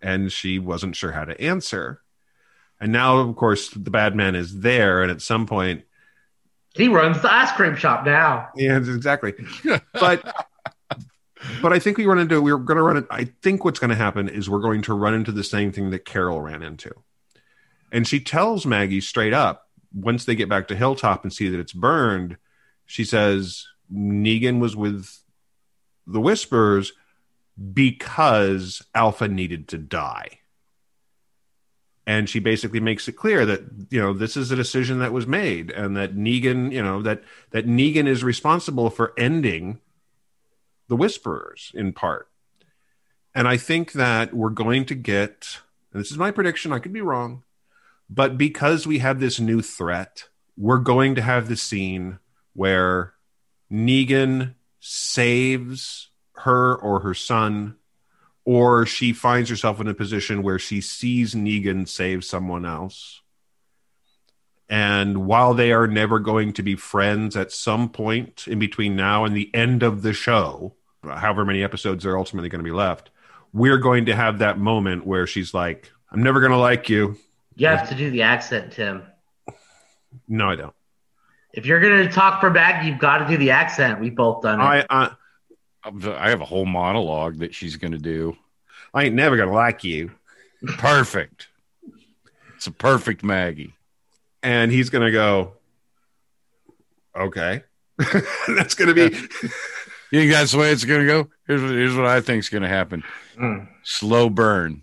And 0.00 0.32
she 0.32 0.58
wasn't 0.58 0.96
sure 0.96 1.12
how 1.12 1.24
to 1.24 1.40
answer. 1.40 2.02
And 2.80 2.92
now 2.92 3.18
of 3.18 3.36
course 3.36 3.70
the 3.70 3.90
bad 3.90 4.14
man 4.16 4.34
is 4.34 4.60
there 4.60 5.02
and 5.02 5.10
at 5.10 5.22
some 5.22 5.46
point 5.46 5.84
He 6.74 6.88
runs 6.88 7.20
the 7.22 7.32
ice 7.32 7.52
cream 7.52 7.76
shop 7.76 8.04
now. 8.04 8.48
Yeah, 8.56 8.76
exactly. 8.78 9.34
But 10.00 10.24
but 11.60 11.72
I 11.72 11.78
think 11.78 11.98
we 11.98 12.06
run 12.06 12.18
into 12.18 12.40
we're 12.40 12.56
going 12.56 12.76
to 12.76 12.82
run 12.82 12.96
it. 12.96 13.06
I 13.10 13.24
think 13.42 13.64
what's 13.64 13.78
going 13.78 13.90
to 13.90 13.96
happen 13.96 14.28
is 14.28 14.48
we're 14.48 14.60
going 14.60 14.82
to 14.82 14.94
run 14.94 15.14
into 15.14 15.32
the 15.32 15.44
same 15.44 15.72
thing 15.72 15.90
that 15.90 16.04
Carol 16.04 16.40
ran 16.40 16.62
into, 16.62 16.92
and 17.90 18.06
she 18.06 18.20
tells 18.20 18.64
Maggie 18.64 19.00
straight 19.00 19.32
up 19.32 19.68
once 19.94 20.24
they 20.24 20.34
get 20.34 20.48
back 20.48 20.68
to 20.68 20.76
Hilltop 20.76 21.22
and 21.22 21.32
see 21.32 21.48
that 21.48 21.60
it's 21.60 21.72
burned. 21.72 22.36
She 22.86 23.04
says 23.04 23.66
Negan 23.92 24.60
was 24.60 24.74
with 24.76 25.22
the 26.06 26.20
Whispers 26.20 26.92
because 27.72 28.82
Alpha 28.94 29.28
needed 29.28 29.68
to 29.68 29.78
die. 29.78 30.38
And 32.06 32.28
she 32.28 32.40
basically 32.40 32.80
makes 32.80 33.06
it 33.06 33.12
clear 33.12 33.46
that 33.46 33.60
you 33.90 34.00
know 34.00 34.12
this 34.12 34.36
is 34.36 34.50
a 34.50 34.56
decision 34.56 34.98
that 34.98 35.12
was 35.12 35.26
made, 35.26 35.70
and 35.70 35.96
that 35.96 36.16
Negan, 36.16 36.72
you 36.72 36.82
know 36.82 37.00
that 37.02 37.22
that 37.50 37.66
Negan 37.66 38.08
is 38.08 38.24
responsible 38.24 38.90
for 38.90 39.12
ending 39.16 39.78
the 40.92 40.96
Whisperers 40.96 41.72
in 41.74 41.94
part. 41.94 42.28
And 43.34 43.48
I 43.48 43.56
think 43.56 43.92
that 43.92 44.34
we're 44.34 44.50
going 44.50 44.84
to 44.84 44.94
get, 44.94 45.56
and 45.90 45.98
this 45.98 46.10
is 46.10 46.18
my 46.18 46.30
prediction, 46.30 46.70
I 46.70 46.80
could 46.80 46.92
be 46.92 47.00
wrong, 47.00 47.44
but 48.10 48.36
because 48.36 48.86
we 48.86 48.98
have 48.98 49.18
this 49.18 49.40
new 49.40 49.62
threat, 49.62 50.24
we're 50.54 50.76
going 50.76 51.14
to 51.14 51.22
have 51.22 51.48
the 51.48 51.56
scene 51.56 52.18
where 52.52 53.14
Negan 53.72 54.52
saves 54.80 56.10
her 56.34 56.76
or 56.76 57.00
her 57.00 57.14
son, 57.14 57.76
or 58.44 58.84
she 58.84 59.14
finds 59.14 59.48
herself 59.48 59.80
in 59.80 59.88
a 59.88 59.94
position 59.94 60.42
where 60.42 60.58
she 60.58 60.82
sees 60.82 61.34
Negan 61.34 61.88
save 61.88 62.22
someone 62.22 62.66
else. 62.66 63.22
And 64.68 65.24
while 65.24 65.54
they 65.54 65.72
are 65.72 65.86
never 65.86 66.18
going 66.18 66.52
to 66.52 66.62
be 66.62 66.76
friends 66.76 67.34
at 67.34 67.50
some 67.50 67.88
point 67.88 68.46
in 68.46 68.58
between 68.58 68.94
now 68.94 69.24
and 69.24 69.34
the 69.34 69.50
end 69.54 69.82
of 69.82 70.02
the 70.02 70.12
show, 70.12 70.74
however 71.02 71.44
many 71.44 71.62
episodes 71.62 72.06
are 72.06 72.16
ultimately 72.16 72.48
going 72.48 72.60
to 72.60 72.64
be 72.64 72.74
left, 72.74 73.10
we're 73.52 73.78
going 73.78 74.06
to 74.06 74.14
have 74.14 74.38
that 74.38 74.58
moment 74.58 75.06
where 75.06 75.26
she's 75.26 75.52
like, 75.52 75.90
I'm 76.10 76.22
never 76.22 76.40
going 76.40 76.52
to 76.52 76.58
like 76.58 76.88
you. 76.88 77.16
You 77.54 77.66
have 77.66 77.88
to 77.88 77.94
do 77.94 78.10
the 78.10 78.22
accent, 78.22 78.72
Tim. 78.72 79.02
No, 80.28 80.50
I 80.50 80.56
don't. 80.56 80.74
If 81.52 81.66
you're 81.66 81.80
going 81.80 82.06
to 82.06 82.12
talk 82.12 82.40
for 82.40 82.50
Maggie, 82.50 82.88
you've 82.88 82.98
got 82.98 83.18
to 83.18 83.28
do 83.28 83.36
the 83.36 83.50
accent. 83.50 84.00
We've 84.00 84.14
both 84.14 84.42
done 84.42 84.60
it. 84.60 84.64
I, 84.64 84.86
I, 84.88 85.10
I 85.84 86.30
have 86.30 86.40
a 86.40 86.46
whole 86.46 86.64
monologue 86.64 87.38
that 87.38 87.54
she's 87.54 87.76
going 87.76 87.92
to 87.92 87.98
do. 87.98 88.36
I 88.94 89.04
ain't 89.04 89.14
never 89.14 89.36
going 89.36 89.48
to 89.48 89.54
like 89.54 89.84
you. 89.84 90.12
Perfect. 90.78 91.48
It's 92.56 92.66
a 92.66 92.72
perfect 92.72 93.22
Maggie. 93.22 93.74
And 94.42 94.72
he's 94.72 94.88
going 94.88 95.04
to 95.04 95.12
go, 95.12 95.54
okay. 97.14 97.64
That's 98.48 98.74
going 98.74 98.94
to 98.94 99.10
be. 99.10 99.16
You 100.12 100.20
think 100.20 100.32
that's 100.32 100.52
the 100.52 100.58
way 100.58 100.70
it's 100.70 100.84
going 100.84 101.00
to 101.00 101.06
go? 101.06 101.30
Here's 101.46 101.62
what, 101.62 101.70
here's 101.72 101.96
what 101.96 102.06
I 102.06 102.20
think 102.20 102.40
is 102.40 102.48
going 102.48 102.62
to 102.62 102.68
happen 102.68 103.02
Mm. 103.38 103.66
slow 103.82 104.28
burn. 104.28 104.82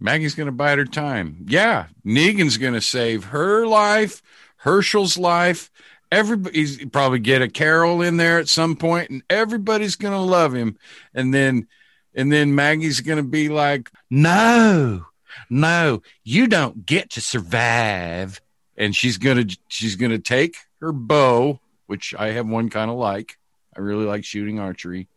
Maggie's 0.00 0.34
going 0.34 0.46
to 0.46 0.52
bide 0.52 0.78
her 0.78 0.84
time. 0.84 1.46
Yeah, 1.48 1.86
Negan's 2.04 2.58
going 2.58 2.74
to 2.74 2.80
save 2.80 3.24
her 3.26 3.66
life, 3.66 4.20
Hershel's 4.56 5.16
life. 5.16 5.70
Everybody's 6.10 6.84
probably 6.86 7.20
get 7.20 7.40
a 7.40 7.48
Carol 7.48 8.02
in 8.02 8.16
there 8.16 8.38
at 8.38 8.48
some 8.48 8.74
point, 8.76 9.10
and 9.10 9.22
everybody's 9.30 9.96
going 9.96 10.12
to 10.12 10.18
love 10.20 10.54
him. 10.54 10.76
And 11.14 11.32
then, 11.32 11.68
and 12.14 12.30
then 12.32 12.54
Maggie's 12.54 13.00
going 13.00 13.18
to 13.18 13.28
be 13.28 13.48
like, 13.48 13.90
"No, 14.10 15.06
no, 15.48 16.02
you 16.24 16.46
don't 16.48 16.84
get 16.84 17.10
to 17.10 17.20
survive." 17.20 18.40
And 18.76 18.94
she's 18.94 19.18
gonna 19.18 19.46
she's 19.68 19.94
gonna 19.96 20.18
take 20.18 20.56
her 20.80 20.90
bow, 20.92 21.60
which 21.86 22.12
I 22.18 22.32
have 22.32 22.46
one 22.46 22.70
kind 22.70 22.90
of 22.90 22.96
like. 22.96 23.38
I 23.76 23.80
really 23.80 24.04
like 24.04 24.24
shooting 24.24 24.58
archery, 24.60 25.08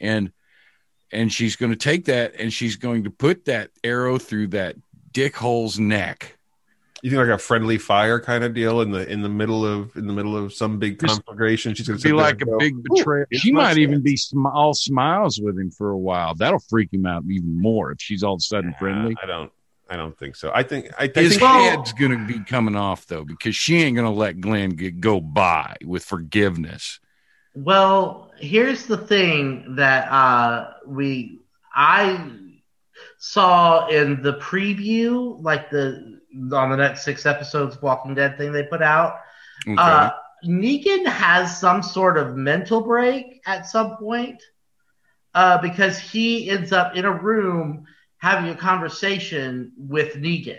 and 0.00 0.32
and 1.12 1.32
she's 1.32 1.56
going 1.56 1.70
to 1.70 1.76
take 1.76 2.06
that 2.06 2.34
and 2.38 2.52
she's 2.52 2.76
going 2.76 3.04
to 3.04 3.10
put 3.10 3.44
that 3.44 3.70
arrow 3.84 4.18
through 4.18 4.48
that 4.48 4.76
dickhole's 5.12 5.78
neck. 5.78 6.38
You 7.02 7.10
think 7.10 7.18
like 7.18 7.28
a 7.28 7.38
friendly 7.38 7.78
fire 7.78 8.20
kind 8.20 8.44
of 8.44 8.54
deal 8.54 8.80
in 8.80 8.92
the 8.92 9.08
in 9.10 9.22
the 9.22 9.28
middle 9.28 9.66
of 9.66 9.96
in 9.96 10.06
the 10.06 10.12
middle 10.12 10.36
of 10.36 10.52
some 10.52 10.78
big 10.78 11.00
conflagration? 11.00 11.74
She's 11.74 11.88
going 11.88 11.98
to 11.98 12.08
Be 12.08 12.12
like 12.12 12.40
a 12.42 12.56
big 12.58 12.80
betrayal. 12.80 13.26
She 13.32 13.50
might 13.50 13.76
even 13.76 13.96
chance." 13.96 14.04
be 14.04 14.16
sm- 14.16 14.46
all 14.46 14.72
smiles 14.72 15.40
with 15.40 15.58
him 15.58 15.72
for 15.72 15.90
a 15.90 15.98
while. 15.98 16.36
That'll 16.36 16.60
freak 16.60 16.94
him 16.94 17.04
out 17.04 17.24
even 17.28 17.60
more 17.60 17.90
if 17.90 18.00
she's 18.00 18.22
all 18.22 18.34
of 18.34 18.38
a 18.38 18.42
sudden 18.42 18.74
friendly. 18.78 19.16
I 19.20 19.26
don't. 19.26 19.50
I 19.90 19.96
don't 19.96 20.16
think 20.16 20.36
so. 20.36 20.52
I 20.54 20.62
think. 20.62 20.90
I, 20.96 21.10
I 21.14 21.20
His 21.20 21.36
think. 21.36 21.42
Head's 21.42 21.92
going 21.92 22.12
to 22.12 22.24
be 22.24 22.38
coming 22.44 22.76
off 22.76 23.06
though 23.06 23.24
because 23.24 23.56
she 23.56 23.82
ain't 23.82 23.96
going 23.96 24.06
to 24.06 24.16
let 24.16 24.40
Glenn 24.40 24.70
get, 24.70 25.00
go 25.00 25.20
by 25.20 25.76
with 25.84 26.04
forgiveness. 26.04 27.00
Well, 27.54 28.30
here's 28.38 28.86
the 28.86 28.96
thing 28.96 29.76
that 29.76 30.10
uh, 30.10 30.72
we 30.86 31.40
I 31.74 32.30
saw 33.18 33.88
in 33.88 34.22
the 34.22 34.34
preview, 34.34 35.42
like 35.42 35.70
the 35.70 36.20
on 36.52 36.70
the 36.70 36.76
next 36.76 37.04
six 37.04 37.26
episodes 37.26 37.80
Walking 37.82 38.14
Dead 38.14 38.38
thing 38.38 38.52
they 38.52 38.64
put 38.64 38.82
out. 38.82 39.16
Okay. 39.66 39.76
Uh, 39.78 40.10
Negan 40.44 41.06
has 41.06 41.58
some 41.58 41.82
sort 41.82 42.16
of 42.16 42.36
mental 42.36 42.80
break 42.80 43.40
at 43.46 43.66
some 43.66 43.96
point 43.96 44.42
uh, 45.34 45.58
because 45.58 45.98
he 45.98 46.50
ends 46.50 46.72
up 46.72 46.96
in 46.96 47.04
a 47.04 47.12
room 47.12 47.84
having 48.18 48.50
a 48.50 48.56
conversation 48.56 49.72
with 49.76 50.14
Negan. 50.14 50.58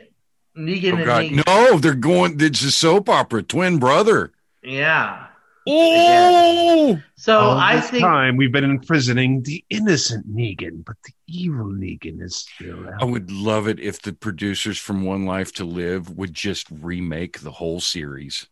Negan 0.57 0.93
Oh, 0.93 0.97
and 0.97 1.05
God. 1.05 1.23
Negan. 1.23 1.45
No, 1.47 1.77
they're 1.79 1.95
going. 1.95 2.39
It's 2.39 2.61
a 2.63 2.71
soap 2.71 3.09
opera, 3.09 3.43
twin 3.43 3.79
brother. 3.79 4.31
Yeah. 4.61 5.27
Oh, 5.65 7.01
So 7.15 7.39
All 7.39 7.51
I 7.57 7.77
this 7.77 7.89
think 7.89 8.03
time 8.03 8.35
we've 8.37 8.51
been 8.51 8.63
imprisoning 8.63 9.43
the 9.43 9.63
innocent 9.69 10.33
Negan, 10.33 10.83
but 10.85 10.95
the 11.05 11.13
evil 11.27 11.65
Negan 11.67 12.21
is 12.21 12.35
still 12.35 12.87
out. 12.87 13.01
I 13.01 13.05
would 13.05 13.31
love 13.31 13.67
it 13.67 13.79
if 13.79 14.01
the 14.01 14.13
producers 14.13 14.77
from 14.77 15.03
One 15.03 15.25
Life 15.25 15.53
to 15.53 15.65
Live 15.65 16.09
would 16.09 16.33
just 16.33 16.67
remake 16.69 17.39
the 17.39 17.51
whole 17.51 17.79
series. 17.79 18.47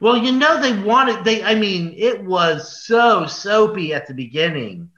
Well, 0.00 0.16
you 0.16 0.32
know 0.32 0.60
they 0.60 0.80
wanted 0.80 1.24
they 1.24 1.42
I 1.42 1.54
mean, 1.54 1.94
it 1.96 2.24
was 2.24 2.86
so 2.86 3.26
soapy 3.26 3.92
at 3.92 4.06
the 4.06 4.14
beginning. 4.14 4.90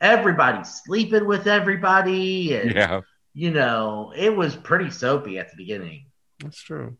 Everybody 0.00 0.64
sleeping 0.64 1.26
with 1.26 1.46
everybody 1.46 2.56
and 2.56 2.72
Yeah. 2.72 3.00
you 3.32 3.50
know, 3.50 4.12
it 4.16 4.34
was 4.34 4.54
pretty 4.54 4.90
soapy 4.90 5.38
at 5.38 5.50
the 5.50 5.56
beginning. 5.56 6.06
That's 6.40 6.60
true. 6.62 6.96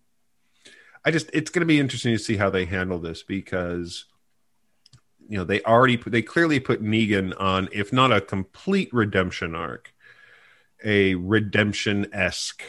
I 1.05 1.11
just 1.11 1.31
it's 1.33 1.51
going 1.51 1.61
to 1.61 1.67
be 1.67 1.81
interesting 1.81 2.13
to 2.13 2.19
see 2.19 2.37
how 2.37 2.51
they 2.51 2.65
handle 2.65 2.99
this 2.99 3.23
because 3.23 4.07
you 5.29 5.37
know 5.37 5.45
they 5.45 5.61
already 5.63 5.97
put, 5.97 6.13
they 6.13 6.23
clearly 6.23 6.61
put 6.61 6.83
Negan 6.83 7.39
on 7.39 7.69
if 7.73 7.93
not 7.93 8.13
a 8.13 8.21
complete 8.21 8.89
redemption 8.93 9.55
arc, 9.55 9.93
a 10.83 11.15
redemption 11.15 12.07
esque 12.13 12.63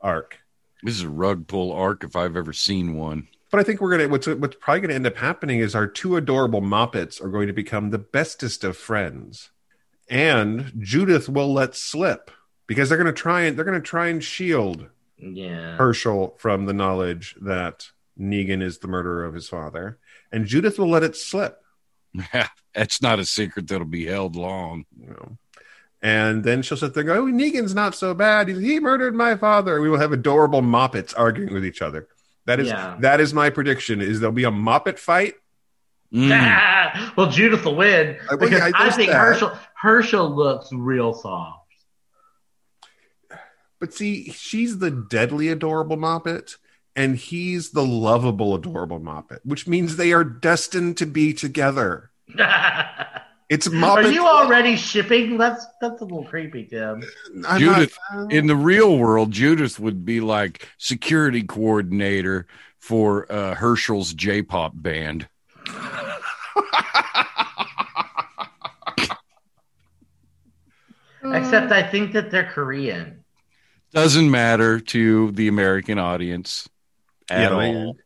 arc. 0.00 0.38
This 0.82 0.94
is 0.94 1.02
a 1.02 1.10
rug 1.10 1.46
pull 1.46 1.72
arc 1.72 2.04
if 2.04 2.16
I've 2.16 2.36
ever 2.36 2.52
seen 2.52 2.96
one. 2.96 3.28
But 3.50 3.60
I 3.60 3.64
think 3.64 3.80
we're 3.80 3.90
gonna 3.90 4.08
what's 4.08 4.28
what's 4.28 4.56
probably 4.60 4.82
gonna 4.82 4.94
end 4.94 5.06
up 5.06 5.16
happening 5.16 5.58
is 5.58 5.74
our 5.74 5.88
two 5.88 6.16
adorable 6.16 6.62
moppets 6.62 7.22
are 7.22 7.28
going 7.28 7.48
to 7.48 7.52
become 7.52 7.90
the 7.90 7.98
bestest 7.98 8.62
of 8.62 8.76
friends, 8.76 9.50
and 10.08 10.72
Judith 10.78 11.28
will 11.28 11.52
let 11.52 11.74
slip 11.74 12.30
because 12.68 12.88
they're 12.88 12.98
gonna 12.98 13.12
try 13.12 13.42
and 13.42 13.56
they're 13.56 13.64
gonna 13.64 13.80
try 13.80 14.06
and 14.06 14.22
shield 14.22 14.88
Yeah. 15.20 15.76
Hershel 15.76 16.38
from 16.38 16.66
the 16.66 16.72
knowledge 16.72 17.36
that 17.40 17.88
Negan 18.18 18.62
is 18.62 18.78
the 18.78 18.88
murderer 18.88 19.24
of 19.24 19.34
his 19.34 19.48
father, 19.48 19.98
and 20.32 20.46
Judith 20.46 20.78
will 20.78 20.88
let 20.90 21.02
it 21.02 21.16
slip. 21.16 21.62
That's 22.74 23.00
not 23.02 23.18
a 23.18 23.24
secret 23.24 23.68
that'll 23.68 23.86
be 23.86 24.06
held 24.06 24.36
long. 24.36 24.84
You 24.98 25.10
know. 25.10 25.38
And 26.02 26.44
then 26.44 26.62
she'll 26.62 26.78
sit 26.78 26.94
there 26.94 27.02
and 27.02 27.08
go, 27.08 27.22
oh, 27.22 27.26
Negan's 27.26 27.74
not 27.74 27.94
so 27.94 28.14
bad. 28.14 28.48
He, 28.48 28.54
he 28.58 28.80
murdered 28.80 29.14
my 29.14 29.36
father. 29.36 29.80
We 29.80 29.90
will 29.90 29.98
have 29.98 30.12
adorable 30.12 30.62
moppets 30.62 31.12
arguing 31.16 31.52
with 31.52 31.64
each 31.64 31.82
other. 31.82 32.08
That 32.46 32.58
is 32.58 32.68
Yeah. 32.68 32.96
that 33.00 33.20
is 33.20 33.34
my 33.34 33.50
prediction. 33.50 34.00
Is 34.00 34.18
there'll 34.20 34.32
be 34.32 34.44
a 34.44 34.50
moppet 34.50 34.98
fight? 34.98 35.34
Mm. 36.12 37.12
well, 37.16 37.30
Judith 37.30 37.64
will 37.64 37.76
win 37.76 38.16
well, 38.28 38.38
because 38.38 38.58
yeah, 38.58 38.70
I 38.74 38.82
there's 38.84 38.96
think 38.96 39.10
that. 39.10 39.20
Hershel 39.20 39.56
Hershel 39.80 40.34
looks 40.34 40.72
real 40.72 41.12
soft. 41.12 41.59
But 43.80 43.94
see, 43.94 44.30
she's 44.30 44.78
the 44.78 44.90
deadly 44.90 45.48
adorable 45.48 45.96
moppet, 45.96 46.56
and 46.94 47.16
he's 47.16 47.70
the 47.70 47.84
lovable 47.84 48.54
adorable 48.54 49.00
moppet, 49.00 49.38
which 49.42 49.66
means 49.66 49.96
they 49.96 50.12
are 50.12 50.22
destined 50.22 50.98
to 50.98 51.06
be 51.06 51.32
together. 51.32 52.10
It's 53.50 53.66
Moppet. 53.66 54.04
Are 54.04 54.10
you 54.12 54.24
already 54.28 54.76
shipping? 54.76 55.36
That's 55.36 55.66
that's 55.80 56.00
a 56.00 56.04
little 56.04 56.22
creepy, 56.24 56.66
Tim. 56.66 57.02
I'm 57.48 57.58
Judith, 57.58 57.98
not- 58.14 58.32
In 58.32 58.46
the 58.46 58.54
real 58.54 58.96
world, 58.96 59.32
Judith 59.32 59.80
would 59.80 60.04
be 60.04 60.20
like 60.20 60.68
security 60.78 61.42
coordinator 61.42 62.46
for 62.78 63.26
uh, 63.30 63.56
Hershel's 63.56 64.14
J-pop 64.14 64.74
band. 64.76 65.28
Except 71.24 71.72
I 71.72 71.82
think 71.82 72.12
that 72.12 72.30
they're 72.30 72.50
Korean. 72.50 73.24
Doesn't 73.92 74.30
matter 74.30 74.78
to 74.80 75.30
the 75.32 75.48
American 75.48 75.98
audience 75.98 76.68
at 77.28 77.40
Yeah, 77.40 77.48
they- 77.58 77.74
all. 77.74 77.96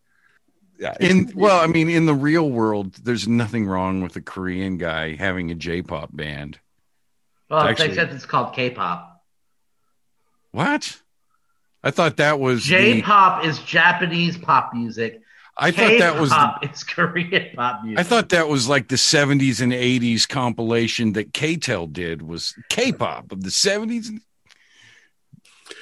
Yeah, 0.76 0.95
In 0.99 1.30
well, 1.37 1.61
I 1.61 1.66
mean, 1.68 1.89
in 1.89 2.05
the 2.07 2.14
real 2.14 2.51
world, 2.51 2.95
there's 3.05 3.28
nothing 3.28 3.64
wrong 3.66 4.01
with 4.03 4.16
a 4.16 4.20
Korean 4.20 4.76
guy 4.76 5.14
having 5.14 5.51
a 5.53 5.55
J-pop 5.55 6.11
band. 6.12 6.59
Well, 7.49 7.61
Actually- 7.61 7.91
except 7.91 8.12
it's 8.12 8.26
called 8.26 8.55
K-pop. 8.55 9.22
What? 10.51 11.01
I 11.85 11.91
thought 11.91 12.16
that 12.16 12.41
was 12.41 12.64
J-pop 12.64 13.45
is 13.45 13.59
Japanese 13.61 14.37
pop 14.37 14.72
music. 14.74 15.20
I 15.57 15.70
thought 15.70 15.99
that 15.99 16.18
was 16.20 16.30
the, 16.30 16.37
K-pop 16.37 16.64
Korean 16.89 17.51
pop 17.55 17.85
music. 17.85 18.01
I 18.01 18.03
thought 18.03 18.30
that 18.30 18.49
was 18.49 18.68
like 18.68 18.89
the 18.89 18.97
70s 18.97 19.61
and 19.61 19.72
80s 19.72 20.28
compilation 20.28 21.12
that 21.12 21.32
K-tel 21.32 21.87
did 21.87 22.22
was 22.22 22.55
K-pop 22.68 23.30
of 23.30 23.43
the 23.45 23.51
70s. 23.51 24.09
and- 24.09 24.20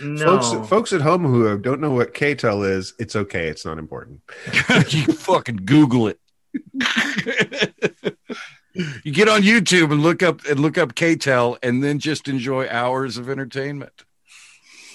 no. 0.01 0.41
folks, 0.41 0.69
folks 0.69 0.93
at 0.93 1.01
home 1.01 1.25
who 1.25 1.59
don't 1.59 1.81
know 1.81 1.91
what 1.91 2.15
K-tel 2.15 2.63
is, 2.63 2.95
it's 2.99 3.17
okay. 3.17 3.49
It's 3.49 3.65
not 3.65 3.79
important. 3.79 4.21
you 4.89 5.05
fucking 5.05 5.61
Google 5.65 6.09
it. 6.09 6.19
You 9.05 9.13
get 9.13 9.29
on 9.29 9.43
YouTube 9.43 9.93
and 9.93 10.03
look 10.03 10.23
up 10.23 10.45
and 10.47 10.59
look 10.59 10.79
up 10.79 10.95
K-tel 10.95 11.59
and 11.63 11.85
then 11.85 11.99
just 11.99 12.27
enjoy 12.27 12.69
hours 12.69 13.19
of 13.19 13.29
entertainment. 13.29 14.05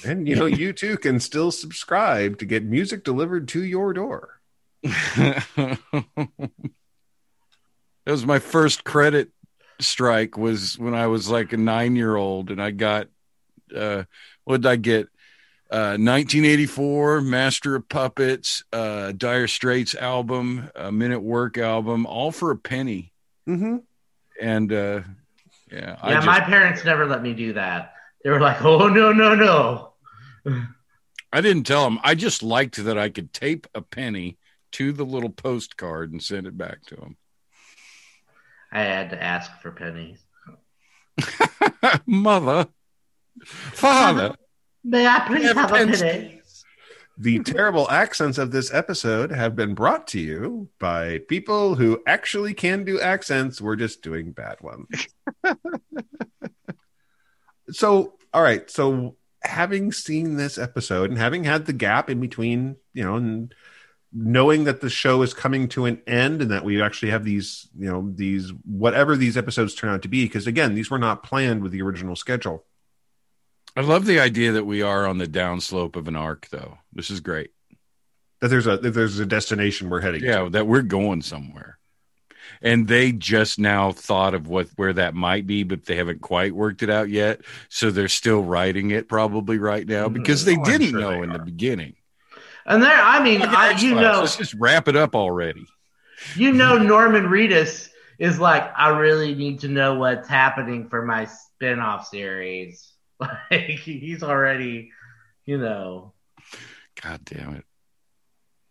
And 0.03 0.27
you 0.27 0.35
know, 0.35 0.45
you 0.45 0.73
too 0.73 0.97
can 0.97 1.19
still 1.19 1.51
subscribe 1.51 2.39
to 2.39 2.45
get 2.45 2.63
music 2.63 3.03
delivered 3.03 3.47
to 3.49 3.63
your 3.63 3.93
door. 3.93 4.39
that 4.83 5.79
was 8.05 8.25
my 8.25 8.39
first 8.39 8.83
credit 8.83 9.29
strike 9.79 10.37
was 10.37 10.77
when 10.79 10.95
I 10.95 11.07
was 11.07 11.29
like 11.29 11.53
a 11.53 11.57
nine 11.57 11.95
year 11.95 12.15
old 12.15 12.49
and 12.49 12.61
I 12.61 12.71
got 12.71 13.07
uh 13.75 14.03
what 14.47 14.61
did 14.61 14.69
I 14.69 14.75
get? 14.77 15.07
Uh 15.69 15.97
1984 15.99 17.21
Master 17.21 17.75
of 17.75 17.89
Puppets, 17.89 18.63
uh 18.71 19.11
Dire 19.11 19.47
Straits 19.47 19.93
album, 19.95 20.69
a 20.75 20.91
Men 20.91 21.11
at 21.11 21.21
Work 21.21 21.57
album, 21.57 22.05
all 22.05 22.31
for 22.31 22.51
a 22.51 22.55
penny. 22.57 23.11
Mm-hmm. 23.47 23.77
And 24.41 24.71
uh 24.71 25.01
yeah, 25.71 25.97
I 26.01 26.09
Yeah, 26.11 26.15
just- 26.15 26.27
my 26.27 26.39
parents 26.39 26.85
never 26.85 27.05
let 27.05 27.21
me 27.21 27.33
do 27.33 27.53
that. 27.53 27.93
They 28.23 28.29
were 28.29 28.39
like, 28.39 28.63
"Oh 28.63 28.87
no, 28.87 29.11
no, 29.11 29.35
no." 29.35 29.93
I 31.33 31.41
didn't 31.41 31.63
tell 31.65 31.83
them. 31.83 31.99
I 32.03 32.15
just 32.15 32.41
liked 32.41 32.77
that 32.83 32.97
I 32.97 33.09
could 33.09 33.33
tape 33.33 33.67
a 33.75 33.81
penny 33.81 34.37
to 34.71 34.93
the 34.93 35.03
little 35.05 35.29
postcard 35.29 36.11
and 36.13 36.23
send 36.23 36.47
it 36.47 36.57
back 36.57 36.83
to 36.87 36.95
them. 36.95 37.17
I 38.71 38.79
had 38.81 39.09
to 39.11 39.21
ask 39.21 39.51
for 39.61 39.71
pennies. 39.71 40.19
Mother, 42.05 42.67
father, 43.45 44.35
May 44.87 45.05
I 45.05 45.19
please 45.27 45.43
Have 45.43 45.57
have 45.57 45.71
a 45.71 45.73
penny? 45.73 46.41
The 47.17 47.39
terrible 47.39 47.89
accents 47.89 48.37
of 48.37 48.51
this 48.51 48.73
episode 48.73 49.31
have 49.31 49.53
been 49.53 49.73
brought 49.73 50.07
to 50.07 50.19
you 50.19 50.69
by 50.79 51.19
people 51.27 51.75
who 51.75 52.01
actually 52.07 52.53
can 52.53 52.85
do 52.85 52.99
accents. 53.01 53.59
We're 53.59 53.75
just 53.75 54.01
doing 54.01 54.31
bad 54.31 54.61
ones. 54.61 55.07
so, 57.71 58.13
all 58.33 58.41
right. 58.41 58.69
So, 58.69 59.17
having 59.41 59.91
seen 59.91 60.37
this 60.37 60.57
episode 60.57 61.09
and 61.09 61.19
having 61.19 61.43
had 61.43 61.65
the 61.65 61.73
gap 61.73 62.09
in 62.09 62.21
between, 62.21 62.77
you 62.93 63.03
know, 63.03 63.15
and 63.15 63.53
knowing 64.13 64.63
that 64.65 64.79
the 64.79 64.89
show 64.89 65.21
is 65.21 65.33
coming 65.33 65.67
to 65.69 65.85
an 65.85 66.01
end 66.07 66.43
and 66.43 66.51
that 66.51 66.63
we 66.63 66.81
actually 66.81 67.11
have 67.11 67.25
these, 67.25 67.67
you 67.77 67.89
know, 67.89 68.09
these 68.15 68.53
whatever 68.63 69.17
these 69.17 69.35
episodes 69.35 69.73
turn 69.73 69.89
out 69.89 70.03
to 70.03 70.07
be, 70.07 70.23
because 70.23 70.47
again, 70.47 70.75
these 70.75 70.89
were 70.89 70.99
not 70.99 71.23
planned 71.23 71.61
with 71.61 71.73
the 71.73 71.81
original 71.81 72.15
schedule. 72.15 72.63
I 73.77 73.81
love 73.81 74.05
the 74.05 74.19
idea 74.19 74.53
that 74.53 74.65
we 74.65 74.81
are 74.81 75.05
on 75.05 75.19
the 75.19 75.27
downslope 75.27 75.95
of 75.95 76.07
an 76.07 76.15
arc, 76.15 76.49
though. 76.49 76.79
This 76.93 77.11
is 77.11 77.19
great. 77.19 77.51
That 78.41 78.47
there's 78.49 78.67
a 78.67 78.77
that 78.77 78.91
there's 78.91 79.19
a 79.19 79.25
destination 79.25 79.89
we're 79.89 80.01
heading. 80.01 80.21
to. 80.21 80.27
Yeah, 80.27 80.49
that 80.49 80.67
we're 80.67 80.81
going 80.81 81.21
somewhere. 81.21 81.77
And 82.61 82.87
they 82.87 83.11
just 83.11 83.59
now 83.59 83.91
thought 83.91 84.33
of 84.33 84.47
what 84.47 84.67
where 84.77 84.93
that 84.93 85.13
might 85.13 85.45
be, 85.45 85.63
but 85.63 85.85
they 85.85 85.95
haven't 85.95 86.21
quite 86.21 86.53
worked 86.55 86.81
it 86.81 86.89
out 86.89 87.09
yet. 87.09 87.41
So 87.69 87.91
they're 87.91 88.07
still 88.07 88.41
writing 88.43 88.91
it 88.91 89.07
probably 89.07 89.59
right 89.59 89.87
now 89.87 90.07
mm, 90.07 90.13
because 90.13 90.43
they 90.45 90.57
Oh, 90.57 90.63
didn't 90.63 90.89
sure 90.89 90.99
know 90.99 91.11
they 91.11 91.21
in 91.21 91.33
the 91.33 91.39
beginning. 91.39 91.95
And 92.65 92.81
there, 92.83 92.99
I 92.99 93.23
mean, 93.23 93.39
Look 93.41 93.49
at 93.49 93.55
I, 93.55 93.69
X-Files. 93.71 93.83
you 93.83 93.95
know, 93.95 94.19
let's 94.21 94.35
just 94.37 94.53
wrap 94.55 94.87
it 94.87 94.95
up 94.95 95.15
already. 95.15 95.65
you 96.35 96.51
know, 96.51 96.77
Norman 96.77 97.25
Reedus 97.25 97.89
is 98.19 98.39
like, 98.39 98.71
I 98.77 98.89
really 98.97 99.35
need 99.35 99.59
to 99.61 99.67
know 99.67 99.95
what's 99.95 100.27
happening 100.27 100.89
for 100.89 101.05
my 101.05 101.25
spin-off 101.25 102.07
series. 102.07 102.91
Like 103.49 103.79
he's 103.79 104.21
already, 104.21 104.91
you 105.45 105.57
know, 105.57 106.13
God 107.01 107.21
damn 107.25 107.55
it. 107.55 107.65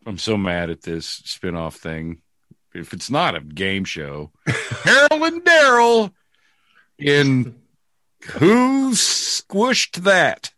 I'm 0.06 0.18
so 0.18 0.36
mad 0.36 0.70
at 0.70 0.82
this 0.82 1.20
spinoff 1.22 1.74
thing. 1.74 2.22
If 2.72 2.92
it's 2.92 3.10
not 3.10 3.34
a 3.34 3.40
game 3.40 3.84
show, 3.84 4.30
Harold 4.46 5.22
and 5.22 5.42
Daryl 5.44 6.12
in 6.98 7.56
Who 8.34 8.92
Squished 8.92 10.04
That? 10.04 10.52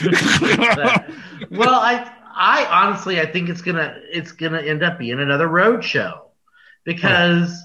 well, 1.50 1.74
I 1.74 2.12
I 2.34 2.66
honestly 2.66 3.20
I 3.20 3.26
think 3.26 3.48
it's 3.48 3.62
gonna 3.62 4.00
it's 4.12 4.32
gonna 4.32 4.60
end 4.60 4.82
up 4.82 4.98
being 4.98 5.20
another 5.20 5.46
road 5.46 5.84
show 5.84 6.30
because 6.84 7.56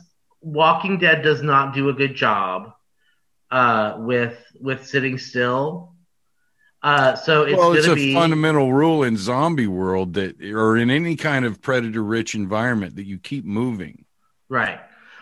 Walking 0.42 1.00
Dead 1.00 1.22
does 1.22 1.42
not 1.42 1.74
do 1.74 1.90
a 1.90 1.94
good 1.94 2.16
job 2.16 2.74
uh, 3.54 3.98
with 4.00 4.36
with 4.60 4.86
sitting 4.88 5.20
still. 5.20 5.94
Uh, 6.82 7.16
so 7.16 7.44
it's 7.44 7.56
well, 7.56 7.72
it's 7.74 7.88
a 7.88 7.94
be 7.94 8.14
fundamental 8.14 8.74
rule 8.74 9.04
in 9.04 9.16
zombie 9.16 9.68
world 9.68 10.16
that, 10.16 10.42
or 10.42 10.76
in 10.76 10.90
any 10.90 11.16
kind 11.16 11.46
of 11.46 11.62
predator 11.62 12.04
rich 12.04 12.34
environment, 12.34 12.96
that 12.96 13.06
you 13.06 13.20
keep 13.20 13.46
moving. 13.46 14.06
right. 14.50 14.80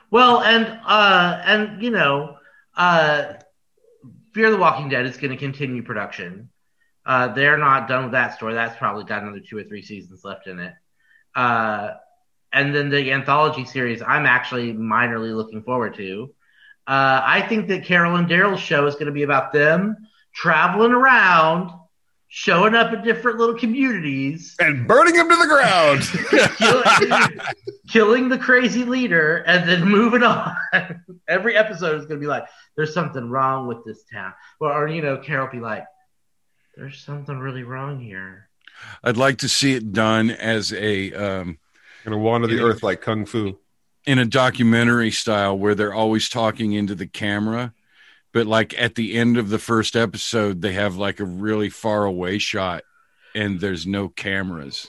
Well, 0.09 0.41
and 0.41 0.79
uh, 0.85 1.41
and 1.45 1.83
you 1.83 1.91
know, 1.91 2.37
uh, 2.75 3.33
Fear 4.33 4.51
the 4.51 4.57
Walking 4.57 4.87
Dead 4.87 5.05
is 5.05 5.17
going 5.17 5.31
to 5.31 5.37
continue 5.37 5.83
production. 5.83 6.49
Uh, 7.05 7.27
they're 7.33 7.57
not 7.57 7.87
done 7.87 8.03
with 8.03 8.11
that 8.13 8.35
story. 8.35 8.53
That's 8.53 8.77
probably 8.77 9.03
got 9.03 9.23
another 9.23 9.41
two 9.41 9.57
or 9.57 9.63
three 9.63 9.81
seasons 9.81 10.23
left 10.23 10.47
in 10.47 10.59
it. 10.59 10.73
Uh, 11.35 11.91
and 12.53 12.73
then 12.73 12.89
the 12.89 13.11
anthology 13.11 13.65
series, 13.65 14.01
I'm 14.01 14.25
actually 14.25 14.73
minorly 14.73 15.35
looking 15.35 15.63
forward 15.63 15.95
to. 15.95 16.33
Uh, 16.87 17.21
I 17.23 17.45
think 17.47 17.67
that 17.67 17.85
Carol 17.85 18.15
and 18.15 18.27
Daryl's 18.27 18.59
show 18.59 18.85
is 18.87 18.95
going 18.95 19.05
to 19.05 19.11
be 19.11 19.23
about 19.23 19.53
them 19.53 19.95
traveling 20.33 20.91
around, 20.91 21.71
showing 22.27 22.73
up 22.73 22.91
at 22.91 23.03
different 23.03 23.37
little 23.37 23.57
communities, 23.57 24.55
and 24.59 24.87
burning 24.87 25.15
them 25.15 25.29
to 25.29 25.35
the 25.35 25.47
ground. 25.47 26.57
killing, 26.57 27.39
killing 27.87 28.29
the 28.29 28.37
crazy 28.37 28.83
leader, 28.83 29.37
and 29.47 29.69
then 29.69 29.87
moving 29.87 30.23
on. 30.23 30.55
Every 31.27 31.55
episode 31.55 31.99
is 31.99 32.05
going 32.05 32.19
to 32.19 32.23
be 32.23 32.27
like, 32.27 32.45
"There's 32.75 32.93
something 32.93 33.29
wrong 33.29 33.67
with 33.67 33.85
this 33.85 34.03
town," 34.11 34.33
or, 34.59 34.73
or 34.73 34.87
you 34.87 35.01
know, 35.01 35.17
Carol 35.17 35.49
be 35.51 35.59
like, 35.59 35.85
"There's 36.75 36.99
something 36.99 37.37
really 37.37 37.63
wrong 37.63 37.99
here." 37.99 38.49
I'd 39.03 39.17
like 39.17 39.37
to 39.39 39.49
see 39.49 39.73
it 39.73 39.93
done 39.93 40.31
as 40.31 40.73
a 40.73 41.13
um, 41.13 41.59
Gonna 42.03 42.17
wander 42.17 42.47
the 42.47 42.61
earth 42.61 42.81
like 42.81 43.01
kung 43.01 43.25
fu. 43.25 43.59
In 44.05 44.17
a 44.19 44.25
documentary 44.25 45.11
style 45.11 45.57
where 45.57 45.75
they're 45.75 45.93
always 45.93 46.27
talking 46.29 46.73
into 46.73 46.95
the 46.95 47.07
camera, 47.07 47.73
but 48.33 48.47
like 48.47 48.73
at 48.79 48.95
the 48.95 49.15
end 49.15 49.37
of 49.37 49.49
the 49.49 49.59
first 49.59 49.95
episode, 49.95 50.61
they 50.61 50.73
have 50.73 50.95
like 50.95 51.19
a 51.19 51.25
really 51.25 51.69
far 51.69 52.05
away 52.05 52.37
shot 52.37 52.83
and 53.35 53.59
there's 53.59 53.85
no 53.85 54.09
cameras, 54.09 54.87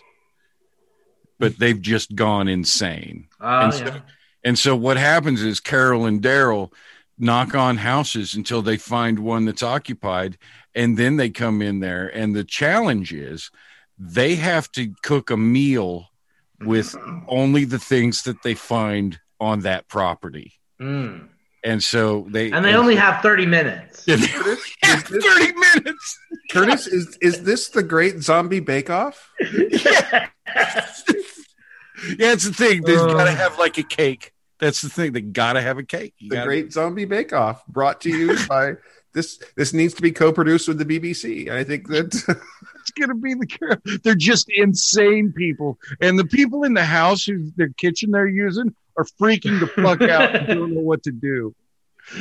but 1.39 1.59
they've 1.59 1.81
just 1.81 2.15
gone 2.15 2.49
insane. 2.49 3.29
Oh 3.41 3.61
And 3.61 3.75
so- 3.75 3.85
yeah. 3.85 4.01
And 4.45 4.59
so 4.59 4.75
what 4.75 4.97
happens 4.97 5.41
is 5.41 5.61
Carol 5.61 6.05
and 6.05 6.21
Daryl 6.21 6.73
knock 7.17 7.55
on 7.55 7.77
houses 7.77 8.35
until 8.35 8.61
they 8.61 8.77
find 8.77 9.21
one 9.21 9.45
that's 9.45 9.63
occupied, 9.63 10.37
and 10.75 10.97
then 10.97 11.17
they 11.17 11.31
come 11.31 11.63
in 11.63 11.79
there. 11.79 12.09
And 12.09 12.35
the 12.35 12.43
challenge 12.43 13.13
is 13.13 13.53
they 13.97 14.35
have 14.35 14.69
to 14.73 14.95
cook 15.03 15.31
a 15.31 15.37
meal 15.37 16.09
with 16.65 16.95
only 17.29 17.65
the 17.65 17.79
things 17.79 18.23
that 18.23 18.43
they 18.43 18.55
find 18.55 19.19
on 19.41 19.61
that 19.61 19.89
property. 19.89 20.55
Mm. 20.81 21.29
And 21.65 21.83
so 21.83 22.27
they 22.31 22.51
And 22.51 22.65
they 22.65 22.75
only 22.75 22.97
have 22.97 23.23
30 23.23 23.47
minutes. 23.47 24.05
Yeah, 24.07 24.17
have 24.83 25.05
thirty 25.05 25.53
minutes. 25.53 26.19
Curtis, 26.51 26.87
is 26.89 27.17
is 27.21 27.45
this 27.45 27.69
the 27.69 27.85
Great 27.85 28.21
Zombie 28.21 28.59
Bake 28.61 28.91
Off? 28.91 29.31
yeah, 29.41 30.29
it's 32.33 32.45
the 32.45 32.53
thing. 32.53 32.83
They've 32.83 32.99
Uh. 32.99 33.15
got 33.15 33.25
to 33.25 33.33
have 33.33 33.59
like 33.59 33.79
a 33.79 33.83
cake. 33.83 34.33
That's 34.59 34.81
the 34.81 34.89
thing. 34.89 35.13
They 35.13 35.21
got 35.21 35.55
to 35.55 35.61
have 35.61 35.79
a 35.79 35.83
cake. 35.83 36.15
You 36.19 36.31
The 36.31 36.37
gotta- 36.37 36.47
Great 36.47 36.73
Zombie 36.73 37.05
Bake 37.05 37.33
Off, 37.33 37.65
brought 37.67 38.01
to 38.03 38.11
you 38.11 38.37
by 38.49 38.75
this. 39.15 39.43
This 39.57 39.73
needs 39.73 39.95
to 39.95 40.03
be 40.03 40.13
co-produced 40.13 40.69
with 40.69 40.79
the 40.79 40.85
BBC. 40.85 41.49
I 41.49 41.65
think 41.65 41.89
that 41.89 42.37
it's 42.83 42.91
gonna 42.91 43.15
be 43.15 43.35
the 43.35 43.47
care. 43.47 43.81
They're 44.03 44.15
just 44.15 44.51
insane 44.51 45.33
people, 45.33 45.79
and 46.01 46.19
the 46.19 46.25
people 46.27 46.65
in 46.65 46.75
the 46.75 46.85
house 46.85 47.25
who 47.25 47.51
their 47.57 47.71
kitchen 47.71 48.11
they're 48.11 48.27
using 48.29 48.75
are 48.99 49.07
freaking 49.21 49.59
the 49.61 49.67
fuck 49.69 50.03
out 50.03 50.35
and 50.35 50.47
don't 50.49 50.75
know 50.75 50.81
what 50.81 51.03
to 51.05 51.13
do. 51.13 51.55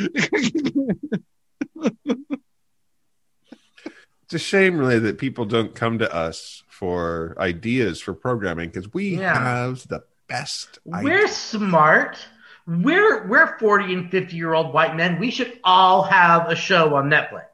it's 4.24 4.34
a 4.34 4.39
shame, 4.39 4.78
really, 4.78 4.99
that 4.99 5.18
people 5.18 5.45
don't 5.45 5.76
come 5.76 5.99
to 5.99 6.14
us 6.14 6.64
for 6.70 7.36
ideas 7.39 7.99
for 7.99 8.14
programming 8.14 8.70
because 8.70 8.93
we 8.93 9.18
Yeah. 9.18 9.38
have 9.38 9.88
the 9.88 10.03
best. 10.28 10.80
We're 10.86 11.18
ideas. 11.26 11.36
smart. 11.36 12.18
We're 12.68 13.28
we're 13.28 13.57
40 13.59 13.93
and 13.93 14.12
50 14.12 14.36
year 14.36 14.53
old 14.53 14.74
white 14.74 14.95
men. 14.95 15.20
We 15.20 15.32
should 15.32 15.59
all 15.64 16.03
have 16.03 16.47
a 16.47 16.55
show 16.55 16.95
on 16.95 17.09
Netflix. 17.09 17.45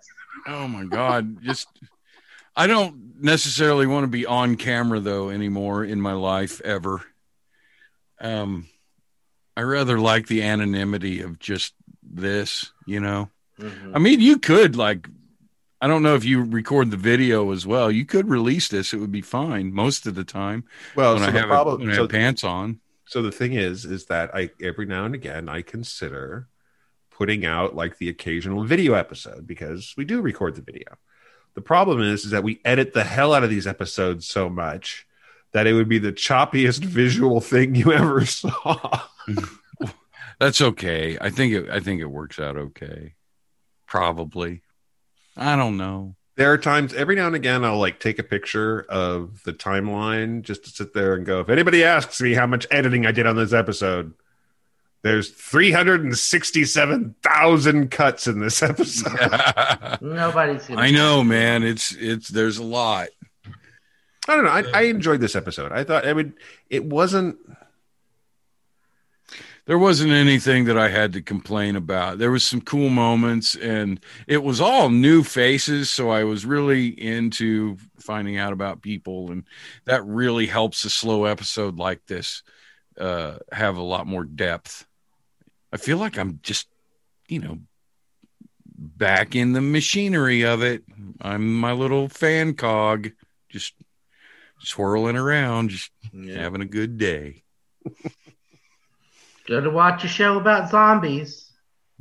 Oh 0.45 0.67
my 0.67 0.83
god! 0.85 1.41
Just 1.41 1.67
I 2.57 2.65
don't 2.67 3.21
necessarily 3.21 3.85
want 3.85 4.03
to 4.03 4.07
be 4.07 4.25
on 4.25 4.55
camera 4.57 4.99
though 4.99 5.29
anymore 5.29 5.83
in 5.85 6.01
my 6.01 6.13
life 6.13 6.59
ever. 6.61 7.03
Um, 8.19 8.67
I 9.55 9.61
rather 9.61 9.99
like 9.99 10.27
the 10.27 10.41
anonymity 10.43 11.21
of 11.21 11.37
just 11.39 11.73
this, 12.03 12.71
you 12.87 12.99
know. 12.99 13.29
Mhm. 13.59 13.95
I 13.95 13.99
mean, 13.99 14.19
you 14.21 14.39
could 14.39 14.75
like, 14.75 15.07
I 15.79 15.87
don't 15.87 16.01
know 16.03 16.15
if 16.15 16.25
you 16.25 16.43
record 16.43 16.89
the 16.89 16.97
video 16.97 17.51
as 17.51 17.65
well. 17.67 17.91
You 17.91 18.05
could 18.05 18.27
release 18.27 18.67
this; 18.67 18.93
it 18.93 18.97
would 18.97 19.11
be 19.11 19.21
fine 19.21 19.71
most 19.71 20.07
of 20.07 20.15
the 20.15 20.23
time 20.23 20.63
Well, 20.95 21.13
when 21.13 21.23
so 21.23 21.29
I 21.29 21.31
the 21.31 21.39
have 21.39 21.47
problem. 21.49 21.81
when 21.81 21.91
I 21.91 21.95
so 21.95 22.01
have 22.03 22.11
pants 22.11 22.43
on. 22.43 22.79
So 23.05 23.21
the 23.21 23.31
thing 23.31 23.53
is, 23.53 23.85
is 23.85 24.05
that 24.07 24.33
I 24.35 24.49
every 24.61 24.85
now 24.87 25.05
and 25.05 25.13
again 25.15 25.47
I 25.47 25.61
consider 25.61 26.47
putting 27.11 27.45
out 27.45 27.75
like 27.75 27.97
the 27.97 28.09
occasional 28.09 28.63
video 28.63 28.93
episode 28.93 29.45
because 29.47 29.93
we 29.95 30.05
do 30.05 30.21
record 30.21 30.55
the 30.55 30.61
video. 30.61 30.97
The 31.57 31.61
problem 31.63 32.03
is, 32.03 32.23
is 32.23 32.29
that 32.29 32.43
we 32.43 32.61
edit 32.63 32.93
the 32.93 33.03
hell 33.03 33.33
out 33.33 33.43
of 33.43 33.49
these 33.49 33.65
episodes 33.65 34.27
so 34.27 34.47
much 34.47 35.07
that 35.53 35.65
it 35.65 35.73
would 35.73 35.89
be 35.89 35.97
the 35.97 36.13
choppiest 36.13 36.85
visual 36.85 37.41
thing 37.41 37.73
you 37.73 37.91
ever 37.91 38.27
saw. 38.27 39.01
That's 40.39 40.61
okay. 40.61 41.17
I 41.19 41.31
think 41.31 41.55
it. 41.55 41.67
I 41.67 41.79
think 41.79 41.99
it 41.99 42.05
works 42.05 42.39
out 42.39 42.57
okay. 42.57 43.15
Probably. 43.87 44.61
I 45.35 45.55
don't 45.55 45.77
know. 45.77 46.15
there 46.35 46.53
are 46.53 46.59
times 46.59 46.93
every 46.93 47.15
now 47.15 47.25
and 47.25 47.35
again 47.35 47.65
I'll 47.65 47.79
like 47.79 47.99
take 47.99 48.19
a 48.19 48.23
picture 48.23 48.81
of 48.87 49.41
the 49.41 49.53
timeline 49.53 50.43
just 50.43 50.63
to 50.65 50.69
sit 50.69 50.93
there 50.93 51.15
and 51.15 51.25
go, 51.25 51.39
if 51.39 51.49
anybody 51.49 51.83
asks 51.83 52.21
me 52.21 52.35
how 52.35 52.45
much 52.45 52.67
editing 52.69 53.07
I 53.07 53.11
did 53.11 53.25
on 53.25 53.35
this 53.35 53.51
episode, 53.51 54.13
there's 55.07 55.29
367,000 55.29 57.91
cuts 57.91 58.27
in 58.27 58.39
this 58.39 58.61
episode. 58.61 59.97
Nobody's 60.01 60.67
gonna 60.67 60.81
I 60.81 60.91
know, 60.91 61.23
man. 61.23 61.63
It's 61.63 61.93
it's. 61.93 62.27
There's 62.27 62.57
a 62.57 62.63
lot. 62.63 63.07
I 64.27 64.35
don't 64.35 64.43
know. 64.43 64.51
I, 64.51 64.63
I 64.73 64.81
enjoyed 64.83 65.21
this 65.21 65.35
episode. 65.35 65.71
I 65.71 65.83
thought 65.83 66.05
I 66.05 66.11
would, 66.11 66.33
it 66.69 66.83
wasn't, 66.83 67.37
there 69.65 69.77
wasn't 69.77 70.11
anything 70.11 70.65
that 70.65 70.77
I 70.77 70.89
had 70.89 71.13
to 71.13 71.21
complain 71.21 71.75
about. 71.75 72.17
There 72.17 72.31
was 72.31 72.45
some 72.45 72.61
cool 72.61 72.89
moments 72.89 73.55
and 73.55 73.99
it 74.27 74.43
was 74.43 74.59
all 74.59 74.89
new 74.89 75.23
faces, 75.23 75.89
so 75.89 76.09
I 76.09 76.25
was 76.25 76.45
really 76.45 76.87
into 76.87 77.77
finding 77.99 78.37
out 78.37 78.53
about 78.53 78.81
people 78.81 79.31
and 79.31 79.43
that 79.85 80.05
really 80.05 80.47
helps 80.47 80.83
a 80.83 80.89
slow 80.89 81.25
episode 81.25 81.77
like 81.77 82.05
this 82.07 82.43
uh 82.99 83.37
have 83.51 83.77
a 83.77 83.83
lot 83.83 84.07
more 84.07 84.23
depth. 84.23 84.86
I 85.72 85.78
feel 85.78 85.97
like 85.97 86.18
I'm 86.18 86.39
just, 86.43 86.68
you 87.28 87.39
know, 87.39 87.59
back 88.78 89.36
in 89.36 89.53
the 89.53 89.61
machinery 89.61 90.43
of 90.45 90.61
it. 90.63 90.84
I'm 91.22 91.53
my 91.59 91.72
little 91.74 92.07
fan 92.09 92.53
cog 92.53 93.11
just 93.49 93.74
swirling 94.59 95.18
around, 95.18 95.70
just 95.70 95.91
Yeah. 96.13 96.41
having 96.41 96.61
a 96.61 96.65
good 96.65 96.97
day. 96.97 97.43
Go 99.47 99.61
to 99.61 99.70
watch 99.70 100.03
a 100.03 100.07
show 100.07 100.38
about 100.38 100.70
zombies. 100.70 101.49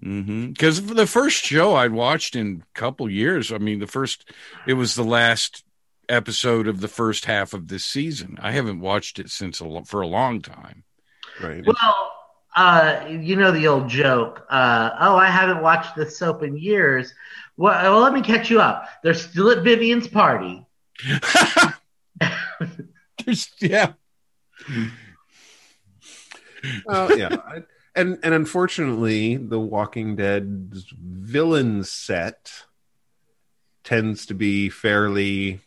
Mm-hmm. 0.05 0.49
Because 0.49 0.81
for 0.81 0.95
the 0.95 1.07
first 1.07 1.45
show 1.45 1.75
I'd 1.77 1.93
watched 1.93 2.37
in 2.37 2.63
a 2.63 2.79
couple 2.79 3.09
years, 3.11 3.53
I 3.53 3.59
mean, 3.59 3.79
the 3.79 3.87
first, 3.87 4.31
it 4.67 4.75
was 4.75 4.95
the 4.95 5.05
last 5.05 5.65
episode 6.09 6.69
of 6.69 6.81
the 6.81 6.89
first 6.89 7.25
half 7.25 7.55
of 7.55 7.69
this 7.69 7.85
season. 7.85 8.37
I 8.41 8.53
haven't 8.53 8.81
watched 8.81 9.19
it 9.19 9.31
since 9.31 9.61
a, 9.61 9.85
for 9.85 10.01
a 10.03 10.07
long 10.07 10.43
time. 10.43 10.85
right. 11.43 11.65
Well, 11.65 12.13
uh, 12.57 13.05
you 13.09 13.37
know 13.37 13.53
the 13.53 13.69
old 13.69 13.89
joke. 13.89 14.47
Uh, 14.49 14.91
oh, 15.01 15.17
I 15.17 15.29
haven't 15.29 15.63
watched 15.63 15.95
this 15.95 16.19
soap 16.19 16.43
in 16.43 16.57
years. 16.57 17.13
Well, 17.57 17.93
well, 17.93 18.01
let 18.01 18.13
me 18.15 18.23
catch 18.23 18.51
you 18.51 18.61
up. 18.61 18.89
They're 19.03 19.15
still 19.15 19.51
at 19.51 19.63
Vivian's 19.63 20.09
party. 20.09 20.67
There's, 23.25 23.51
yeah. 23.61 23.93
well, 26.87 27.17
yeah. 27.17 27.37
And, 27.95 28.19
and 28.23 28.35
unfortunately, 28.35 29.37
The 29.37 29.61
Walking 29.61 30.17
Dead's 30.17 30.87
villain 30.99 31.85
set 31.85 32.65
tends 33.85 34.27
to 34.27 34.35
be 34.35 34.69
fairly 34.69 35.61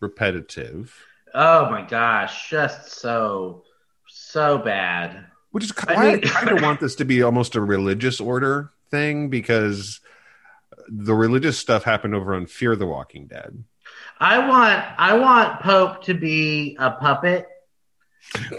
repetitive. 0.00 0.94
Oh 1.34 1.70
my 1.70 1.82
gosh, 1.82 2.48
just 2.48 2.92
so 2.92 3.64
so 4.08 4.58
bad. 4.58 5.26
Which 5.56 5.64
is 5.64 5.72
I 5.88 5.94
why 5.94 6.10
I 6.12 6.18
kind 6.18 6.50
of 6.50 6.62
want 6.62 6.80
this 6.80 6.96
to 6.96 7.06
be 7.06 7.22
almost 7.22 7.54
a 7.54 7.62
religious 7.62 8.20
order 8.20 8.72
thing 8.90 9.30
because 9.30 10.00
the 10.86 11.14
religious 11.14 11.58
stuff 11.58 11.82
happened 11.82 12.14
over 12.14 12.34
on 12.34 12.44
Fear 12.44 12.76
the 12.76 12.84
Walking 12.86 13.26
Dead. 13.26 13.64
I 14.20 14.36
want 14.46 14.84
I 14.98 15.16
want 15.16 15.62
Pope 15.62 16.04
to 16.04 16.12
be 16.12 16.76
a 16.78 16.90
puppet 16.90 17.48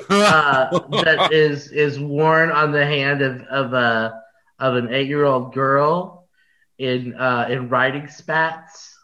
uh, 0.10 0.80
that 1.04 1.30
is 1.32 1.72
is 1.72 2.00
worn 2.00 2.50
on 2.50 2.72
the 2.72 2.84
hand 2.84 3.22
of 3.22 3.42
of 3.44 3.74
a 3.74 4.20
of 4.58 4.76
an 4.76 4.92
eight 4.92 5.08
year 5.08 5.24
old 5.24 5.54
girl 5.54 6.28
in 6.80 7.14
uh, 7.14 7.46
in 7.48 7.70
riding 7.70 8.08
spats. 8.08 8.98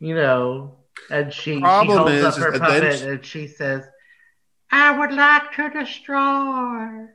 You 0.00 0.16
know, 0.16 0.78
and 1.10 1.32
she, 1.32 1.58
she 1.58 1.60
holds 1.60 2.10
is- 2.12 2.24
up 2.24 2.34
her 2.38 2.52
is 2.54 2.58
that 2.58 2.68
then 2.68 2.80
puppet 2.82 2.98
she- 2.98 3.06
and 3.06 3.24
she 3.24 3.46
says, 3.46 3.84
"I 4.74 4.98
would 4.98 5.12
like 5.12 5.52
to 5.56 5.70
destroy." 5.70 7.06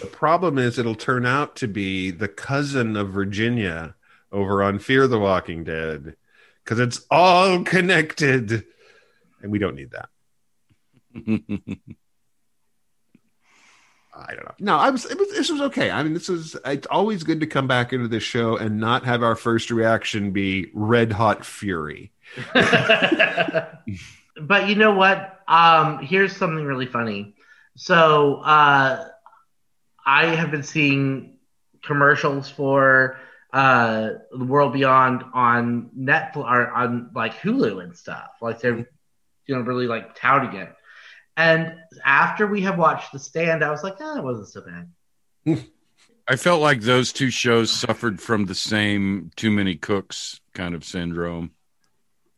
The 0.00 0.06
problem 0.06 0.58
is 0.58 0.78
it'll 0.78 0.94
turn 0.94 1.26
out 1.26 1.56
to 1.56 1.66
be 1.66 2.10
the 2.10 2.28
cousin 2.28 2.96
of 2.96 3.10
Virginia 3.10 3.96
over 4.30 4.62
on 4.62 4.78
Fear 4.78 5.08
the 5.08 5.18
Walking 5.18 5.64
Dead 5.64 6.16
because 6.62 6.78
it's 6.80 7.04
all 7.10 7.64
connected. 7.64 8.64
And 9.42 9.50
we 9.50 9.58
don't 9.58 9.74
need 9.74 9.90
that. 9.90 10.08
I 14.16 14.34
don't 14.34 14.44
know. 14.44 14.54
No, 14.60 14.76
I 14.76 14.90
was, 14.90 15.06
it 15.06 15.18
was. 15.18 15.28
This 15.30 15.50
was 15.50 15.60
okay. 15.60 15.90
I 15.90 16.02
mean, 16.02 16.14
this 16.14 16.28
is. 16.28 16.56
It's 16.64 16.86
always 16.86 17.24
good 17.24 17.40
to 17.40 17.46
come 17.46 17.66
back 17.66 17.92
into 17.92 18.06
this 18.06 18.22
show 18.22 18.56
and 18.56 18.78
not 18.78 19.04
have 19.04 19.24
our 19.24 19.34
first 19.34 19.70
reaction 19.70 20.30
be 20.30 20.70
red 20.72 21.12
hot 21.12 21.44
fury. 21.44 22.12
but 22.54 23.82
you 24.68 24.76
know 24.76 24.94
what? 24.94 25.33
Um, 25.46 25.98
here's 25.98 26.36
something 26.36 26.64
really 26.64 26.86
funny. 26.86 27.34
So 27.76 28.36
uh, 28.36 29.08
I 30.04 30.26
have 30.26 30.50
been 30.50 30.62
seeing 30.62 31.38
commercials 31.82 32.48
for 32.48 33.18
uh, 33.52 34.10
the 34.32 34.44
World 34.44 34.72
Beyond 34.72 35.24
on 35.32 35.90
Netflix 35.96 36.36
or 36.36 36.70
on 36.70 37.10
like 37.14 37.34
Hulu 37.34 37.82
and 37.82 37.96
stuff. 37.96 38.30
Like 38.40 38.60
they're 38.60 38.88
you 39.46 39.54
know 39.54 39.60
really 39.60 39.86
like 39.86 40.14
touting 40.14 40.58
it. 40.60 40.74
And 41.36 41.74
after 42.04 42.46
we 42.46 42.62
have 42.62 42.78
watched 42.78 43.12
The 43.12 43.18
Stand, 43.18 43.64
I 43.64 43.70
was 43.70 43.82
like, 43.82 43.96
oh, 44.00 44.16
it 44.16 44.24
wasn't 44.24 44.48
so 44.48 44.62
bad. 44.62 45.64
I 46.28 46.36
felt 46.36 46.62
like 46.62 46.80
those 46.80 47.12
two 47.12 47.30
shows 47.30 47.70
suffered 47.70 48.20
from 48.20 48.46
the 48.46 48.54
same 48.54 49.30
too 49.36 49.50
many 49.50 49.74
cooks 49.74 50.40
kind 50.54 50.74
of 50.74 50.84
syndrome. 50.84 51.50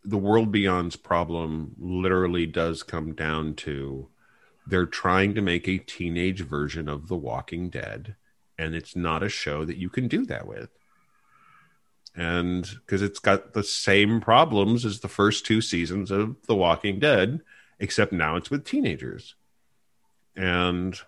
The 0.07 0.19
world 0.19 0.53
beyond's 0.53 0.97
problem 0.97 1.75
literally 1.79 2.47
does 2.47 2.83
come 2.83 3.13
down 3.13 3.55
to 3.55 4.09
they're 4.67 4.87
trying 4.87 5.35
to 5.35 5.41
make 5.41 5.69
a 5.69 5.79
teenage 5.79 6.43
version 6.43 6.89
of 6.89 7.09
the 7.09 7.17
walking 7.17 7.69
dead 7.71 8.17
and 8.59 8.75
it's 8.75 8.97
not 8.97 9.23
a 9.23 9.29
show 9.29 9.65
that 9.65 9.77
you 9.77 9.89
can 9.89 10.09
do 10.09 10.25
that 10.27 10.47
with. 10.47 10.71
And 12.15 12.67
because 12.81 13.03
it's 13.03 13.19
got 13.19 13.53
the 13.53 13.63
same 13.63 14.21
problems 14.21 14.85
as 14.85 15.01
the 15.01 15.09
first 15.09 15.45
two 15.45 15.61
seasons 15.61 16.11
of 16.11 16.37
the 16.47 16.55
walking 16.55 16.99
dead 16.99 17.43
except 17.79 18.13
now 18.13 18.37
it's 18.37 18.51
with 18.51 18.65
teenagers. 18.65 19.35
And 20.35 20.99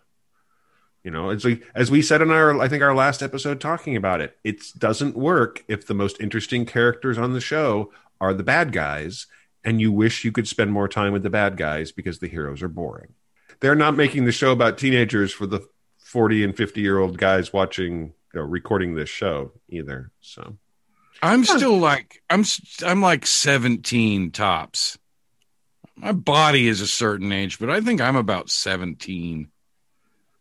you 1.04 1.10
know 1.10 1.30
as 1.30 1.44
we 1.44 1.62
as 1.74 1.90
we 1.90 2.02
said 2.02 2.20
in 2.20 2.30
our 2.30 2.60
i 2.60 2.68
think 2.68 2.82
our 2.82 2.94
last 2.94 3.22
episode 3.22 3.60
talking 3.60 3.94
about 3.94 4.20
it 4.20 4.36
it 4.42 4.60
doesn't 4.76 5.16
work 5.16 5.64
if 5.68 5.86
the 5.86 5.94
most 5.94 6.20
interesting 6.20 6.66
characters 6.66 7.16
on 7.16 7.32
the 7.32 7.40
show 7.40 7.90
are 8.20 8.34
the 8.34 8.42
bad 8.42 8.72
guys 8.72 9.26
and 9.64 9.80
you 9.80 9.90
wish 9.92 10.24
you 10.24 10.32
could 10.32 10.46
spend 10.48 10.72
more 10.72 10.88
time 10.88 11.12
with 11.12 11.22
the 11.22 11.30
bad 11.30 11.56
guys 11.56 11.92
because 11.92 12.18
the 12.18 12.28
heroes 12.28 12.62
are 12.62 12.68
boring 12.68 13.14
they're 13.60 13.74
not 13.74 13.96
making 13.96 14.24
the 14.24 14.32
show 14.32 14.52
about 14.52 14.78
teenagers 14.78 15.32
for 15.32 15.46
the 15.46 15.60
40 15.98 16.44
and 16.44 16.56
50 16.56 16.80
year 16.80 16.98
old 16.98 17.18
guys 17.18 17.52
watching 17.52 18.12
or 18.34 18.46
recording 18.46 18.94
this 18.94 19.08
show 19.08 19.52
either 19.68 20.10
so 20.20 20.56
I'm 21.20 21.44
still 21.44 21.78
like 21.78 22.22
I'm 22.30 22.40
s- 22.40 22.80
I'm 22.86 23.00
like 23.02 23.26
17 23.26 24.30
tops. 24.30 24.96
My 25.96 26.12
body 26.12 26.68
is 26.68 26.80
a 26.80 26.86
certain 26.86 27.32
age, 27.32 27.58
but 27.58 27.70
I 27.70 27.80
think 27.80 28.00
I'm 28.00 28.14
about 28.14 28.50
17. 28.50 29.48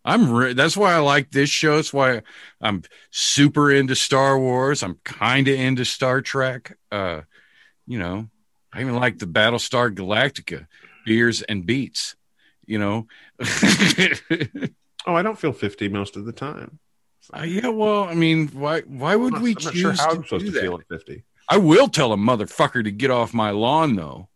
I'm 0.05 0.31
re- 0.31 0.53
that's 0.53 0.77
why 0.77 0.93
I 0.93 0.99
like 0.99 1.31
this 1.31 1.49
show. 1.49 1.77
That's 1.77 1.91
why 1.91 2.21
I'm 2.61 2.83
super 3.09 3.71
into 3.71 3.95
Star 3.95 4.37
Wars. 4.37 4.83
I'm 4.83 4.99
kind 5.03 5.47
of 5.47 5.55
into 5.59 5.83
Star 5.83 6.21
Trek. 6.21 6.77
Uh, 6.91 7.21
you 7.87 7.97
know, 7.99 8.27
I 8.73 8.81
even 8.81 8.95
like 8.95 9.17
the 9.19 9.25
Battlestar 9.25 9.93
Galactica 9.93 10.67
beers 11.05 11.41
and 11.41 11.65
beats. 11.65 12.15
You 12.65 12.79
know, 12.79 13.07
oh 15.07 15.15
i 15.15 15.21
don't 15.21 15.39
feel 15.39 15.53
50 15.53 15.87
most 15.87 16.17
of 16.17 16.25
the 16.25 16.33
time 16.33 16.79
Uh, 17.33 17.43
yeah. 17.43 17.69
Well, 17.69 18.03
I 18.03 18.13
mean, 18.13 18.49
why 18.49 18.81
why 18.81 19.15
would 19.15 19.35
I'm 19.35 19.41
we 19.41 19.53
not, 19.53 19.61
I'm 19.61 19.65
not 19.65 19.73
choose 19.73 19.81
sure 19.81 19.91
how 19.93 20.09
to 20.11 20.17
i'm 20.17 20.23
supposed 20.25 20.45
to 20.47 20.51
that? 20.51 20.61
feel 20.61 20.75
at 20.75 20.87
50 20.89 21.23
I 21.49 21.57
will 21.57 21.87
tell 21.87 22.11
a 22.11 22.17
motherfucker 22.17 22.83
to 22.83 22.91
get 22.91 23.09
off 23.09 23.33
my 23.33 23.51
lawn, 23.51 23.95
though. 23.95 24.27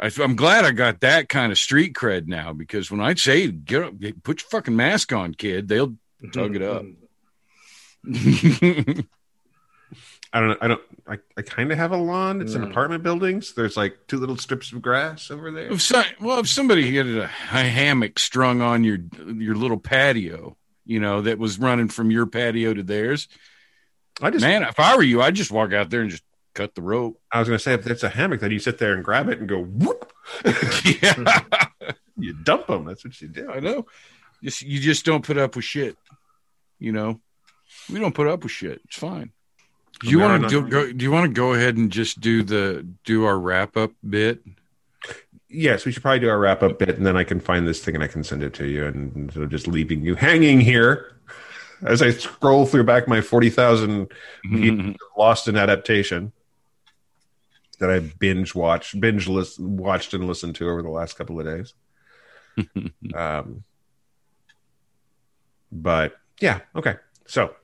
I, 0.00 0.10
I'm 0.20 0.34
glad 0.34 0.64
I 0.64 0.72
got 0.72 1.00
that 1.00 1.28
kind 1.28 1.52
of 1.52 1.58
street 1.58 1.94
cred 1.94 2.26
now 2.26 2.52
because 2.52 2.90
when 2.90 3.00
I 3.00 3.14
say 3.14 3.46
get 3.52 3.82
up, 3.84 3.94
put 4.24 4.42
your 4.42 4.48
fucking 4.50 4.74
mask 4.74 5.12
on, 5.12 5.34
kid, 5.34 5.68
they'll 5.68 5.94
tug 6.32 6.56
it 6.56 6.62
up. 6.62 6.82
I 10.32 10.40
don't. 10.40 10.58
I 10.62 10.68
don't. 10.68 10.82
I, 11.08 11.18
I 11.36 11.42
kind 11.42 11.70
of 11.72 11.78
have 11.78 11.92
a 11.92 11.96
lawn. 11.96 12.40
It's 12.42 12.54
an 12.54 12.62
Mm. 12.64 12.70
apartment 12.70 13.02
building. 13.02 13.40
So 13.42 13.52
there's 13.56 13.76
like 13.76 13.96
two 14.08 14.18
little 14.18 14.36
strips 14.36 14.72
of 14.72 14.82
grass 14.82 15.30
over 15.30 15.50
there. 15.50 15.70
If 15.72 15.80
so, 15.82 16.02
well, 16.20 16.40
if 16.40 16.48
somebody 16.48 16.94
had 16.94 17.06
a, 17.06 17.24
a 17.24 17.28
hammock 17.28 18.18
strung 18.18 18.60
on 18.60 18.82
your 18.84 18.98
your 19.36 19.54
little 19.54 19.78
patio, 19.78 20.56
you 20.84 21.00
know, 21.00 21.22
that 21.22 21.38
was 21.38 21.58
running 21.58 21.88
from 21.88 22.10
your 22.10 22.26
patio 22.26 22.74
to 22.74 22.82
theirs, 22.82 23.28
I 24.20 24.30
just. 24.30 24.42
man, 24.42 24.62
if 24.64 24.78
I 24.80 24.96
were 24.96 25.02
you, 25.02 25.22
I'd 25.22 25.34
just 25.36 25.50
walk 25.52 25.72
out 25.72 25.90
there 25.90 26.00
and 26.02 26.10
just 26.10 26.24
cut 26.54 26.74
the 26.74 26.82
rope. 26.82 27.20
I 27.30 27.38
was 27.38 27.48
going 27.48 27.58
to 27.58 27.62
say 27.62 27.74
if 27.74 27.86
it's 27.86 28.02
a 28.02 28.08
hammock, 28.08 28.40
then 28.40 28.50
you 28.50 28.58
sit 28.58 28.78
there 28.78 28.94
and 28.94 29.04
grab 29.04 29.28
it 29.28 29.38
and 29.38 29.48
go 29.48 29.62
whoop. 29.62 30.12
yeah, 31.02 31.38
you 32.18 32.32
dump 32.32 32.66
them. 32.66 32.84
That's 32.84 33.04
what 33.04 33.20
you 33.20 33.28
do. 33.28 33.50
I 33.50 33.60
know. 33.60 33.86
Just 34.42 34.62
you 34.62 34.80
just 34.80 35.04
don't 35.04 35.24
put 35.24 35.38
up 35.38 35.54
with 35.56 35.64
shit. 35.64 35.96
You 36.78 36.92
know, 36.92 37.20
we 37.90 38.00
don't 38.00 38.14
put 38.14 38.26
up 38.26 38.42
with 38.42 38.52
shit. 38.52 38.80
It's 38.86 38.98
fine. 38.98 39.30
Do 40.00 40.10
you 40.10 40.18
want 40.18 40.48
to 40.48 40.68
go? 40.68 40.92
Do 40.92 41.04
you 41.04 41.10
want 41.10 41.26
to 41.26 41.32
go 41.32 41.54
ahead 41.54 41.76
and 41.76 41.90
just 41.90 42.20
do 42.20 42.42
the 42.42 42.86
do 43.04 43.24
our 43.24 43.38
wrap 43.38 43.76
up 43.76 43.92
bit? 44.08 44.42
Yes, 45.48 45.86
we 45.86 45.92
should 45.92 46.02
probably 46.02 46.20
do 46.20 46.28
our 46.28 46.38
wrap 46.38 46.62
up 46.62 46.78
bit, 46.78 46.96
and 46.96 47.06
then 47.06 47.16
I 47.16 47.24
can 47.24 47.40
find 47.40 47.66
this 47.66 47.82
thing 47.82 47.94
and 47.94 48.04
I 48.04 48.08
can 48.08 48.24
send 48.24 48.42
it 48.42 48.52
to 48.54 48.66
you, 48.66 48.84
and 48.84 49.14
instead 49.16 49.42
of 49.42 49.50
just 49.50 49.66
leaving 49.66 50.02
you 50.02 50.14
hanging 50.14 50.60
here 50.60 51.16
as 51.82 52.02
I 52.02 52.10
scroll 52.10 52.66
through 52.66 52.84
back 52.84 53.08
my 53.08 53.20
forty 53.20 53.50
thousand 53.50 54.12
Lost 55.16 55.48
in 55.48 55.56
Adaptation 55.56 56.32
that 57.78 57.90
I 57.90 58.00
binge 58.00 58.54
watched, 58.54 58.98
binge 59.00 59.28
list, 59.28 59.60
watched 59.60 60.14
and 60.14 60.26
listened 60.26 60.56
to 60.56 60.68
over 60.68 60.82
the 60.82 60.88
last 60.88 61.16
couple 61.16 61.38
of 61.40 61.46
days. 61.46 61.74
um, 63.14 63.64
but 65.70 66.16
yeah, 66.40 66.60
okay. 66.74 66.96
So, 67.26 67.54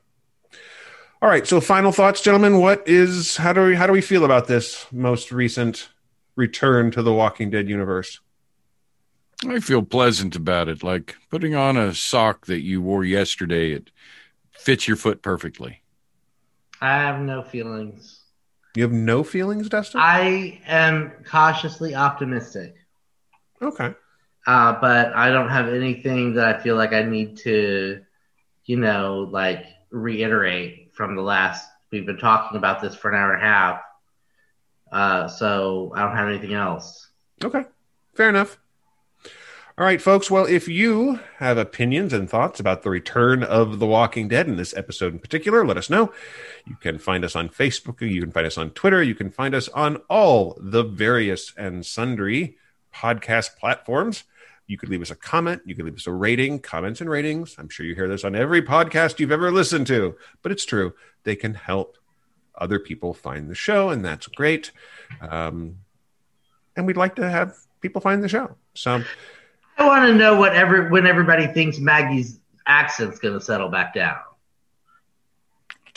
all 1.23 1.29
right. 1.29 1.47
So, 1.47 1.61
final 1.61 1.93
thoughts, 1.93 2.20
gentlemen. 2.20 2.59
What 2.59 2.83
is 2.89 3.37
how 3.37 3.53
do 3.53 3.64
we 3.64 3.77
how 3.77 3.87
do 3.87 3.93
we 3.93 4.01
feel 4.01 4.25
about 4.25 4.49
this 4.49 4.87
most 4.91 5.31
recent 5.31 5.89
return 6.35 6.91
to 6.91 7.03
the 7.03 7.12
Walking 7.12 7.49
Dead 7.49 7.68
universe? 7.68 8.18
I 9.47 9.61
feel 9.61 9.85
pleasant 9.85 10.35
about 10.35 10.68
it. 10.68 10.83
Like 10.83 11.14
putting 11.31 11.55
on 11.55 11.77
a 11.77 11.95
sock 11.95 12.47
that 12.47 12.62
you 12.62 12.83
wore 12.83 13.05
yesterday. 13.05 13.70
It 13.70 13.93
fits 14.51 14.89
your 14.89 14.97
foot 14.97 15.23
perfectly. 15.23 15.83
I 16.81 16.95
have 16.99 17.20
no 17.20 17.45
feelings. 17.45 18.25
You 18.75 18.83
have 18.83 18.93
no 18.93 19.23
feelings, 19.23 19.68
Dustin? 19.68 20.01
I 20.01 20.61
am 20.66 21.12
cautiously 21.25 21.95
optimistic, 21.95 22.75
okay. 23.61 23.95
uh, 24.47 24.73
but 24.81 25.14
I 25.14 25.31
don't 25.31 25.51
have 25.51 25.68
anything 25.68 26.35
that 26.35 26.57
I 26.57 26.59
feel 26.59 26.75
like 26.75 26.95
I 26.95 27.03
need 27.03 27.37
to, 27.39 28.03
you 28.64 28.77
know, 28.79 29.29
like 29.31 29.66
reiterate 29.91 30.82
from 30.93 31.16
the 31.16 31.22
last. 31.22 31.68
We've 31.90 32.07
been 32.07 32.18
talking 32.18 32.57
about 32.57 32.80
this 32.80 32.95
for 32.95 33.11
an 33.11 33.16
hour 33.16 33.34
and 33.34 33.43
a 33.43 33.47
half, 33.47 33.82
uh, 34.93 35.28
so 35.28 35.93
I 35.95 36.03
don't 36.03 36.16
have 36.16 36.28
anything 36.28 36.55
else. 36.55 37.09
Okay. 37.43 37.64
Fair 38.14 38.28
enough. 38.28 38.59
All 39.78 39.86
right, 39.86 40.03
folks. 40.03 40.30
Well, 40.30 40.45
if 40.45 40.68
you 40.68 41.18
have 41.38 41.57
opinions 41.57 42.12
and 42.12 42.28
thoughts 42.28 42.61
about 42.61 42.82
the 42.82 42.90
return 42.90 43.43
of 43.43 43.78
The 43.78 43.86
Walking 43.86 44.28
Dead 44.28 44.47
in 44.47 44.57
this 44.57 44.76
episode 44.76 45.14
in 45.14 45.18
particular, 45.18 45.66
let 45.66 45.78
us 45.78 45.88
know. 45.88 46.12
You 46.66 46.76
can 46.76 46.99
find 46.99 47.24
us 47.24 47.34
on 47.34 47.49
Facebook. 47.49 48.03
You 48.03 48.20
can 48.20 48.32
find 48.32 48.47
us 48.47 48.59
on 48.59 48.70
Twitter. 48.70 49.03
You 49.03 49.14
can 49.14 49.30
find 49.30 49.55
us 49.55 49.68
on 49.70 49.97
all 50.11 50.59
the 50.61 50.82
various 50.82 51.55
and 51.57 51.86
sundry 51.86 52.59
podcast 52.95 53.57
platforms. 53.57 54.24
You 54.66 54.78
could 54.78 54.88
leave 54.88 55.02
us 55.02 55.10
a 55.10 55.16
comment. 55.16 55.62
You 55.66 55.74
could 55.74 55.84
leave 55.84 55.96
us 55.96 56.06
a 56.06 56.12
rating, 56.12 56.60
comments 56.60 57.00
and 57.00 57.10
ratings. 57.10 57.56
I'm 57.58 57.68
sure 57.68 57.84
you 57.84 57.94
hear 57.94 58.08
this 58.08 58.24
on 58.24 58.34
every 58.34 58.62
podcast 58.62 59.18
you've 59.18 59.32
ever 59.32 59.50
listened 59.50 59.86
to, 59.88 60.16
but 60.42 60.52
it's 60.52 60.64
true. 60.64 60.94
They 61.24 61.36
can 61.36 61.54
help 61.54 61.96
other 62.54 62.78
people 62.78 63.14
find 63.14 63.50
the 63.50 63.54
show, 63.54 63.90
and 63.90 64.04
that's 64.04 64.26
great. 64.28 64.70
Um, 65.20 65.78
and 66.76 66.86
we'd 66.86 66.96
like 66.96 67.16
to 67.16 67.28
have 67.28 67.56
people 67.80 68.00
find 68.00 68.22
the 68.22 68.28
show. 68.28 68.56
So, 68.74 69.02
I 69.78 69.86
want 69.86 70.06
to 70.06 70.14
know 70.14 70.38
what 70.38 70.54
every 70.54 70.88
when 70.90 71.06
everybody 71.06 71.46
thinks 71.48 71.78
Maggie's 71.78 72.38
accent's 72.66 73.18
going 73.18 73.34
to 73.34 73.44
settle 73.44 73.68
back 73.68 73.94
down. 73.94 74.18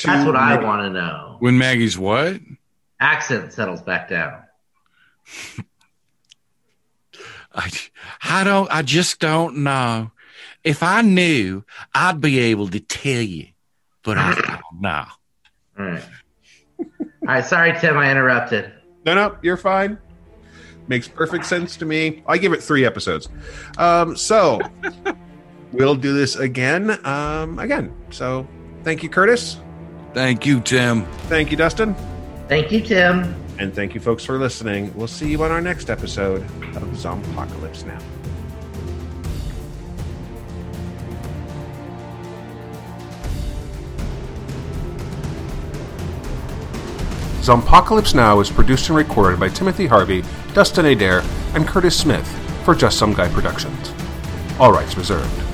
That's 0.03 0.23
to 0.23 0.25
what 0.25 0.35
I 0.35 0.61
want 0.61 0.81
to 0.81 0.89
know. 0.89 1.37
When 1.39 1.57
Maggie's 1.57 1.97
what? 1.97 2.39
Accent 2.99 3.53
settles 3.53 3.81
back 3.81 4.09
down. 4.09 4.43
I, 7.55 7.71
I 8.21 8.43
don't. 8.43 8.69
I 8.71 8.81
just 8.81 9.19
don't 9.19 9.57
know. 9.57 10.11
If 10.63 10.83
I 10.83 11.01
knew, 11.01 11.63
I'd 11.93 12.19
be 12.21 12.39
able 12.39 12.67
to 12.69 12.79
tell 12.79 13.21
you, 13.21 13.47
but 14.03 14.17
I 14.17 14.33
don't 14.71 14.81
know. 14.81 15.05
All 15.79 15.85
right. 15.85 16.03
All 16.79 16.87
right. 17.23 17.45
Sorry, 17.45 17.77
Tim. 17.79 17.97
I 17.97 18.11
interrupted. 18.11 18.71
No, 19.05 19.13
no, 19.13 19.37
you're 19.41 19.57
fine. 19.57 19.97
Makes 20.87 21.07
perfect 21.07 21.45
sense 21.45 21.77
to 21.77 21.85
me. 21.85 22.23
I 22.27 22.37
give 22.37 22.53
it 22.53 22.61
three 22.61 22.85
episodes. 22.85 23.29
Um, 23.77 24.15
so 24.15 24.59
we'll 25.71 25.95
do 25.95 26.13
this 26.13 26.35
again. 26.35 27.05
Um, 27.05 27.59
again. 27.59 27.95
So 28.11 28.47
thank 28.83 29.01
you, 29.03 29.09
Curtis. 29.09 29.57
Thank 30.13 30.45
you, 30.45 30.61
Tim. 30.61 31.05
Thank 31.27 31.51
you, 31.51 31.57
Dustin. 31.57 31.95
Thank 32.47 32.71
you, 32.71 32.81
Tim. 32.81 33.35
And 33.57 33.73
thank 33.73 33.95
you, 33.95 34.01
folks, 34.01 34.25
for 34.25 34.37
listening. 34.37 34.93
We'll 34.95 35.07
see 35.07 35.29
you 35.29 35.41
on 35.43 35.51
our 35.51 35.61
next 35.61 35.89
episode 35.89 36.41
of 36.75 36.97
Zompocalypse 36.97 37.85
Now. 37.85 37.99
Zompocalypse 47.45 48.15
Now 48.15 48.39
is 48.39 48.49
produced 48.49 48.89
and 48.89 48.97
recorded 48.97 49.39
by 49.39 49.49
Timothy 49.49 49.85
Harvey, 49.85 50.23
Dustin 50.53 50.87
Adair, 50.87 51.21
and 51.53 51.67
Curtis 51.67 51.95
Smith 51.95 52.27
for 52.65 52.73
Just 52.73 52.97
Some 52.97 53.13
Guy 53.13 53.29
Productions. 53.29 53.93
All 54.59 54.71
rights 54.71 54.97
reserved. 54.97 55.44